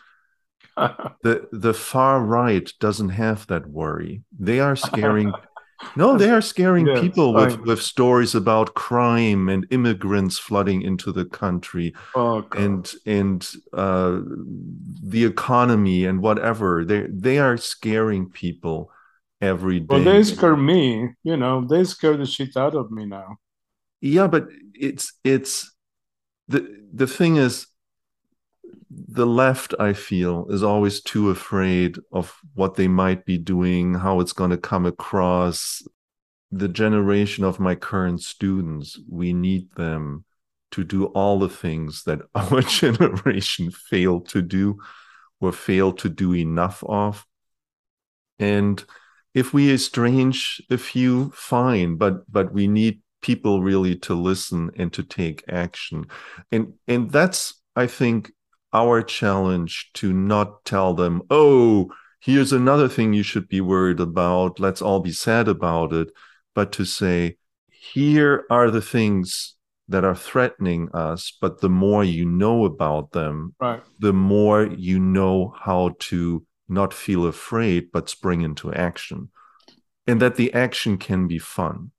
the 1.24 1.48
the 1.52 1.74
far 1.74 2.20
right 2.20 2.72
doesn't 2.80 3.10
have 3.10 3.48
that 3.48 3.68
worry. 3.68 4.24
They 4.38 4.60
are 4.60 4.76
scaring 4.76 5.34
no, 5.96 6.18
they 6.18 6.30
are 6.30 6.42
scaring 6.42 6.86
people 7.02 7.34
with, 7.34 7.60
with 7.62 7.82
stories 7.82 8.34
about 8.34 8.74
crime 8.74 9.50
and 9.50 9.68
immigrants 9.72 10.38
flooding 10.38 10.82
into 10.82 11.12
the 11.12 11.26
country 11.26 11.94
oh, 12.16 12.46
and 12.56 12.92
and 13.06 13.50
uh, 13.74 14.20
the 15.04 15.26
economy 15.26 16.06
and 16.06 16.22
whatever. 16.22 16.86
They 16.86 17.08
they 17.10 17.40
are 17.40 17.58
scaring 17.58 18.30
people 18.30 18.92
every 19.42 19.80
day. 19.80 19.88
Well, 19.90 20.04
they 20.04 20.24
scare 20.24 20.58
me. 20.58 21.10
You 21.24 21.38
know, 21.38 21.66
they 21.66 21.84
scare 21.84 22.18
the 22.18 22.26
shit 22.26 22.56
out 22.56 22.76
of 22.76 22.92
me 22.92 23.06
now. 23.06 23.38
Yeah, 24.02 24.28
but 24.28 24.48
it's 24.74 25.14
it's 25.24 25.72
the 26.48 26.84
the 26.94 27.08
thing 27.08 27.38
is 27.38 27.68
the 29.08 29.26
left, 29.26 29.74
I 29.80 29.94
feel, 29.94 30.48
is 30.50 30.64
always 30.64 31.02
too 31.02 31.30
afraid 31.30 31.98
of 32.12 32.36
what 32.54 32.76
they 32.76 32.88
might 32.88 33.26
be 33.26 33.38
doing, 33.38 33.96
how 33.96 34.20
it's 34.20 34.34
going 34.34 34.52
to 34.52 34.58
come 34.58 34.86
across. 34.86 35.82
The 36.52 36.68
generation 36.68 37.44
of 37.44 37.60
my 37.60 37.76
current 37.76 38.22
students, 38.22 38.98
we 39.10 39.34
need 39.34 39.72
them 39.76 40.24
to 40.72 40.84
do 40.84 41.06
all 41.06 41.40
the 41.40 41.50
things 41.50 42.04
that 42.04 42.22
our 42.36 42.62
generation 42.62 43.72
failed 43.72 44.30
to 44.30 44.42
do 44.42 44.80
or 45.42 45.52
failed 45.52 45.98
to 46.00 46.10
do 46.10 46.34
enough 46.34 46.84
of. 46.88 47.26
And 48.40 48.84
if 49.34 49.54
we 49.54 49.72
estrange 49.72 50.62
a 50.70 50.78
few, 50.78 51.32
fine, 51.32 51.98
but 51.98 52.32
but 52.32 52.54
we 52.54 52.68
need 52.68 53.02
people 53.22 53.62
really 53.62 53.96
to 53.96 54.14
listen 54.14 54.72
and 54.78 54.94
to 54.94 55.04
take 55.04 55.44
action. 55.50 56.06
And 56.52 56.74
and 56.88 57.12
that's 57.12 57.62
I 57.76 57.88
think 57.88 58.32
our 58.76 59.02
challenge 59.02 59.90
to 59.94 60.12
not 60.12 60.66
tell 60.66 60.94
them, 60.94 61.22
oh, 61.30 61.90
here's 62.20 62.52
another 62.52 62.90
thing 62.90 63.14
you 63.14 63.24
should 63.24 63.48
be 63.48 63.62
worried 63.62 64.02
about. 64.02 64.60
Let's 64.60 64.82
all 64.82 65.00
be 65.00 65.14
sad 65.14 65.48
about 65.48 65.94
it. 65.94 66.10
But 66.54 66.74
to 66.74 66.84
say, 66.84 67.38
here 67.70 68.46
are 68.50 68.70
the 68.70 68.82
things 68.82 69.56
that 69.88 70.04
are 70.04 70.16
threatening 70.16 70.90
us, 70.94 71.38
but 71.40 71.62
the 71.62 71.70
more 71.70 72.04
you 72.04 72.26
know 72.26 72.66
about 72.66 73.12
them, 73.12 73.56
right. 73.62 73.82
the 74.00 74.14
more 74.14 74.66
you 74.66 75.00
know 75.00 75.54
how 75.58 75.96
to 76.00 76.46
not 76.68 76.94
feel 76.94 77.26
afraid, 77.28 77.92
but 77.94 78.10
spring 78.10 78.42
into 78.42 78.74
action. 78.74 79.30
And 80.06 80.22
that 80.22 80.36
the 80.36 80.54
action 80.54 80.98
can 80.98 81.28
be 81.28 81.40
fun. 81.40 81.92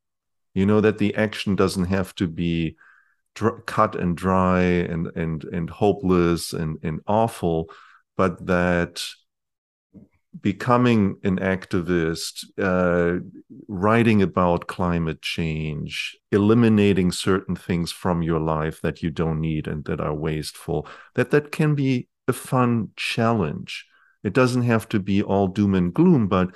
You 0.53 0.67
know, 0.67 0.81
that 0.81 0.99
the 0.99 1.15
action 1.15 1.57
doesn't 1.57 1.87
have 1.87 2.15
to 2.17 2.27
be 2.27 2.77
dr- 3.37 3.65
cut 3.67 3.95
and 3.95 4.17
dry 4.17 4.63
and 4.63 5.07
and 5.15 5.45
and 5.45 5.71
hopeless 5.71 6.53
and 6.53 6.79
and 6.83 7.01
awful, 7.07 7.71
but 8.17 8.45
that 8.47 9.05
becoming 10.41 11.17
an 11.23 11.39
activist, 11.39 12.45
uh, 12.59 13.21
writing 13.69 14.21
about 14.23 14.67
climate 14.67 15.23
change, 15.23 16.17
eliminating 16.31 17.11
certain 17.11 17.57
things 17.57 17.93
from 17.93 18.23
your 18.23 18.41
life 18.41 18.81
that 18.83 19.03
you 19.03 19.11
don't 19.11 19.41
need 19.41 19.67
and 19.67 19.85
that 19.85 20.01
are 20.01 20.15
wasteful, 20.15 20.87
that 21.15 21.31
that 21.31 21.53
can 21.53 21.75
be 21.75 22.09
a 22.29 22.33
fun 22.33 22.91
challenge. 22.97 23.87
It 24.25 24.33
doesn't 24.33 24.63
have 24.63 24.89
to 24.91 24.99
be 24.99 25.23
all 25.23 25.49
doom 25.49 25.75
and 25.75 25.95
gloom, 25.95 26.29
but 26.29 26.51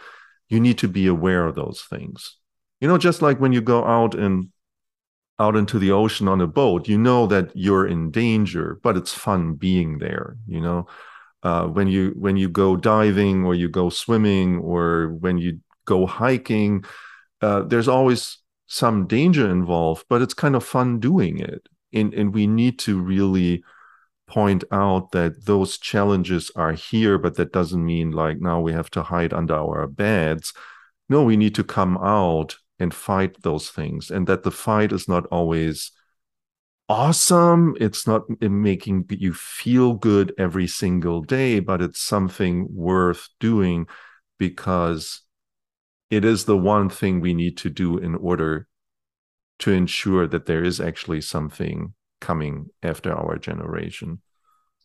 you 0.49 0.61
need 0.61 0.79
to 0.79 0.89
be 0.89 1.07
aware 1.07 1.47
of 1.47 1.55
those 1.55 1.83
things. 1.89 2.37
You 2.81 2.89
know, 2.89 2.99
just 2.99 3.23
like 3.23 3.41
when 3.41 3.53
you 3.53 3.61
go 3.61 3.85
out 3.85 4.15
and 4.15 4.49
out 5.41 5.57
into 5.57 5.79
the 5.81 5.91
ocean 5.93 6.29
on 6.29 6.41
a 6.41 6.47
boat, 6.47 6.89
you 6.89 6.99
know 6.99 7.27
that 7.27 7.51
you're 7.57 7.87
in 7.89 8.11
danger, 8.13 8.79
but 8.83 8.97
it's 8.97 9.15
fun 9.15 9.55
being 9.55 9.99
there. 9.99 10.37
You 10.47 10.61
know, 10.61 10.87
uh, 11.43 11.67
when 11.67 11.89
you 11.89 12.15
when 12.19 12.37
you 12.37 12.49
go 12.49 12.77
diving 12.77 13.45
or 13.45 13.55
you 13.55 13.69
go 13.69 13.91
swimming 13.91 14.59
or 14.59 15.09
when 15.21 15.39
you 15.39 15.61
go 15.87 16.07
hiking, 16.07 16.85
uh, 17.43 17.63
there's 17.63 17.89
always 17.89 18.39
some 18.67 19.07
danger 19.07 19.51
involved, 19.51 20.05
but 20.09 20.23
it's 20.23 20.35
kind 20.35 20.55
of 20.57 20.65
fun 20.65 21.01
doing 21.01 21.41
it. 21.41 21.69
and 21.93 22.15
and 22.15 22.35
we 22.35 22.47
need 22.47 22.79
to 22.79 23.01
really 23.01 23.63
point 24.29 24.63
out 24.73 25.11
that 25.13 25.45
those 25.47 25.79
challenges 25.79 26.51
are 26.55 26.73
here, 26.73 27.19
but 27.19 27.35
that 27.37 27.53
doesn't 27.53 27.85
mean 27.85 28.13
like 28.13 28.41
now 28.41 28.61
we 28.61 28.73
have 28.73 28.91
to 28.91 29.03
hide 29.03 29.33
under 29.33 29.55
our 29.57 29.87
beds. 29.89 30.53
No, 31.09 31.25
we 31.25 31.37
need 31.37 31.55
to 31.57 31.65
come 31.65 31.99
out 31.99 32.57
and 32.81 32.93
fight 32.93 33.43
those 33.43 33.71
things, 33.71 34.11
and 34.11 34.27
that 34.27 34.43
the 34.43 34.51
fight 34.51 34.93
is 34.93 35.07
not 35.07 35.27
always 35.27 35.93
awesome. 36.89 37.77
It's 37.81 38.07
not 38.07 38.23
making 38.41 39.07
you 39.11 39.33
feel 39.33 39.95
good 39.95 40.35
every 40.39 40.67
single 40.67 41.23
day, 41.23 41.61
but 41.61 41.81
it's 41.81 42.01
something 42.01 42.67
worth 42.71 43.29
doing 43.39 43.87
because 44.39 45.21
it 46.11 46.25
is 46.25 46.47
the 46.47 46.57
one 46.57 46.89
thing 46.89 47.21
we 47.21 47.35
need 47.35 47.57
to 47.59 47.71
do 47.71 47.99
in 47.99 48.17
order 48.17 48.67
to 49.61 49.71
ensure 49.71 50.27
that 50.27 50.47
there 50.47 50.65
is 50.65 50.81
actually 50.81 51.21
something 51.21 51.95
coming 52.21 52.71
after 52.83 53.13
our 53.13 53.39
generation. 53.39 54.21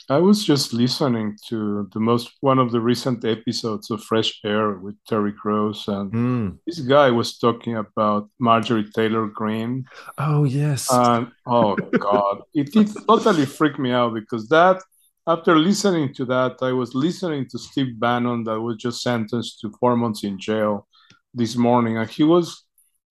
I 0.10 0.20
was 0.20 0.45
just 0.45 0.74
listening 0.74 1.38
to 1.47 1.89
the 1.93 1.99
most 1.99 2.32
one 2.41 2.60
of 2.60 2.72
the 2.72 2.80
recent 2.80 3.26
episodes 3.26 3.89
of 3.89 4.03
Fresh 4.03 4.39
Air 4.43 4.74
with 4.74 4.95
Terry 5.08 5.32
Gross, 5.32 5.88
and 5.88 6.12
mm. 6.12 6.58
this 6.68 6.80
guy 6.80 7.10
was 7.10 7.38
talking 7.38 7.78
about 7.78 8.30
Marjorie 8.39 8.89
Taylor 8.95 9.28
Greene. 9.28 9.86
Oh 10.18 10.43
yes, 10.43 10.91
and 10.91 11.32
oh 11.47 11.76
god, 11.76 12.41
it, 12.53 12.76
it 12.76 12.89
totally 13.08 13.45
freaked 13.45 13.80
me 13.80 13.91
out 13.91 14.14
because 14.14 14.47
that 14.49 14.82
after 15.28 15.58
listening 15.58 16.14
to 16.14 16.26
that, 16.26 16.58
I 16.62 16.72
was 16.72 16.93
listening 16.93 17.47
to 17.49 17.58
Steve 17.58 17.99
Bannon 17.99 18.43
that 18.43 18.62
was 18.62 18.78
just 18.78 19.01
sentenced 19.01 19.60
to 19.62 19.74
four 19.80 19.97
months 19.97 20.24
in 20.24 20.39
jail 20.39 20.88
this 21.34 21.56
morning, 21.56 21.97
and 21.97 22.10
he 22.10 22.24
was 22.24 22.64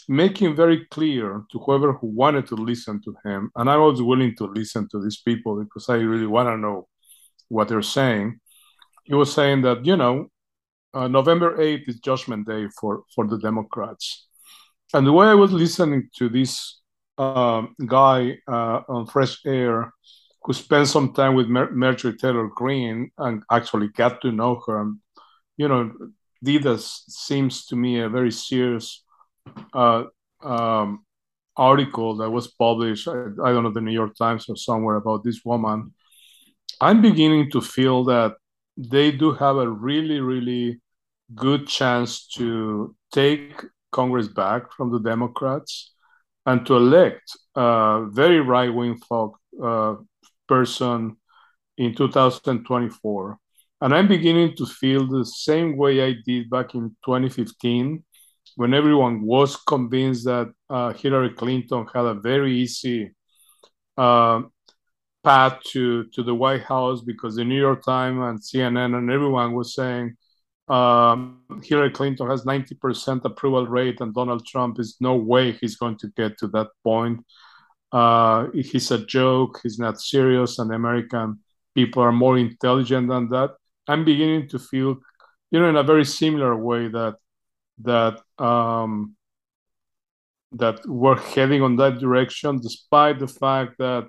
making 0.08 0.56
very 0.56 0.86
clear 0.86 1.44
to 1.50 1.58
whoever 1.58 1.92
who 1.92 2.08
wanted 2.08 2.46
to 2.48 2.56
listen 2.56 3.00
to 3.02 3.14
him, 3.24 3.50
and 3.56 3.70
I 3.70 3.76
was 3.76 4.02
willing 4.02 4.34
to 4.36 4.44
listen 4.44 4.88
to 4.90 5.02
these 5.02 5.20
people 5.20 5.62
because 5.62 5.88
I 5.88 5.96
really 5.96 6.26
want 6.26 6.48
to 6.48 6.56
know 6.56 6.88
what 7.48 7.68
they're 7.68 7.82
saying. 7.82 8.40
He 9.04 9.14
was 9.14 9.32
saying 9.32 9.62
that 9.62 9.84
you 9.84 9.96
know, 9.96 10.28
uh, 10.92 11.08
November 11.08 11.60
eighth 11.60 11.88
is 11.88 12.00
Judgment 12.00 12.46
Day 12.46 12.68
for 12.80 13.04
for 13.14 13.26
the 13.26 13.38
Democrats, 13.38 14.26
and 14.92 15.06
the 15.06 15.12
way 15.12 15.26
I 15.26 15.34
was 15.34 15.52
listening 15.52 16.08
to 16.18 16.28
this 16.28 16.80
uh, 17.18 17.62
guy 17.86 18.38
uh, 18.48 18.80
on 18.88 19.06
Fresh 19.06 19.40
Air, 19.46 19.92
who 20.42 20.52
spent 20.52 20.88
some 20.88 21.12
time 21.12 21.34
with 21.34 21.48
Mer- 21.48 21.72
Marjorie 21.72 22.16
Taylor 22.16 22.48
Greene 22.48 23.10
and 23.18 23.42
actually 23.50 23.88
got 23.88 24.20
to 24.22 24.32
know 24.32 24.62
her, 24.66 24.80
and 24.80 24.98
you 25.56 25.68
know, 25.68 25.92
Didas 26.44 27.04
seems 27.08 27.66
to 27.66 27.76
me 27.76 28.00
a 28.00 28.08
very 28.08 28.32
serious 28.32 29.03
uh, 29.72 30.04
um, 30.42 31.04
article 31.56 32.16
that 32.16 32.30
was 32.30 32.48
published, 32.48 33.08
I, 33.08 33.12
I, 33.12 33.52
don't 33.52 33.64
know, 33.64 33.72
the 33.72 33.80
New 33.80 33.92
York 33.92 34.16
Times 34.16 34.46
or 34.48 34.56
somewhere 34.56 34.96
about 34.96 35.24
this 35.24 35.40
woman, 35.44 35.92
I'm 36.80 37.02
beginning 37.02 37.50
to 37.52 37.60
feel 37.60 38.04
that 38.04 38.34
they 38.76 39.12
do 39.12 39.32
have 39.32 39.56
a 39.56 39.68
really, 39.68 40.20
really 40.20 40.80
good 41.34 41.66
chance 41.66 42.26
to 42.36 42.94
take 43.12 43.62
Congress 43.92 44.28
back 44.28 44.72
from 44.72 44.90
the 44.92 44.98
Democrats 44.98 45.94
and 46.46 46.66
to 46.66 46.76
elect 46.76 47.36
a 47.54 48.06
very 48.10 48.40
right 48.40 48.72
wing 48.72 48.96
folk 49.08 49.38
uh, 49.62 49.94
person 50.48 51.16
in 51.78 51.94
2024. 51.94 53.38
And 53.80 53.94
I'm 53.94 54.08
beginning 54.08 54.56
to 54.56 54.66
feel 54.66 55.06
the 55.06 55.24
same 55.24 55.76
way 55.76 56.02
I 56.02 56.16
did 56.24 56.50
back 56.50 56.74
in 56.74 56.96
2015 57.04 58.02
when 58.56 58.74
everyone 58.74 59.22
was 59.22 59.56
convinced 59.56 60.24
that 60.24 60.52
uh, 60.70 60.92
Hillary 60.92 61.30
Clinton 61.30 61.86
had 61.92 62.04
a 62.04 62.14
very 62.14 62.56
easy 62.56 63.10
uh, 63.96 64.42
path 65.22 65.60
to, 65.72 66.04
to 66.12 66.22
the 66.22 66.34
White 66.34 66.62
House 66.62 67.00
because 67.00 67.36
the 67.36 67.44
New 67.44 67.58
York 67.58 67.84
Times 67.84 68.20
and 68.20 68.40
CNN 68.40 68.96
and 68.96 69.10
everyone 69.10 69.54
was 69.54 69.74
saying 69.74 70.16
um, 70.68 71.42
Hillary 71.62 71.90
Clinton 71.90 72.28
has 72.28 72.44
90% 72.44 73.24
approval 73.24 73.66
rate 73.66 74.00
and 74.00 74.14
Donald 74.14 74.46
Trump 74.46 74.78
is 74.78 74.96
no 75.00 75.16
way 75.16 75.52
he's 75.52 75.76
going 75.76 75.98
to 75.98 76.08
get 76.16 76.38
to 76.38 76.48
that 76.48 76.68
point. 76.82 77.20
Uh, 77.92 78.48
he's 78.52 78.90
a 78.90 79.04
joke, 79.06 79.60
he's 79.62 79.78
not 79.78 80.00
serious, 80.00 80.58
and 80.58 80.72
American 80.72 81.38
people 81.74 82.02
are 82.02 82.12
more 82.12 82.38
intelligent 82.38 83.08
than 83.08 83.28
that. 83.28 83.50
I'm 83.86 84.04
beginning 84.04 84.48
to 84.48 84.58
feel, 84.58 84.96
you 85.50 85.60
know, 85.60 85.68
in 85.68 85.76
a 85.76 85.82
very 85.82 86.04
similar 86.04 86.56
way 86.56 86.88
that 86.88 87.16
that 87.78 88.20
um, 88.38 89.16
that 90.52 90.86
we're 90.86 91.18
heading 91.18 91.62
on 91.62 91.76
that 91.76 91.98
direction, 91.98 92.60
despite 92.60 93.18
the 93.18 93.28
fact 93.28 93.78
that 93.78 94.08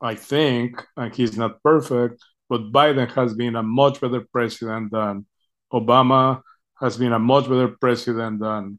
I 0.00 0.14
think, 0.14 0.84
and 0.96 1.14
he's 1.14 1.36
not 1.36 1.62
perfect, 1.62 2.22
but 2.48 2.72
Biden 2.72 3.10
has 3.12 3.34
been 3.34 3.56
a 3.56 3.62
much 3.62 4.00
better 4.00 4.24
president 4.32 4.92
than 4.92 5.26
Obama, 5.72 6.42
has 6.80 6.96
been 6.96 7.12
a 7.12 7.18
much 7.18 7.44
better 7.44 7.68
president 7.80 8.40
than 8.40 8.78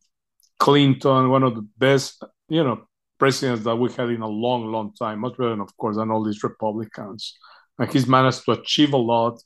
Clinton, 0.59 1.29
one 1.29 1.43
of 1.43 1.55
the 1.55 1.67
best, 1.77 2.23
you 2.49 2.63
know, 2.63 2.85
presidents 3.17 3.63
that 3.63 3.75
we 3.75 3.91
had 3.91 4.09
in 4.09 4.21
a 4.21 4.27
long, 4.27 4.71
long 4.71 4.93
time, 4.93 5.19
much 5.19 5.37
better 5.37 5.51
than, 5.51 5.61
of 5.61 5.75
course, 5.77 5.95
than 5.95 6.11
all 6.11 6.23
these 6.23 6.43
Republicans. 6.43 7.37
And 7.77 7.91
he's 7.91 8.07
managed 8.07 8.45
to 8.45 8.51
achieve 8.51 8.93
a 8.93 8.97
lot 8.97 9.41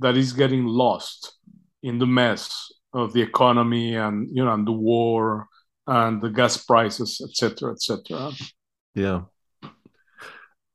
that 0.00 0.16
is 0.16 0.32
getting 0.32 0.66
lost 0.66 1.34
in 1.82 1.98
the 1.98 2.06
mess 2.06 2.70
of 2.92 3.12
the 3.12 3.22
economy 3.22 3.94
and 3.96 4.28
you 4.32 4.44
know 4.44 4.52
and 4.52 4.66
the 4.66 4.72
war 4.72 5.46
and 5.86 6.20
the 6.20 6.30
gas 6.30 6.56
prices 6.56 7.20
etc 7.24 7.72
etc 7.72 8.32
yeah. 8.94 9.22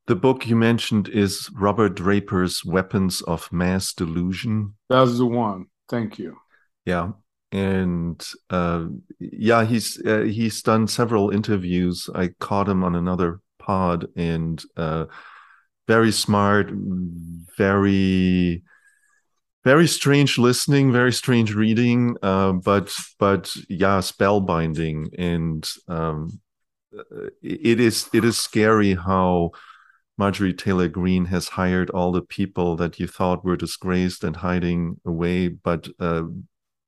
The 0.08 0.16
book 0.16 0.48
you 0.48 0.56
mentioned 0.56 1.10
is 1.10 1.50
robert 1.54 1.96
draper's 1.96 2.64
weapons 2.64 3.22
of 3.22 3.52
mass 3.52 3.94
delusion. 3.94 4.76
That's 4.90 5.18
the 5.18 5.26
one. 5.26 5.66
Thank 5.90 6.20
you. 6.20 6.38
Yeah. 6.86 7.12
And 7.52 8.24
uh, 8.50 8.86
yeah 9.20 9.66
he's 9.66 10.02
uh, 10.06 10.22
he's 10.22 10.62
done 10.62 10.88
several 10.88 11.32
interviews. 11.32 12.10
I 12.14 12.30
caught 12.40 12.70
him 12.70 12.84
on 12.84 12.96
another 12.96 13.40
pod 13.60 14.08
and 14.16 14.62
uh, 14.78 15.06
very 15.88 16.12
smart 16.12 16.72
very 17.58 18.64
very 19.66 19.88
strange 19.88 20.38
listening, 20.38 20.92
very 20.92 21.12
strange 21.12 21.56
reading, 21.56 22.16
uh, 22.22 22.54
but 22.54 22.96
but 23.18 23.54
yeah, 23.68 23.98
spellbinding, 24.00 25.08
and 25.18 25.68
um, 25.88 26.40
it 27.42 27.80
is 27.80 28.08
it 28.14 28.24
is 28.24 28.38
scary 28.38 28.94
how 28.94 29.50
Marjorie 30.20 30.54
Taylor 30.54 30.88
Greene 30.88 31.26
has 31.26 31.50
hired 31.50 31.90
all 31.90 32.12
the 32.12 32.22
people 32.22 32.76
that 32.76 33.00
you 33.00 33.08
thought 33.08 33.44
were 33.44 33.58
disgraced 33.58 34.24
and 34.24 34.36
hiding 34.36 35.02
away, 35.04 35.48
but 35.48 35.88
uh, 36.00 36.24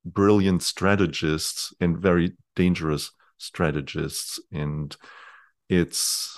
brilliant 0.06 0.62
strategists 0.62 1.74
and 1.82 1.98
very 1.98 2.34
dangerous 2.56 3.12
strategists, 3.40 4.40
and 4.52 4.96
it's 5.68 6.38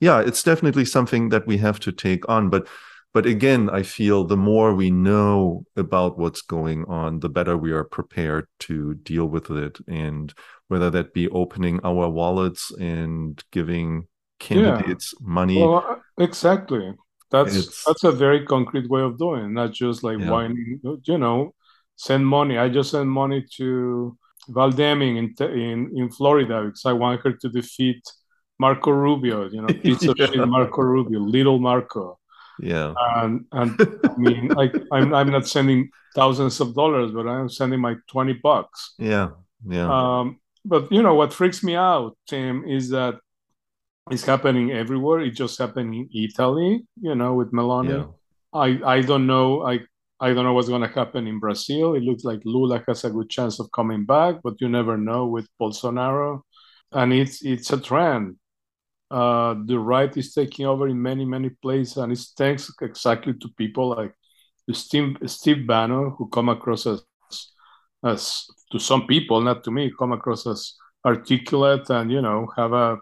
yeah, 0.00 0.20
it's 0.20 0.42
definitely 0.42 0.86
something 0.86 1.28
that 1.28 1.46
we 1.46 1.58
have 1.58 1.78
to 1.80 1.92
take 1.92 2.26
on, 2.30 2.48
but 2.48 2.66
but 3.12 3.26
again 3.26 3.68
i 3.70 3.82
feel 3.82 4.24
the 4.24 4.36
more 4.36 4.74
we 4.74 4.90
know 4.90 5.64
about 5.76 6.18
what's 6.18 6.42
going 6.42 6.84
on 6.86 7.20
the 7.20 7.28
better 7.28 7.56
we 7.56 7.72
are 7.72 7.84
prepared 7.84 8.46
to 8.58 8.94
deal 8.94 9.26
with 9.26 9.50
it 9.50 9.78
and 9.88 10.34
whether 10.68 10.90
that 10.90 11.12
be 11.12 11.28
opening 11.28 11.80
our 11.84 12.08
wallets 12.08 12.70
and 12.78 13.42
giving 13.50 14.06
candidates 14.38 15.14
yeah. 15.20 15.26
money 15.26 15.58
well, 15.58 15.84
uh, 15.88 16.22
exactly 16.22 16.94
that's 17.30 17.54
it's, 17.54 17.84
that's 17.84 18.04
a 18.04 18.12
very 18.12 18.44
concrete 18.46 18.88
way 18.90 19.02
of 19.02 19.18
doing 19.18 19.44
it, 19.44 19.48
not 19.48 19.72
just 19.72 20.02
like 20.02 20.18
yeah. 20.18 20.30
whining 20.30 20.80
you 21.04 21.18
know 21.18 21.54
send 21.96 22.26
money 22.26 22.58
i 22.58 22.68
just 22.68 22.90
send 22.90 23.10
money 23.10 23.44
to 23.56 24.16
Val 24.48 24.70
Deming 24.70 25.16
in, 25.16 25.34
in 25.40 25.90
in 25.96 26.10
florida 26.10 26.64
because 26.64 26.86
i 26.86 26.92
want 26.92 27.20
her 27.22 27.32
to 27.32 27.48
defeat 27.48 28.02
marco 28.58 28.90
rubio 28.90 29.48
you 29.50 29.60
know 29.60 29.66
piece 29.82 30.04
of 30.06 30.16
yeah. 30.18 30.26
shit 30.26 30.48
marco 30.48 30.82
rubio 30.82 31.20
little 31.20 31.58
marco 31.58 32.19
yeah 32.62 32.94
and 33.16 33.44
and 33.52 33.80
i 34.04 34.16
mean 34.16 34.50
I, 34.58 34.70
I'm, 34.92 35.14
I'm 35.14 35.30
not 35.30 35.46
sending 35.46 35.90
thousands 36.14 36.60
of 36.60 36.74
dollars 36.74 37.12
but 37.12 37.26
i'm 37.26 37.48
sending 37.48 37.80
my 37.80 37.96
20 38.08 38.34
bucks 38.34 38.94
yeah 38.98 39.30
yeah 39.66 39.88
um 39.90 40.40
but 40.64 40.90
you 40.92 41.02
know 41.02 41.14
what 41.14 41.32
freaks 41.32 41.62
me 41.62 41.74
out 41.74 42.16
tim 42.28 42.64
is 42.64 42.90
that 42.90 43.18
it's 44.10 44.24
happening 44.24 44.72
everywhere 44.72 45.20
it 45.20 45.30
just 45.30 45.58
happened 45.58 45.94
in 45.94 46.08
italy 46.14 46.86
you 47.00 47.14
know 47.14 47.34
with 47.34 47.52
melania 47.52 48.08
yeah. 48.52 48.60
i 48.60 48.80
i 48.84 49.00
don't 49.00 49.26
know 49.26 49.62
i 49.66 49.80
I 50.22 50.34
don't 50.34 50.44
know 50.44 50.52
what's 50.52 50.68
going 50.68 50.82
to 50.82 50.88
happen 50.88 51.26
in 51.26 51.38
Brazil. 51.38 51.94
It 51.94 52.02
looks 52.02 52.24
like 52.24 52.42
Lula 52.44 52.84
has 52.86 53.04
a 53.04 53.10
good 53.10 53.30
chance 53.30 53.58
of 53.58 53.72
coming 53.72 54.04
back, 54.04 54.36
but 54.44 54.60
you 54.60 54.68
never 54.68 54.98
know 54.98 55.26
with 55.26 55.48
Bolsonaro. 55.58 56.42
And 56.92 57.12
it's 57.14 57.42
it's 57.42 57.72
a 57.72 57.80
trend 57.80 58.36
uh, 59.10 59.54
the 59.66 59.78
right 59.78 60.14
is 60.16 60.32
taking 60.32 60.66
over 60.66 60.88
in 60.88 61.00
many 61.00 61.24
many 61.24 61.50
places, 61.50 61.96
and 61.96 62.12
it's 62.12 62.32
thanks 62.36 62.70
exactly 62.80 63.34
to 63.34 63.48
people 63.56 63.88
like 63.90 64.14
Steve 64.72 65.16
Steve 65.26 65.66
Bannon 65.66 66.14
who 66.16 66.28
come 66.28 66.48
across 66.48 66.86
as 66.86 67.02
as 68.04 68.46
to 68.72 68.78
some 68.78 69.06
people, 69.06 69.40
not 69.40 69.64
to 69.64 69.70
me, 69.70 69.92
come 69.98 70.12
across 70.12 70.46
as 70.46 70.74
articulate 71.04 71.88
and 71.90 72.10
you 72.10 72.22
know 72.22 72.46
have 72.56 72.72
a 72.72 72.98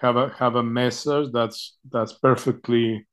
have 0.00 0.16
a 0.16 0.28
have 0.38 0.56
a 0.56 0.62
message 0.62 1.30
that's 1.32 1.76
that's 1.90 2.12
perfectly 2.12 3.06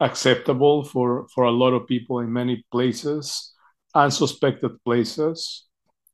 acceptable 0.00 0.84
for 0.84 1.26
for 1.34 1.44
a 1.44 1.50
lot 1.50 1.72
of 1.72 1.86
people 1.86 2.20
in 2.20 2.32
many 2.32 2.64
places, 2.70 3.54
unsuspected 3.94 4.72
places. 4.84 5.64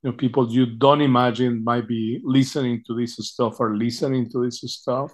You 0.02 0.10
know, 0.10 0.16
people 0.16 0.50
you 0.50 0.66
don't 0.66 1.00
imagine 1.00 1.62
might 1.64 1.86
be 1.86 2.20
listening 2.24 2.82
to 2.86 2.94
this 2.94 3.16
stuff 3.16 3.60
or 3.60 3.76
listening 3.76 4.30
to 4.30 4.44
this 4.44 4.60
stuff. 4.66 5.12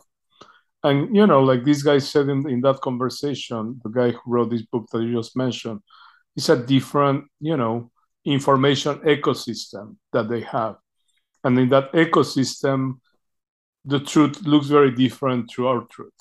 And 0.84 1.14
you 1.14 1.26
know, 1.26 1.42
like 1.42 1.64
this 1.64 1.82
guy 1.82 1.98
said 1.98 2.28
in, 2.28 2.48
in 2.48 2.60
that 2.60 2.80
conversation, 2.80 3.80
the 3.82 3.90
guy 3.90 4.10
who 4.12 4.20
wrote 4.26 4.50
this 4.50 4.62
book 4.62 4.86
that 4.92 5.02
you 5.02 5.14
just 5.14 5.36
mentioned, 5.36 5.80
it's 6.36 6.48
a 6.48 6.56
different, 6.56 7.24
you 7.40 7.56
know, 7.56 7.90
information 8.24 8.98
ecosystem 9.00 9.96
that 10.12 10.28
they 10.28 10.40
have. 10.42 10.76
And 11.42 11.58
in 11.58 11.68
that 11.70 11.92
ecosystem, 11.92 13.00
the 13.84 14.00
truth 14.00 14.42
looks 14.42 14.66
very 14.66 14.90
different 14.90 15.50
to 15.52 15.66
our 15.66 15.84
truth. 15.90 16.12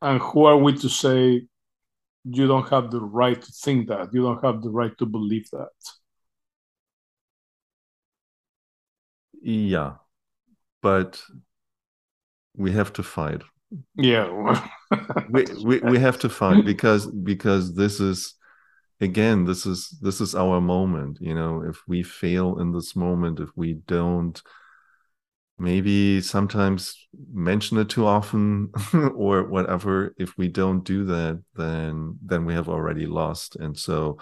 And 0.00 0.20
who 0.20 0.44
are 0.44 0.56
we 0.56 0.74
to 0.74 0.88
say 0.88 1.46
you 2.24 2.46
don't 2.46 2.68
have 2.68 2.90
the 2.90 3.00
right 3.00 3.40
to 3.40 3.52
think 3.52 3.88
that? 3.88 4.14
You 4.14 4.22
don't 4.22 4.44
have 4.44 4.62
the 4.62 4.70
right 4.70 4.96
to 4.98 5.06
believe 5.06 5.50
that. 5.50 5.68
Yeah. 9.42 9.94
But 10.82 11.20
we 12.56 12.72
have 12.72 12.92
to 12.94 13.02
fight. 13.02 13.42
Yeah. 13.96 14.62
we, 15.30 15.44
we 15.64 15.78
we 15.80 15.98
have 15.98 16.18
to 16.20 16.28
fight 16.28 16.64
because 16.64 17.06
because 17.06 17.74
this 17.74 18.00
is 18.00 18.34
again 19.00 19.44
this 19.44 19.66
is 19.66 19.90
this 20.00 20.20
is 20.20 20.34
our 20.34 20.60
moment 20.60 21.18
you 21.20 21.34
know 21.34 21.62
if 21.62 21.82
we 21.86 22.02
fail 22.02 22.58
in 22.58 22.72
this 22.72 22.96
moment 22.96 23.40
if 23.40 23.50
we 23.56 23.74
don't 23.74 24.42
maybe 25.58 26.20
sometimes 26.20 27.08
mention 27.32 27.78
it 27.78 27.88
too 27.88 28.06
often 28.06 28.70
or 29.14 29.44
whatever 29.44 30.14
if 30.16 30.36
we 30.38 30.48
don't 30.48 30.84
do 30.84 31.04
that 31.04 31.42
then 31.56 32.16
then 32.24 32.44
we 32.44 32.54
have 32.54 32.68
already 32.68 33.06
lost 33.06 33.56
and 33.56 33.76
so 33.76 34.18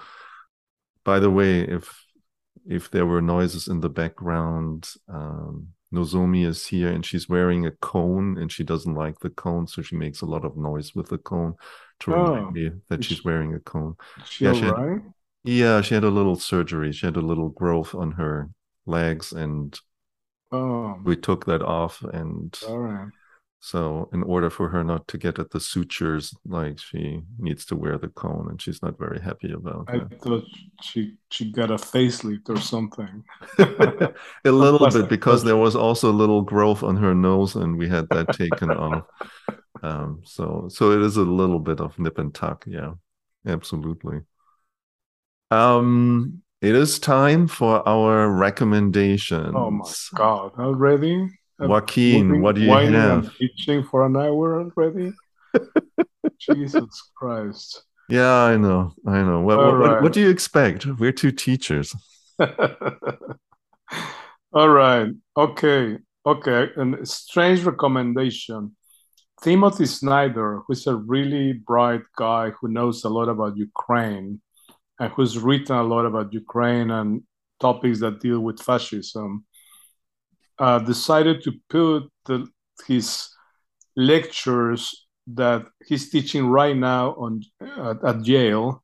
by 1.04 1.18
the 1.18 1.30
way 1.30 1.60
if 1.60 2.02
if 2.68 2.90
there 2.90 3.06
were 3.06 3.22
noises 3.22 3.68
in 3.68 3.80
the 3.80 3.88
background 3.88 4.88
um 5.08 5.68
nozomi 5.96 6.42
is 6.52 6.66
here 6.66 6.90
and 6.96 7.04
she's 7.08 7.28
wearing 7.28 7.66
a 7.66 7.70
cone 7.92 8.36
and 8.38 8.48
she 8.52 8.64
doesn't 8.64 8.94
like 9.04 9.18
the 9.20 9.30
cone 9.44 9.66
so 9.66 9.82
she 9.82 9.96
makes 9.96 10.20
a 10.22 10.26
lot 10.34 10.44
of 10.44 10.56
noise 10.56 10.94
with 10.96 11.08
the 11.08 11.18
cone 11.18 11.54
to 12.00 12.14
Oh. 12.14 12.22
remind 12.34 12.52
me 12.54 12.70
that 12.88 13.02
she's 13.04 13.24
wearing 13.24 13.54
a 13.54 13.60
cone 13.60 13.94
She 14.32 14.44
Yeah, 14.44 14.52
she 14.58 14.66
had- 14.68 14.78
right? 14.78 15.02
yeah 15.44 15.80
she 15.80 15.94
had 15.94 16.04
a 16.04 16.16
little 16.18 16.36
surgery 16.36 16.90
she 16.92 17.06
had 17.06 17.16
a 17.16 17.28
little 17.32 17.48
growth 17.60 17.94
on 17.94 18.12
her 18.12 18.50
legs 18.86 19.32
and 19.32 19.68
Oh, 20.52 21.00
we 21.04 21.16
took 21.16 21.46
that 21.46 21.62
off 21.62 22.02
and 22.02 22.56
all 22.68 22.78
right. 22.78 23.08
So 23.66 24.08
in 24.12 24.22
order 24.22 24.48
for 24.48 24.68
her 24.68 24.84
not 24.84 25.08
to 25.08 25.18
get 25.18 25.40
at 25.40 25.50
the 25.50 25.58
sutures 25.58 26.32
like 26.44 26.78
she 26.78 27.20
needs 27.36 27.64
to 27.66 27.74
wear 27.74 27.98
the 27.98 28.06
cone 28.06 28.46
and 28.48 28.62
she's 28.62 28.80
not 28.80 28.96
very 28.96 29.20
happy 29.20 29.50
about 29.52 29.88
I 29.88 29.98
that 29.98 30.20
thought 30.22 30.44
she 30.82 31.16
she 31.30 31.50
got 31.50 31.72
a 31.72 31.74
facelift 31.76 32.48
or 32.48 32.60
something. 32.60 33.24
a 33.58 34.12
little 34.44 34.88
bit 34.88 35.08
because 35.08 35.42
there 35.42 35.56
was 35.56 35.74
also 35.74 36.12
a 36.12 36.20
little 36.22 36.42
growth 36.42 36.84
on 36.84 36.96
her 36.96 37.12
nose 37.12 37.56
and 37.56 37.76
we 37.76 37.88
had 37.88 38.08
that 38.10 38.30
taken 38.32 38.70
off 38.70 39.04
um 39.82 40.20
so 40.24 40.68
so 40.68 40.92
it 40.92 41.02
is 41.02 41.16
a 41.16 41.22
little 41.22 41.58
bit 41.58 41.80
of 41.80 41.98
nip 41.98 42.18
and 42.18 42.34
tuck 42.34 42.64
yeah 42.68 42.92
absolutely 43.48 44.20
um 45.50 46.42
it 46.60 46.74
is 46.74 46.98
time 46.98 47.48
for 47.48 47.86
our 47.88 48.30
recommendations 48.30 49.54
Oh 49.54 49.70
my 49.70 49.92
God! 50.14 50.52
Already? 50.58 51.28
Joaquin 51.58 52.42
what 52.42 52.54
do 52.54 52.60
you 52.62 52.70
have 52.70 53.24
and 53.24 53.30
itching 53.40 53.82
for 53.84 54.04
an 54.04 54.16
hour 54.16 54.60
already? 54.60 55.12
Jesus 56.38 57.10
Christ! 57.16 57.82
Yeah, 58.08 58.32
I 58.32 58.56
know. 58.56 58.92
I 59.06 59.22
know. 59.22 59.40
What, 59.40 59.58
what, 59.58 59.72
right. 59.72 60.02
what 60.02 60.12
do 60.12 60.20
you 60.20 60.30
expect? 60.30 60.86
We're 60.86 61.12
two 61.12 61.32
teachers. 61.32 61.94
All 64.52 64.68
right. 64.68 65.08
Okay. 65.36 65.98
Okay. 66.24 66.68
And 66.76 66.94
a 66.96 67.06
strange 67.06 67.64
recommendation. 67.64 68.76
Timothy 69.42 69.86
Snyder, 69.86 70.62
who's 70.66 70.86
a 70.86 70.94
really 70.94 71.52
bright 71.52 72.02
guy 72.16 72.50
who 72.50 72.68
knows 72.68 73.04
a 73.04 73.08
lot 73.08 73.28
about 73.28 73.56
Ukraine 73.56 74.40
and 74.98 75.12
who's 75.12 75.38
written 75.38 75.76
a 75.76 75.82
lot 75.82 76.06
about 76.06 76.32
Ukraine 76.32 76.90
and 76.90 77.22
topics 77.60 78.00
that 78.00 78.20
deal 78.20 78.40
with 78.40 78.62
fascism, 78.62 79.44
uh, 80.58 80.78
decided 80.80 81.42
to 81.42 81.52
put 81.68 82.10
the, 82.26 82.46
his 82.86 83.28
lectures 83.96 85.06
that 85.28 85.64
he's 85.86 86.10
teaching 86.10 86.46
right 86.46 86.76
now 86.76 87.14
on 87.14 87.42
at, 87.60 88.04
at 88.04 88.26
Yale. 88.26 88.82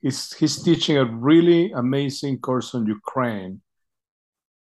He's, 0.00 0.32
he's 0.34 0.62
teaching 0.62 0.96
a 0.98 1.04
really 1.04 1.72
amazing 1.72 2.38
course 2.40 2.74
on 2.74 2.86
Ukraine 2.86 3.60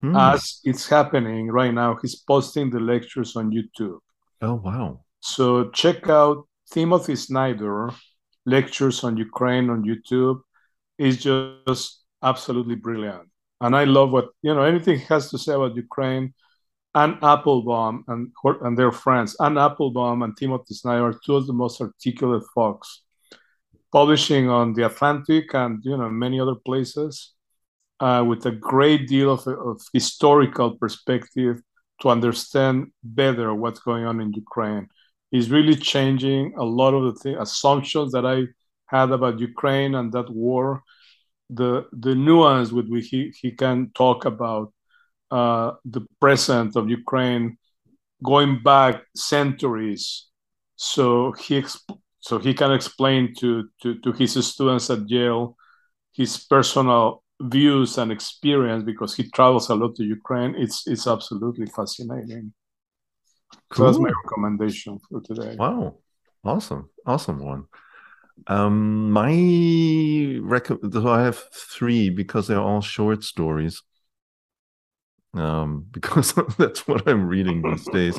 Hmm. 0.02 0.14
as 0.16 0.60
it's 0.64 0.88
happening 0.88 1.50
right 1.50 1.72
now. 1.72 1.96
He's 2.00 2.16
posting 2.16 2.70
the 2.70 2.80
lectures 2.80 3.36
on 3.36 3.50
YouTube. 3.50 3.98
oh, 4.42 4.54
wow. 4.54 5.04
So 5.20 5.70
check 5.70 6.08
out 6.08 6.46
Timothy 6.70 7.16
Snyder 7.16 7.90
lectures 8.44 9.02
on 9.04 9.16
Ukraine 9.16 9.70
on 9.70 9.82
YouTube. 9.84 10.40
It's 10.98 11.22
just 11.22 12.02
absolutely 12.22 12.74
brilliant. 12.74 13.28
And 13.60 13.74
I 13.74 13.84
love 13.84 14.10
what, 14.10 14.28
you 14.42 14.54
know, 14.54 14.62
anything 14.62 14.98
he 14.98 15.04
has 15.06 15.30
to 15.30 15.38
say 15.38 15.54
about 15.54 15.76
Ukraine. 15.76 16.34
Anne 16.94 17.18
Applebaum 17.22 18.04
and, 18.08 18.32
her- 18.42 18.64
and 18.66 18.78
their 18.78 18.92
friends. 18.92 19.36
Anne 19.40 19.58
Applebaum 19.58 20.22
and 20.22 20.36
Timothy 20.36 20.74
Snyder 20.74 21.06
are 21.08 21.20
two 21.24 21.36
of 21.36 21.46
the 21.46 21.52
most 21.52 21.80
articulate 21.80 22.44
folks, 22.54 23.02
publishing 23.92 24.48
on 24.48 24.74
the 24.74 24.86
Atlantic 24.86 25.54
and, 25.54 25.80
you 25.84 25.96
know, 25.96 26.08
many 26.08 26.40
other 26.40 26.54
places 26.54 27.32
uh, 28.00 28.24
with 28.26 28.44
a 28.46 28.52
great 28.52 29.08
deal 29.08 29.32
of, 29.32 29.46
of 29.46 29.80
historical 29.92 30.76
perspective 30.76 31.60
to 32.00 32.08
understand 32.10 32.92
better 33.02 33.54
what's 33.54 33.80
going 33.80 34.04
on 34.04 34.20
in 34.20 34.32
Ukraine. 34.32 34.88
He's 35.30 35.50
really 35.50 35.76
changing 35.76 36.54
a 36.58 36.64
lot 36.64 36.92
of 36.94 37.02
the 37.06 37.20
th- 37.22 37.36
assumptions 37.40 38.12
that 38.12 38.26
I 38.26 38.46
had 38.86 39.10
about 39.10 39.40
Ukraine 39.40 39.94
and 39.94 40.12
that 40.12 40.28
war, 40.30 40.82
the 41.50 41.86
the 41.92 42.14
nuance 42.14 42.72
with 42.72 42.88
which 42.88 43.08
he, 43.08 43.32
he 43.40 43.50
can 43.52 43.90
talk 43.94 44.24
about 44.24 44.73
uh, 45.38 45.68
the 45.84 46.02
present 46.20 46.70
of 46.76 46.88
Ukraine 47.00 47.46
going 48.22 48.62
back 48.62 48.94
centuries. 49.14 50.04
So 50.76 51.32
he 51.42 51.60
exp- 51.62 51.98
so 52.20 52.38
he 52.38 52.52
can 52.54 52.72
explain 52.72 53.34
to, 53.40 53.68
to, 53.82 53.88
to 54.00 54.10
his 54.12 54.32
students 54.46 54.88
at 54.90 55.08
Yale 55.10 55.56
his 56.14 56.38
personal 56.38 57.22
views 57.42 57.98
and 57.98 58.12
experience 58.12 58.82
because 58.84 59.14
he 59.14 59.28
travels 59.30 59.68
a 59.68 59.74
lot 59.74 59.94
to 59.96 60.04
Ukraine. 60.04 60.54
It's 60.56 60.86
it's 60.86 61.06
absolutely 61.06 61.66
fascinating. 61.66 62.52
So 63.74 63.84
that's 63.84 63.98
my 63.98 64.12
recommendation 64.24 64.98
for 65.08 65.20
today. 65.20 65.56
Wow. 65.56 65.98
Awesome. 66.44 66.90
Awesome 67.04 67.38
one. 67.40 67.64
Um, 68.46 69.10
my 69.10 70.38
rec- 70.42 70.66
so 70.92 71.08
I 71.08 71.22
have 71.22 71.42
three 71.52 72.10
because 72.10 72.46
they're 72.46 72.60
all 72.60 72.82
short 72.82 73.24
stories. 73.24 73.82
Um, 75.34 75.86
because 75.90 76.34
that's 76.58 76.86
what 76.86 77.08
I'm 77.08 77.26
reading 77.26 77.62
these 77.62 77.86
days. 77.88 78.18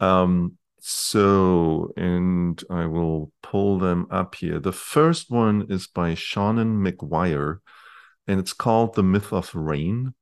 Um, 0.00 0.58
so, 0.80 1.92
and 1.96 2.62
I 2.68 2.86
will 2.86 3.30
pull 3.42 3.78
them 3.78 4.06
up 4.10 4.34
here. 4.34 4.58
The 4.58 4.72
first 4.72 5.30
one 5.30 5.66
is 5.70 5.86
by 5.86 6.14
Seanan 6.14 6.84
McGuire, 6.84 7.58
and 8.26 8.40
it's 8.40 8.52
called 8.52 8.94
The 8.94 9.04
Myth 9.04 9.32
of 9.32 9.54
Rain. 9.54 10.14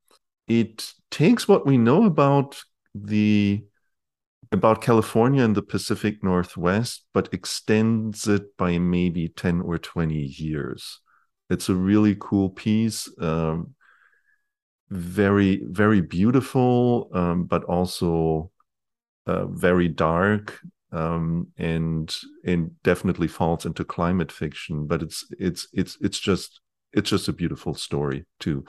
It 0.47 0.93
takes 1.09 1.47
what 1.47 1.65
we 1.65 1.77
know 1.77 2.05
about 2.05 2.61
the 2.93 3.63
about 4.51 4.81
California 4.81 5.43
and 5.43 5.55
the 5.55 5.61
Pacific 5.61 6.23
Northwest, 6.23 7.05
but 7.13 7.33
extends 7.33 8.27
it 8.27 8.55
by 8.57 8.77
maybe 8.77 9.29
10 9.29 9.61
or 9.61 9.77
20 9.77 10.13
years. 10.13 10.99
It's 11.49 11.69
a 11.69 11.75
really 11.75 12.17
cool 12.19 12.49
piece. 12.49 13.09
Um, 13.19 13.75
very, 14.91 15.61
very 15.63 16.01
beautiful, 16.01 17.09
um, 17.13 17.45
but 17.45 17.63
also 17.63 18.51
uh, 19.25 19.45
very 19.47 19.87
dark. 19.87 20.59
Um, 20.93 21.47
and 21.57 22.13
and 22.43 22.71
definitely 22.83 23.29
falls 23.29 23.65
into 23.65 23.85
climate 23.85 24.29
fiction, 24.29 24.87
but 24.87 25.01
it's 25.01 25.25
it's 25.39 25.69
it's 25.71 25.97
it's 26.01 26.19
just 26.19 26.59
it's 26.91 27.09
just 27.09 27.29
a 27.29 27.33
beautiful 27.33 27.73
story 27.73 28.25
too. 28.41 28.65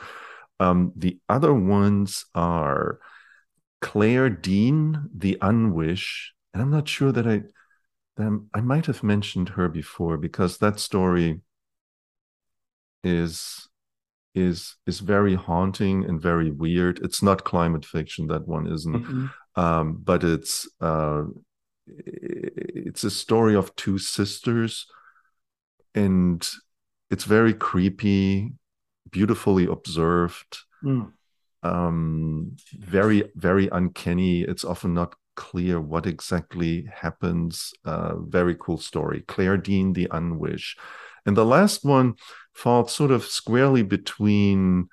Um, 0.60 0.92
the 0.94 1.18
other 1.28 1.52
ones 1.52 2.24
are 2.36 3.00
Claire 3.80 4.30
Dean, 4.30 5.10
The 5.12 5.36
Unwish, 5.42 6.28
and 6.54 6.62
I'm 6.62 6.70
not 6.70 6.88
sure 6.88 7.10
that 7.10 7.26
I 7.26 7.42
that 8.16 8.46
I 8.54 8.60
might 8.60 8.86
have 8.86 9.02
mentioned 9.02 9.48
her 9.48 9.68
before 9.68 10.16
because 10.16 10.58
that 10.58 10.78
story 10.78 11.40
is 13.02 13.68
is 14.34 14.76
is 14.86 15.00
very 15.00 15.34
haunting 15.34 16.04
and 16.04 16.20
very 16.20 16.50
weird. 16.50 16.98
It's 17.04 17.22
not 17.22 17.44
climate 17.44 17.84
fiction. 17.84 18.26
That 18.28 18.46
one 18.48 18.66
isn't, 18.66 19.04
Mhm. 19.04 19.30
um, 19.56 19.98
but 20.02 20.24
it's 20.24 20.68
uh, 20.80 21.24
it's 21.86 23.04
a 23.04 23.10
story 23.10 23.54
of 23.56 23.74
two 23.76 23.98
sisters 23.98 24.86
and 25.94 26.48
it's 27.10 27.24
very 27.24 27.52
creepy 27.54 28.52
beautifully 29.10 29.66
observed 29.66 30.58
Mm. 30.82 31.12
um 31.62 32.56
very 32.78 33.30
very 33.36 33.68
uncanny 33.68 34.42
it's 34.42 34.64
often 34.64 34.94
not 34.94 35.14
clear 35.36 35.80
what 35.80 36.06
exactly 36.06 36.88
happens 36.92 37.72
uh 37.84 38.14
very 38.16 38.54
cool 38.58 38.78
story 38.78 39.20
claire 39.28 39.56
dean 39.56 39.92
the 39.92 40.08
unwish 40.10 40.76
and 41.26 41.36
the 41.36 41.44
last 41.44 41.84
one 41.84 42.14
falls 42.52 42.92
sort 42.92 43.10
of 43.10 43.24
squarely 43.24 43.82
between 43.82 44.88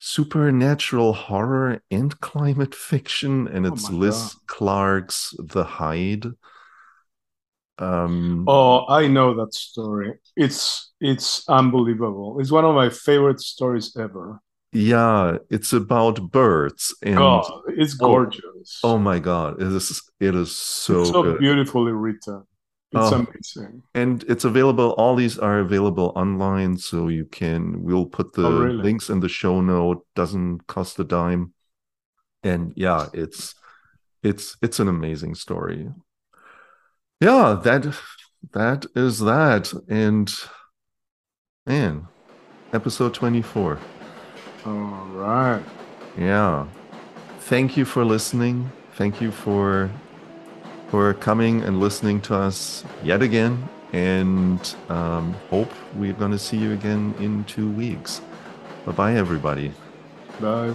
supernatural 0.00 1.12
horror 1.12 1.82
and 1.90 2.20
climate 2.20 2.74
fiction 2.74 3.48
and 3.48 3.66
Oh 3.66 3.74
it's 3.74 3.90
my 3.90 3.90
liz 3.90 4.34
clarke's 4.46 5.34
the 5.38 5.64
hide 5.64 6.24
um 7.78 8.44
Oh, 8.46 8.86
I 8.88 9.06
know 9.08 9.34
that 9.36 9.54
story. 9.54 10.14
It's 10.36 10.92
it's 11.00 11.48
unbelievable. 11.48 12.38
It's 12.40 12.50
one 12.50 12.64
of 12.64 12.74
my 12.74 12.88
favorite 12.90 13.40
stories 13.40 13.96
ever. 13.96 14.40
yeah 14.72 15.38
it's 15.50 15.72
about 15.72 16.30
birds 16.30 16.94
and 17.02 17.18
Oh, 17.18 17.62
it's 17.68 17.94
Oh. 18.00 18.06
gorgeous. 18.06 18.80
oh 18.82 18.98
my 18.98 19.18
god 19.18 19.60
it 19.62 19.68
is 19.68 20.02
it 20.20 20.34
is 20.34 20.54
so, 20.56 21.00
it's 21.00 21.10
so 21.10 21.22
beautifully 21.38 21.92
written. 21.92 22.44
It's 22.92 23.12
Oh. 23.12 23.16
amazing. 23.26 23.82
and 23.94 24.24
it's 24.28 24.44
available 24.44 24.90
all 24.98 25.14
these 25.16 25.38
are 25.38 25.58
available 25.58 26.12
online 26.16 26.78
so 26.78 27.08
you 27.08 27.26
can 27.26 27.82
we'll 27.82 28.06
put 28.06 28.32
the 28.32 28.46
Oh, 28.46 28.60
really? 28.64 28.82
links 28.82 29.10
in 29.10 29.20
the 29.20 29.28
show 29.28 29.60
note 29.60 30.06
doesn't 30.14 30.66
cost 30.66 30.98
a 30.98 31.04
dime 31.04 31.52
and 32.42 32.72
yeah 32.76 33.06
it's 33.12 33.54
it's 34.22 34.56
it's 34.62 34.80
an 34.80 34.88
amazing 34.88 35.34
story 35.34 35.90
yeah 37.20 37.60
that 37.62 37.82
that 38.52 38.86
is 38.94 39.18
that 39.20 39.72
and 39.88 40.32
man 41.66 42.06
episode 42.72 43.12
24 43.14 43.78
All 44.66 45.06
right. 45.14 45.62
yeah 46.16 46.66
thank 47.40 47.76
you 47.76 47.84
for 47.84 48.04
listening 48.04 48.70
thank 48.94 49.20
you 49.20 49.30
for 49.30 49.90
for 50.90 51.14
coming 51.14 51.62
and 51.62 51.80
listening 51.80 52.20
to 52.22 52.34
us 52.34 52.84
yet 53.02 53.22
again 53.22 53.68
and 53.92 54.74
um, 54.88 55.32
hope 55.50 55.72
we're 55.96 56.12
going 56.12 56.30
to 56.32 56.38
see 56.38 56.56
you 56.56 56.72
again 56.72 57.14
in 57.20 57.44
two 57.44 57.70
weeks 57.70 58.20
bye 58.84 58.92
bye 58.92 59.14
everybody 59.14 59.72
Bye. 60.40 60.74